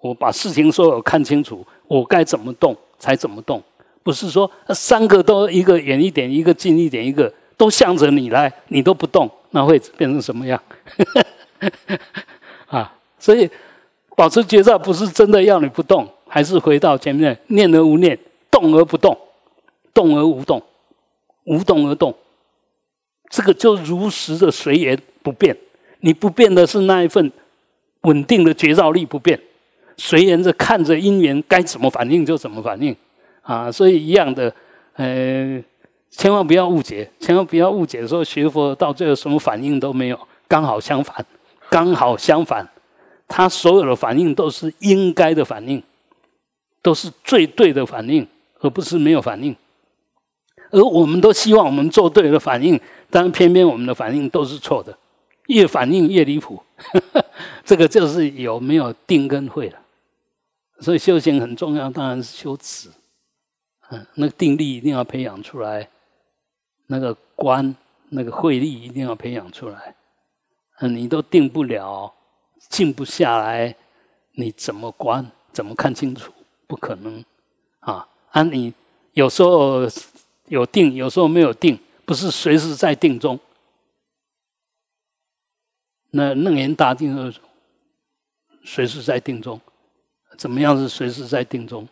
[0.00, 3.62] 我把事情所有看清楚，我该怎么动才怎么动，
[4.02, 10.62] 不是说三个都一个远一点，一个近一点，一个都向着你来，你都不动，那会变成什么样？
[12.68, 13.50] 啊，所以
[14.16, 16.08] 保持绝招不是真的要你不动。
[16.32, 18.16] 还是回到前面，念而无念，
[18.52, 19.18] 动而不动，
[19.92, 20.62] 动而无动，
[21.42, 22.14] 无动而动，
[23.28, 25.56] 这个就如实的随缘不变。
[26.00, 27.30] 你不变的是那一份
[28.02, 29.38] 稳定的觉照力不变，
[29.96, 32.94] 随缘着看着因缘该怎么反应就怎么反应
[33.42, 33.70] 啊。
[33.70, 34.52] 所以一样的，
[34.94, 35.62] 呃，
[36.10, 40.18] 千万不要误解，千万不要误解说学佛到最后什么反应都没有，
[40.48, 41.24] 刚好相反，
[41.68, 42.68] 刚好相反，
[43.28, 45.82] 他所有的反应都是应该的反应。
[46.82, 48.26] 都是最对的反应，
[48.60, 49.54] 而不是没有反应。
[50.70, 54.96] 而我们都希望我们做对的反应，但偏偏我们的反应都是错的，
[55.54, 56.62] 越反应越离谱。
[57.64, 59.78] 这个就是有没有定跟慧了。
[60.80, 62.88] 所以修行很重要，当然是修持。
[63.90, 65.88] 嗯，那个定力一定要培养出来，
[66.86, 67.74] 那个观、
[68.08, 69.94] 那个慧力一定要培养出来。
[70.80, 72.12] 嗯，你都定不了，
[72.68, 73.74] 静不下来，
[74.32, 75.30] 你怎么观？
[75.52, 76.32] 怎么看清楚？
[76.66, 77.24] 不可能，
[77.80, 78.06] 啊！
[78.30, 78.72] 啊，你
[79.14, 79.80] 有时候
[80.46, 83.38] 有定，有时候没有定，不是随时在定中。
[86.10, 87.40] 那楞严大定是
[88.64, 89.60] 随时在定中，
[90.36, 91.88] 怎么样是随时在定中？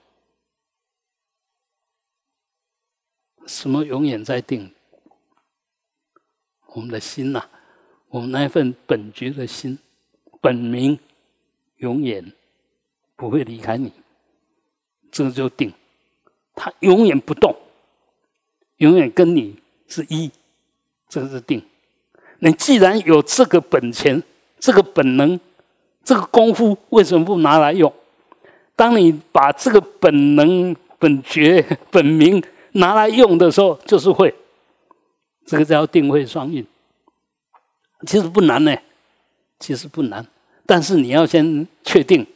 [3.46, 4.74] 什么永远在定？
[6.74, 7.48] 我们的心呐，
[8.08, 9.78] 我们那一份本觉的心，
[10.40, 10.98] 本名
[11.76, 12.32] 永远
[13.16, 13.92] 不会离开你，
[15.10, 15.72] 这就定，
[16.54, 17.56] 它永远不动，
[18.76, 20.30] 永远跟你是一，
[21.08, 21.67] 这个是定。
[22.40, 24.22] 你既然有这个本钱、
[24.58, 25.38] 这个本能、
[26.04, 27.92] 这个功夫，为什么不拿来用？
[28.76, 32.42] 当你把这个本能、本觉、 本名
[32.72, 34.34] 拿来用的时候，就是会。
[35.44, 36.64] 这个叫定慧双运，
[38.06, 38.76] 其实不难呢，
[39.58, 40.26] 其实不难。
[40.66, 42.26] 但是你要先确定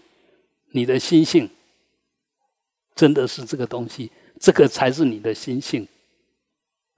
[0.70, 1.49] 你的心性
[2.97, 4.11] 真的是这个东西，
[4.41, 5.87] 这个才是你的心性，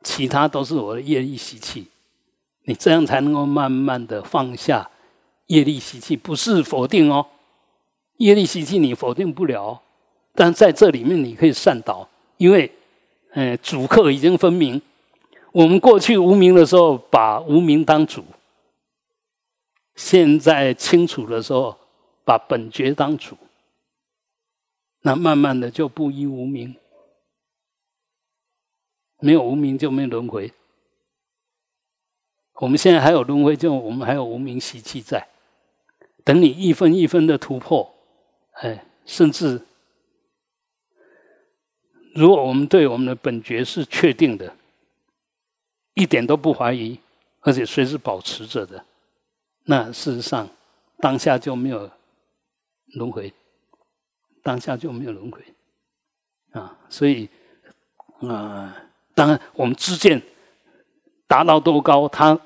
[0.05, 1.89] 其他都是我的业力习气。
[2.65, 4.91] 你这样才能够慢慢的放下
[5.47, 7.27] 业力习气，不是否定哦，
[8.17, 9.81] 业力习气你否定不了，
[10.35, 12.09] 但在这里面你可以善导，
[12.39, 12.73] 因为，
[13.33, 14.81] 呃，主客已经分明。
[15.53, 18.23] 我们过去无名的时候，把无名当主；
[19.95, 21.79] 现在清楚的时候，
[22.25, 23.37] 把本觉当主。
[25.03, 26.75] 那慢慢的就不依无名，
[29.21, 30.51] 没有无名就没有轮回。
[32.55, 35.27] 我们现在还有轮回，就我们还有无名习气在。
[36.23, 37.95] 等你一分一分的突破，
[38.53, 39.61] 哎，甚至
[42.15, 44.55] 如果我们对我们的本觉是确定的，
[45.95, 46.99] 一点都不怀疑，
[47.41, 48.85] 而且随时保持着的，
[49.65, 50.49] 那事实上
[50.99, 51.91] 当下就没有
[52.95, 53.35] 轮回，
[54.43, 55.43] 当下就没有轮回
[56.53, 56.79] 啊！
[56.89, 57.29] 所以
[58.21, 58.75] 啊，
[59.15, 60.23] 当然我们知见。
[61.35, 62.39] 达到多高，它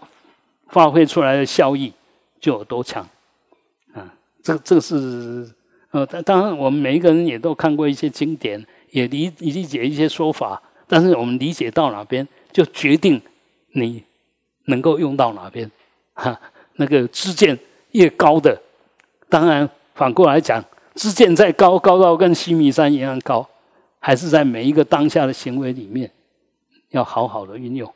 [0.69, 1.93] 发挥出来的效益
[2.41, 3.07] 就有多强
[3.93, 4.15] 啊！
[4.43, 5.47] 这这个是
[5.91, 13.21] 呃，当然我们每一个人也都看过一些经典，也理理解一些说法，但是我们理解到哪边，就决定
[13.73, 14.03] 你
[14.65, 15.71] 能够用到哪边。
[16.15, 16.41] 哈，
[16.77, 17.59] 那个知见
[17.91, 18.59] 越高的，
[19.29, 23.47] 当然反过来讲，知见再高，高到跟西米山一样高，
[23.99, 26.11] 还是在每一个当下的行为里面，
[26.93, 27.93] 要好好的运用。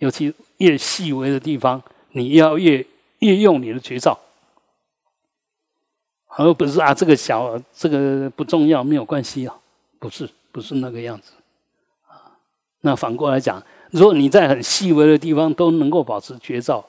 [0.00, 1.80] 尤其越细微的地方，
[2.12, 2.84] 你要越
[3.20, 4.18] 越用你的绝招，
[6.26, 9.54] 而不是啊这个小这个不重要没有关系啊，
[9.98, 11.32] 不是不是那个样子
[12.08, 12.32] 啊。
[12.80, 16.84] 那反过来讲，如果你在很细微的地方都能够保持绝招，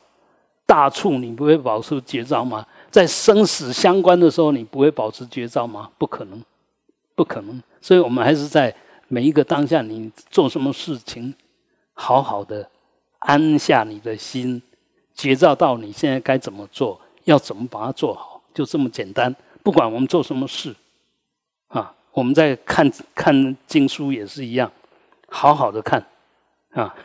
[0.65, 2.65] 大处你不会保持绝招吗？
[2.89, 5.91] 在生死相关的时候，你不会保持绝招吗？
[5.97, 6.41] 不可能，
[7.13, 7.61] 不可能。
[7.81, 8.73] 所以我们还是在
[9.09, 11.33] 每一个当下，你做什么事情，
[11.93, 12.69] 好好的。
[13.21, 14.61] 安下你的心，
[15.13, 19.33] 觉照到你现在该怎么做，要怎么把它做好，就这么简单。
[19.61, 20.75] 不管我们做什么事，
[21.67, 24.71] 啊，我们在看看经书也是一样，
[25.29, 26.03] 好好的看，
[26.71, 26.95] 啊，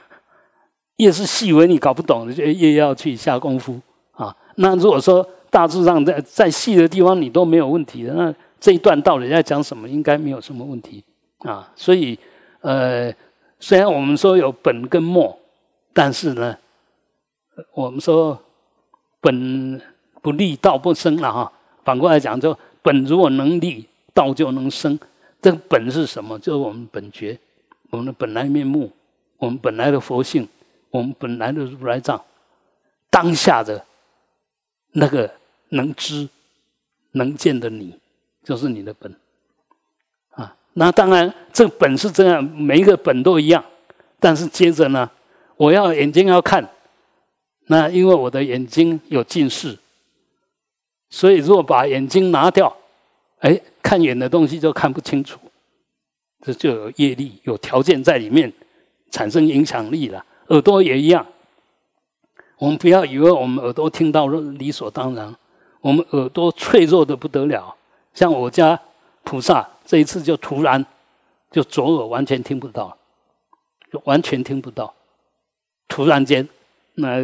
[0.97, 3.79] 越是细微你搞不懂的，就越要去下功夫
[4.13, 4.35] 啊。
[4.55, 11.05] 那如果说大致上在在细的地方你都没有问题的，那这一段到底在讲什么，应该没有什么问题
[11.41, 11.71] 啊。
[11.77, 12.19] 所以，
[12.63, 13.13] 呃，
[13.61, 15.39] 虽然我们说有本跟末。
[15.97, 16.55] 但是呢，
[17.73, 18.39] 我们说
[19.19, 19.81] 本
[20.21, 21.51] 不立，道不生了哈。
[21.85, 24.99] 反过来讲，就本如果能立，道就能生。
[25.41, 26.39] 这个本是什么？
[26.39, 27.39] 就是我们本觉，
[27.89, 28.93] 我们的本来面目，
[29.39, 30.47] 我们本来的佛性，
[30.91, 32.23] 我们本来的如来藏，
[33.09, 33.83] 当下的
[34.93, 35.33] 那个
[35.71, 36.29] 能知
[37.13, 37.99] 能见的你，
[38.45, 39.17] 就是你的本
[40.33, 40.55] 啊。
[40.75, 43.65] 那当然，这本是这样，每一个本都一样。
[44.21, 45.11] 但是接着呢？
[45.57, 46.69] 我要眼睛要看，
[47.67, 49.79] 那因为我的眼睛有近视，
[51.11, 52.77] 所以如果把眼睛拿掉，
[53.39, 55.39] 哎，看远的东西就看不清楚，
[56.43, 58.53] 这就有业力，有条件在里面
[59.11, 60.25] 产生影响力了。
[60.49, 61.27] 耳朵也一样，
[62.59, 65.35] 我们不要以为我们耳朵听到理所当然，
[65.81, 67.75] 我们耳朵脆弱的不得了。
[68.15, 68.79] 像我家
[69.25, 70.85] 菩萨这一次就突然
[71.51, 72.97] 就左耳完全听不到，
[73.91, 74.95] 就完全听不到。
[75.89, 76.49] 突然间，
[76.95, 77.21] 那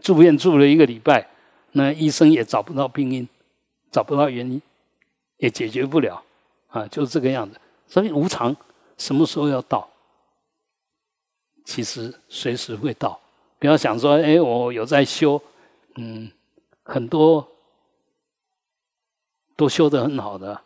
[0.00, 1.26] 住院住了一个礼拜，
[1.72, 3.28] 那医生也找不到病因，
[3.90, 4.60] 找不到原因，
[5.36, 6.22] 也解决不了，
[6.68, 7.60] 啊，就是这个样子。
[7.86, 8.54] 所以无常
[8.98, 9.88] 什么时候要到？
[11.64, 13.20] 其实随时会到。
[13.58, 15.40] 不要想说，哎，我有在修，
[15.96, 16.30] 嗯，
[16.82, 17.46] 很多
[19.54, 20.60] 都修得很好的，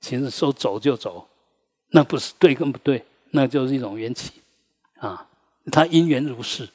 [0.00, 1.26] 其实说走就走，
[1.90, 4.42] 那不是对跟不对，那就是一种缘起
[4.98, 5.26] 啊。
[5.72, 6.68] 它因缘如是，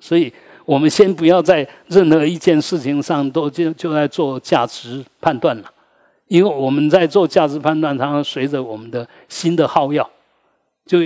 [0.00, 0.32] 所以
[0.64, 5.72] 我们先不要在任何一件事情上都就就在做价值判断了，
[6.26, 10.08] 因为我们在做价值判断，常常随着我们的心的好药，
[10.86, 11.02] 就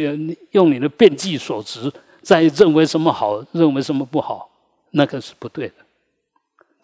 [0.51, 1.93] 用你的变计所值，
[2.23, 4.49] 在认为什么好，认为什么不好，
[4.91, 5.75] 那个是不对的。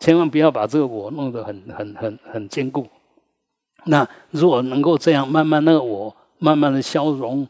[0.01, 2.87] 千万不要把这个我弄得很很很很坚固。
[3.85, 7.47] 那如果能够这样，慢慢那个我慢慢的消融，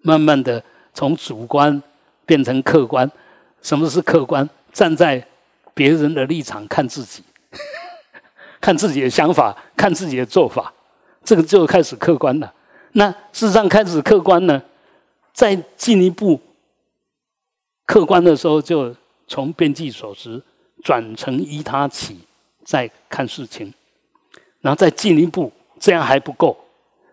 [0.00, 0.62] 慢慢的
[0.94, 1.82] 从主观
[2.32, 3.10] 变成客观。
[3.60, 4.48] 什么是客观？
[4.72, 5.22] 站在
[5.74, 7.22] 别人的立场看自己，
[8.58, 10.72] 看自己的想法，看自己的做法，
[11.22, 12.50] 这个就开始客观了。
[12.92, 14.62] 那事实上开始客观呢，
[15.34, 16.40] 再进一步
[17.84, 18.96] 客观的时候，就
[19.28, 20.42] 从边际所值。
[20.82, 22.18] 转成依他起，
[22.64, 23.72] 再看事情，
[24.62, 26.56] 然后再进一步，这样还不够，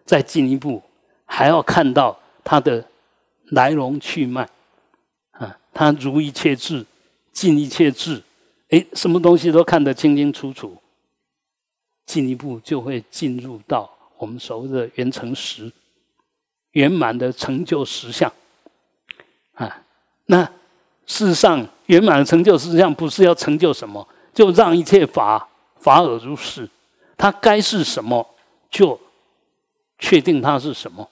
[0.06, 0.82] 再进一步，
[1.26, 2.84] 还要看到它的
[3.52, 4.50] 来龙去脉，
[5.80, 6.86] 他，如一切智，
[7.32, 8.22] 尽一切智，
[8.68, 10.76] 哎，什么东西都看得清清楚楚，
[12.06, 15.72] 进一步就会进入到我们所谓的圆成实，
[16.72, 18.30] 圆满的成就实相，
[19.54, 19.82] 啊，
[20.26, 20.52] 那。
[21.06, 26.70] 事实上，圆满的成就实际上不是要成就什么，就让一切法法尔如是，
[27.18, 28.36] 它该是什么
[28.70, 29.00] 就
[29.98, 31.10] 确定它是什么，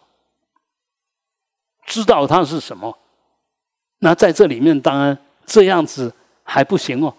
[1.85, 2.95] 知道它是什么。
[3.99, 6.13] 那在这里面，当然这样子
[6.43, 7.13] 还不行哦，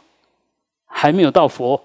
[0.87, 1.81] 还没有到佛。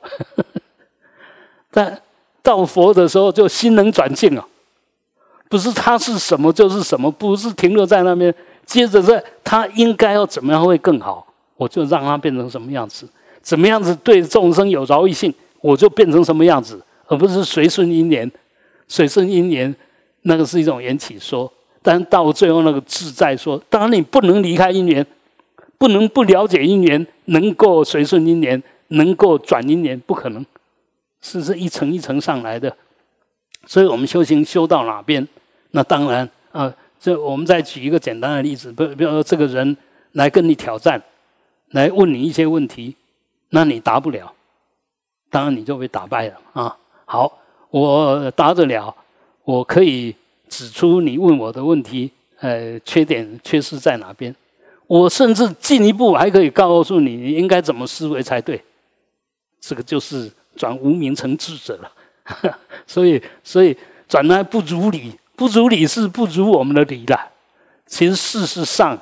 [1.71, 1.99] 但
[2.41, 4.47] 到佛的时候，就心能转境啊，
[5.49, 8.33] 不是它是什么就是什么，不是停留在那边。
[8.65, 13.05] 接着在他应该要怎么样会更好，我就让他变成什么样子，
[13.41, 18.31] 怎么样子对众生有饶益性，我就变成什么样子，而不是随顺因缘，
[18.87, 19.75] 随顺因缘
[20.21, 21.51] 那个是一种缘起说，
[21.84, 25.05] 但到最后那个自在说，当然你不能离开因缘，
[25.77, 30.43] 不能不了解因缘，能够随顺因缘，能够转因缘，不可能，
[31.22, 32.76] 是是一层一层上来的，
[33.68, 35.27] 所以我们修行修到哪边，
[35.72, 36.73] 那当然啊。
[36.99, 39.76] 这我们再举一个简单的例子，比比如说这个人
[40.14, 41.03] 来跟你挑战，
[41.72, 42.95] 来问你一些问题，
[43.49, 44.34] 那你答不了，
[45.30, 46.77] 当然你就被打败了啊。
[47.03, 47.39] 好，
[47.72, 48.95] 我答得了，
[49.43, 50.15] 我可以
[50.49, 54.35] 指出你问我的问题，呃，缺点缺失在哪边，
[54.87, 58.63] 我甚至进一步还可以告诉你你应该怎么思维才对。
[59.59, 61.91] 这个就是转无名成智者了，
[62.85, 63.75] 所以所以
[64.07, 65.13] 转来不如理。
[65.35, 67.31] 不如理是不如我们的理了。
[67.87, 68.97] 其实事实上，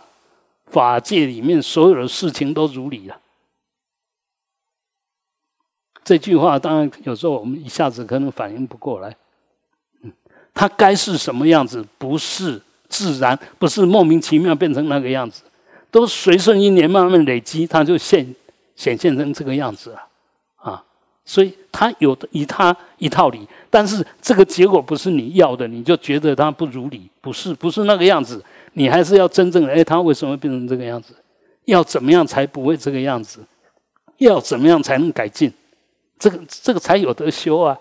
[0.67, 3.19] 法界里面所有的事情都如理了。
[6.05, 9.15] 这句话当然有时候我们一下子可能反应不过来。
[10.53, 11.85] 它该是什么样子？
[11.97, 15.43] 不是自然，不是莫名其妙变成那个样子，
[15.89, 18.35] 都随顺一年慢慢累积，它就现
[18.75, 20.07] 显现成这个样子了。
[20.57, 20.83] 啊，
[21.25, 23.47] 所以它有一它一套理。
[23.69, 28.43] 但是这个结果不是你要的，你就觉得它不如理，不是不是那个样子。
[28.73, 31.13] 你还是要真正的，哎，它为什么变成这个样子？
[31.65, 33.39] 要怎么样才不会这个样子？
[34.17, 35.51] 要怎么样才能改进？
[36.19, 37.77] 这个这个才有得修啊！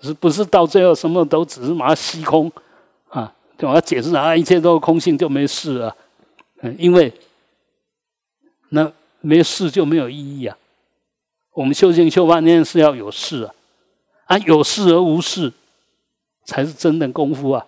[0.00, 2.50] 是不是到最后什么都只是把它吸空
[3.08, 3.32] 啊？
[3.60, 5.96] 我要解释啊，一切都是空性就没事了。
[6.60, 7.12] 嗯，因为
[8.68, 10.56] 那没事就没有意义啊。
[11.52, 13.54] 我们修行修半天是要有事啊。
[14.26, 15.52] 啊，有事而无事，
[16.44, 17.64] 才是真的功夫啊！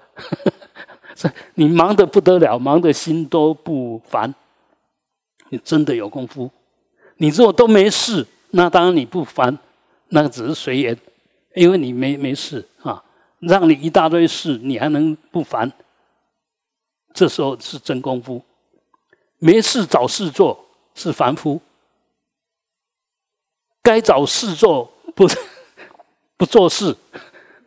[1.55, 4.35] 你忙得不得了，忙得心都不烦，
[5.51, 6.51] 你真的有功夫。
[7.19, 9.57] 你如果都没事，那当然你不烦，
[10.09, 10.99] 那个只是随缘，
[11.59, 13.03] 因为你没没事啊。
[13.41, 15.71] 让你一大堆事，你还能不烦？
[17.15, 18.43] 这时候是真功夫。
[19.39, 21.61] 没事找事做是凡夫，
[23.83, 25.27] 该找事做不。
[26.39, 26.97] 不做事，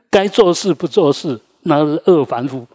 [0.10, 2.66] 该做事不做事，那是恶凡夫。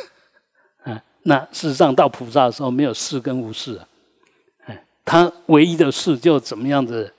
[0.84, 3.88] 啊，那事实上到菩萨的时候，没有事跟无事啊。
[4.64, 7.12] 哎，他唯一的事就怎么样子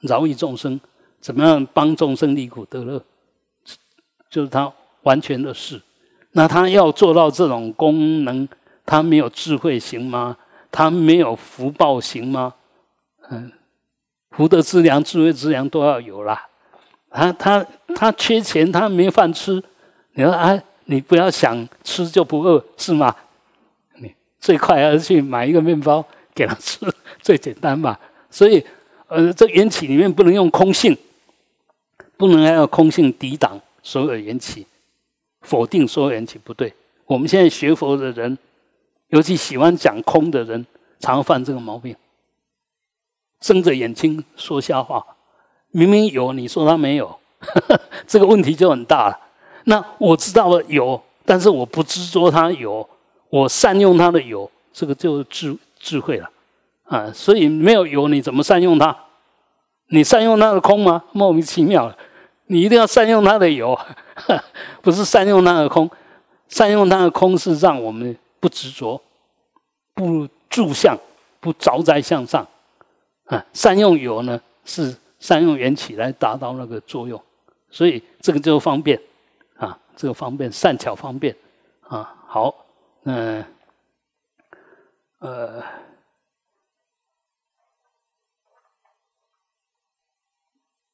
[0.00, 0.80] 饶益众生，
[1.26, 3.02] 怎么样帮众生离苦得乐，
[4.30, 4.72] 就是他
[5.02, 5.82] 完全的事。
[6.30, 8.48] 那他要做到这种功能，
[8.84, 10.36] 他没有智慧行吗？
[10.70, 12.54] 他没有福报行吗？
[13.28, 13.50] 嗯，
[14.30, 16.46] 福德之良、智慧之良都要有啦。
[17.10, 17.66] 他他
[17.96, 19.60] 他缺钱，他没饭吃。
[20.12, 23.12] 你说啊，你不要想吃就不饿是吗？
[23.96, 26.78] 你最快要去买一个面包给他吃，
[27.20, 27.98] 最简单嘛。
[28.30, 28.64] 所以，
[29.08, 30.96] 呃，这缘起里面不能用空性，
[32.16, 34.66] 不能要空性抵挡所有缘起，
[35.42, 36.72] 否定所有缘起不对
[37.06, 38.36] 我们现在学佛的人，
[39.08, 40.66] 尤其喜欢讲空的人，
[40.98, 41.94] 常犯这个毛病，
[43.40, 45.04] 睁着眼睛说瞎话。
[45.70, 47.18] 明明有，你说他没有，
[48.06, 49.20] 这个问题就很大了。
[49.64, 52.88] 那我知道了有，但是我不执着他有，
[53.28, 56.30] 我善用他的有，这个就智智慧了
[56.84, 57.12] 啊。
[57.12, 58.96] 所以没有有，你怎么善用它？
[59.88, 61.04] 你善用它的空吗？
[61.12, 61.96] 莫名其妙了。
[62.46, 63.78] 你一定要善用它的有，
[64.82, 65.90] 不是善用它的空。
[66.48, 69.00] 善用它的空是让我们不执着，
[69.94, 70.96] 不住相，
[71.40, 72.46] 不着在向上
[73.24, 73.44] 啊。
[73.52, 77.20] 善用有呢，是善用缘起来达到那个作用，
[77.70, 79.00] 所以这个就方便
[79.56, 81.34] 啊，这个方便善巧方便
[81.88, 82.14] 啊。
[82.26, 82.54] 好，
[83.04, 83.44] 嗯，
[85.18, 85.62] 呃。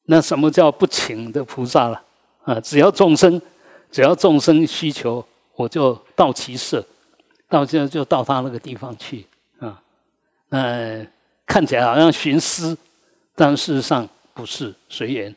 [0.05, 2.01] 那什么叫不请的菩萨了？
[2.43, 3.41] 啊，只要众生，
[3.89, 5.25] 只要众生需求，
[5.55, 6.85] 我就到其舍，
[7.47, 9.25] 到这就到他那个地方去
[9.59, 9.81] 啊。
[10.49, 11.05] 那
[11.45, 12.77] 看起来好像寻思，
[13.33, 15.33] 但事实上不是随缘。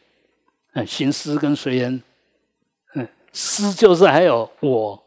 [0.73, 2.03] 嗯，寻思跟随缘，
[2.95, 5.01] 嗯，思就是还有我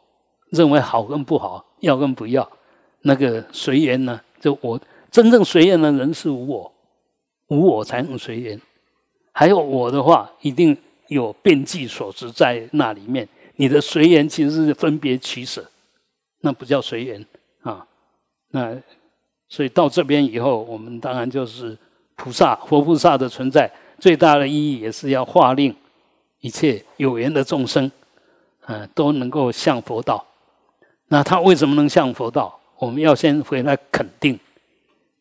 [0.50, 2.50] 认为好跟不好，要跟不要。
[3.02, 4.80] 那个随缘呢，就我
[5.10, 6.72] 真正随缘的人是无我，
[7.48, 8.60] 无我才能随缘。
[9.40, 10.76] 还有我的话，一定
[11.08, 13.26] 有遍计所执在那里面。
[13.56, 15.64] 你的随缘其实是分别取舍，
[16.40, 17.24] 那不叫随缘
[17.62, 17.86] 啊。
[18.50, 18.76] 那
[19.48, 21.74] 所以到这边以后，我们当然就是
[22.16, 25.74] 菩萨、佛菩萨的存在，最大的意义也是要化令
[26.40, 27.90] 一切有缘的众生，
[28.66, 30.22] 嗯，都能够向佛道。
[31.08, 32.60] 那他为什么能向佛道？
[32.78, 34.38] 我们要先回来肯定，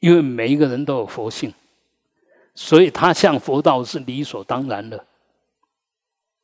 [0.01, 1.53] 因为每一个人都有佛性。
[2.61, 5.05] 所以他向佛道是理所当然的，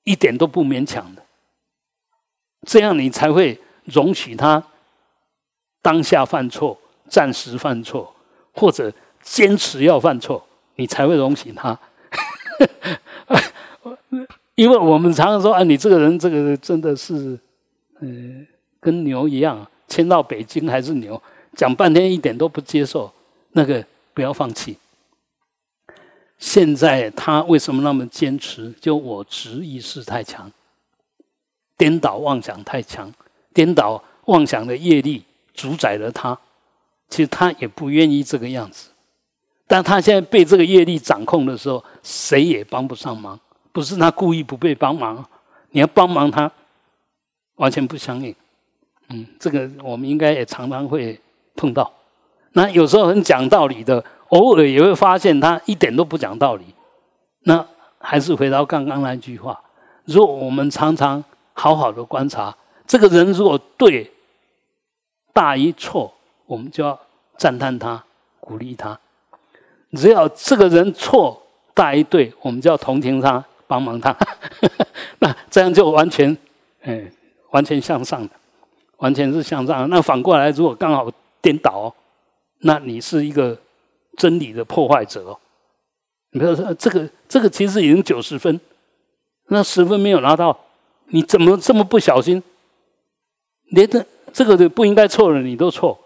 [0.05, 1.21] 一点都不勉强的。
[2.65, 4.63] 这样你才会容许他
[5.81, 6.79] 当下犯错、
[7.09, 8.15] 暂时犯错，
[8.53, 8.89] 或者
[9.21, 10.41] 坚持要犯错，
[10.75, 11.77] 你才会容许他。
[14.55, 17.37] 因为我们常常说啊，你这个人这个真的是，
[17.99, 18.47] 嗯，
[18.79, 21.21] 跟牛一样，迁到北京还是牛，
[21.57, 23.11] 讲半天一点都不接受，
[23.51, 24.77] 那个不要放弃。
[26.37, 28.71] 现在他为什么那么坚持？
[28.81, 30.51] 就我执意识太强，
[31.77, 33.11] 颠倒妄想太强，
[33.53, 36.37] 颠倒妄想的业力主宰了他。
[37.09, 38.89] 其实他也不愿意这个样子，
[39.65, 43.39] 但他现在被这个业力掌控的时候，谁也帮不上忙。
[43.71, 45.23] 不是他故意不被帮忙，
[45.71, 46.51] 你要帮忙他，
[47.55, 48.35] 完全不相应。
[49.09, 51.19] 嗯，这个我们应该也常常会
[51.55, 51.91] 碰到。
[52.51, 54.03] 那有时候很讲道理的。
[54.29, 56.65] 偶尔也会发现他一点都不讲道理，
[57.43, 57.65] 那
[57.99, 59.59] 还是回到刚刚那句话：
[60.05, 61.23] 如果我们常常
[61.53, 62.55] 好好的观察
[62.87, 64.11] 这个人，如果对
[65.31, 66.11] 大于错，
[66.47, 66.99] 我们就要
[67.37, 68.03] 赞叹他、
[68.39, 68.97] 鼓励他；
[69.91, 71.41] 只要这个人错
[71.73, 74.15] 大于对，我们就要同情他、帮忙他。
[75.19, 76.35] 那这样就完全，
[76.81, 77.11] 嗯，
[77.51, 78.33] 完全向上的，
[78.97, 79.87] 完全是向上。
[79.89, 81.09] 那反过来，如果刚好
[81.41, 81.93] 颠倒，
[82.59, 83.55] 那你是一个。
[84.17, 85.39] 真理的破坏者哦，
[86.31, 88.59] 你比如说这个，这个其实已经九十分，
[89.47, 90.57] 那十分没有拿到，
[91.07, 92.41] 你怎么这么不小心？
[93.71, 95.97] 连这这个的不应该错的你都错，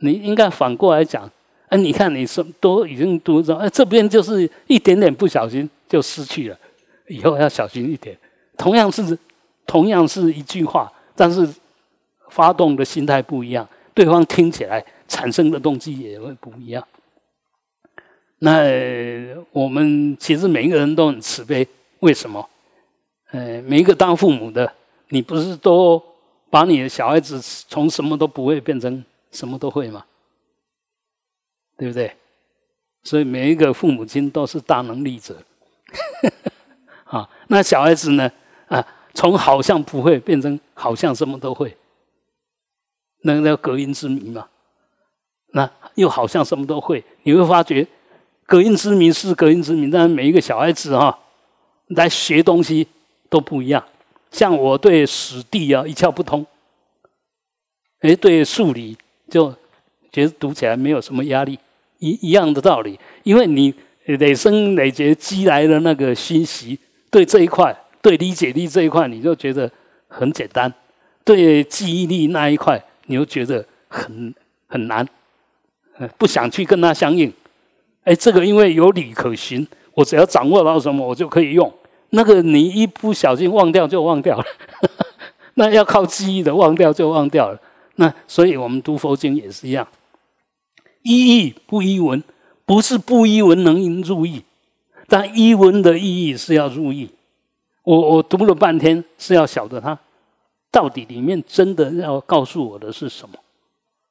[0.00, 1.30] 你应该反过来讲，
[1.68, 6.58] 哎，你看你是都已经读着，哎，这边就是一点点不小心就失去了，
[7.08, 8.16] 以后要小心一点。
[8.58, 9.18] 同样是
[9.66, 11.48] 同样是一句话，但是
[12.28, 16.86] 发动的心态不一样，对方听起来产生的动机也会不一样。
[18.44, 18.64] 那
[19.52, 21.64] 我们其实每一个人都很慈悲，
[22.00, 22.44] 为什么？
[23.30, 24.70] 呃，每一个当父母的，
[25.10, 26.02] 你不是都
[26.50, 30.04] 把你的小孩子从什么都不会变成什么都会吗？
[31.78, 32.12] 对不对？
[33.04, 35.40] 所以每一个父母亲都是大能力者。
[37.06, 38.28] 啊，那小孩子呢？
[38.66, 41.76] 啊，从好像不会变成好像什么都会，
[43.22, 44.48] 那个叫隔音之谜嘛。
[45.52, 47.86] 那又好像什么都会，你会发觉。
[48.52, 51.18] 隔音之谜是隔音之谜，但是每一个小孩子哈，
[51.86, 52.86] 来学东西
[53.30, 53.82] 都不一样。
[54.30, 56.44] 像我对史地啊一窍不通，
[58.00, 58.94] 哎，对数理
[59.30, 59.50] 就
[60.12, 61.58] 觉得读起来没有什么压力，
[61.98, 63.00] 一一样的道理。
[63.22, 63.72] 因为你
[64.04, 66.78] 累生累劫积来的那个信息，
[67.10, 69.70] 对这一块，对理解力这一块，你就觉得
[70.08, 70.70] 很简单；
[71.24, 74.34] 对记忆力那一块，你又觉得很
[74.66, 75.08] 很难，
[76.18, 77.32] 不想去跟他相应。
[78.04, 81.72] 哎，这个因为有理可循，我只要掌握到什么，我就可以用。
[82.10, 84.44] 那个你一不小心忘掉就忘掉了，
[85.54, 87.58] 那要靠记忆的，忘掉就忘掉了。
[87.96, 89.86] 那所以我们读佛经也是一样，
[91.02, 92.22] 依义不依文，
[92.66, 94.42] 不是不依文能入义，
[95.08, 97.10] 但依文的意义是要入意。
[97.84, 99.98] 我我读了半天是要晓得它
[100.70, 103.34] 到底里面真的要告诉我的是什么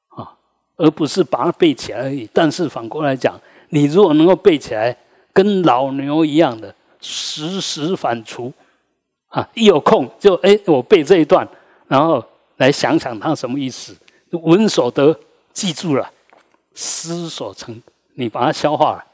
[0.10, 0.34] 啊，
[0.76, 2.30] 而不是把它背起来而已。
[2.34, 3.40] 但是反过来讲，
[3.72, 4.96] 你如果能够背起来，
[5.34, 8.52] 跟老牛一样的时时反刍。
[9.30, 11.48] 啊，一有空就哎，我背这一段，
[11.88, 12.22] 然后
[12.58, 13.96] 来想想它什么意思。
[14.32, 15.18] 文所得，
[15.54, 16.06] 记住了；
[16.74, 17.82] 思所成，
[18.16, 19.06] 你把它消化了。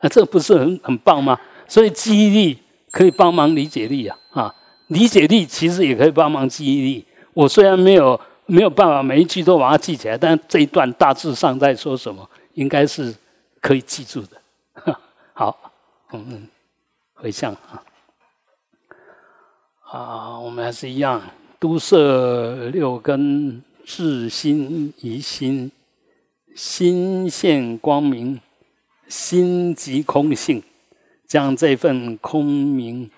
[0.00, 1.40] 啊，这不是很很棒吗？
[1.66, 2.58] 所以记忆力
[2.90, 4.54] 可以帮忙理解力啊，啊，
[4.88, 7.02] 理解力其实也可以帮忙记忆力。
[7.32, 13.14] 我虽然没有没有办法每一句都把它记起来，但这一段大致上在说什么，应该是
[13.64, 14.36] 可以记住的。
[15.32, 15.72] 好，
[16.12, 16.46] 嗯，
[17.14, 17.82] 回向啊。
[19.90, 21.22] 啊，我们还是一样，
[21.58, 25.72] 都摄六根，至心怡心，
[26.54, 28.38] 心现光明，
[29.08, 30.62] 心即空性，
[31.26, 33.10] 将这份空明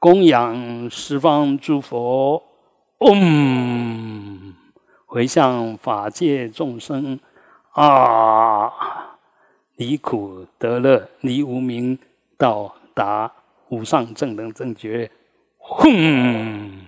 [0.00, 2.42] 供养十方诸佛，
[2.98, 4.54] 嗡，
[5.06, 7.20] 回向法界众生
[7.70, 9.07] 啊，
[9.78, 11.96] 离苦得乐，离无明
[12.36, 13.32] 到达
[13.68, 15.08] 无上正等正觉。
[15.56, 16.87] 轰！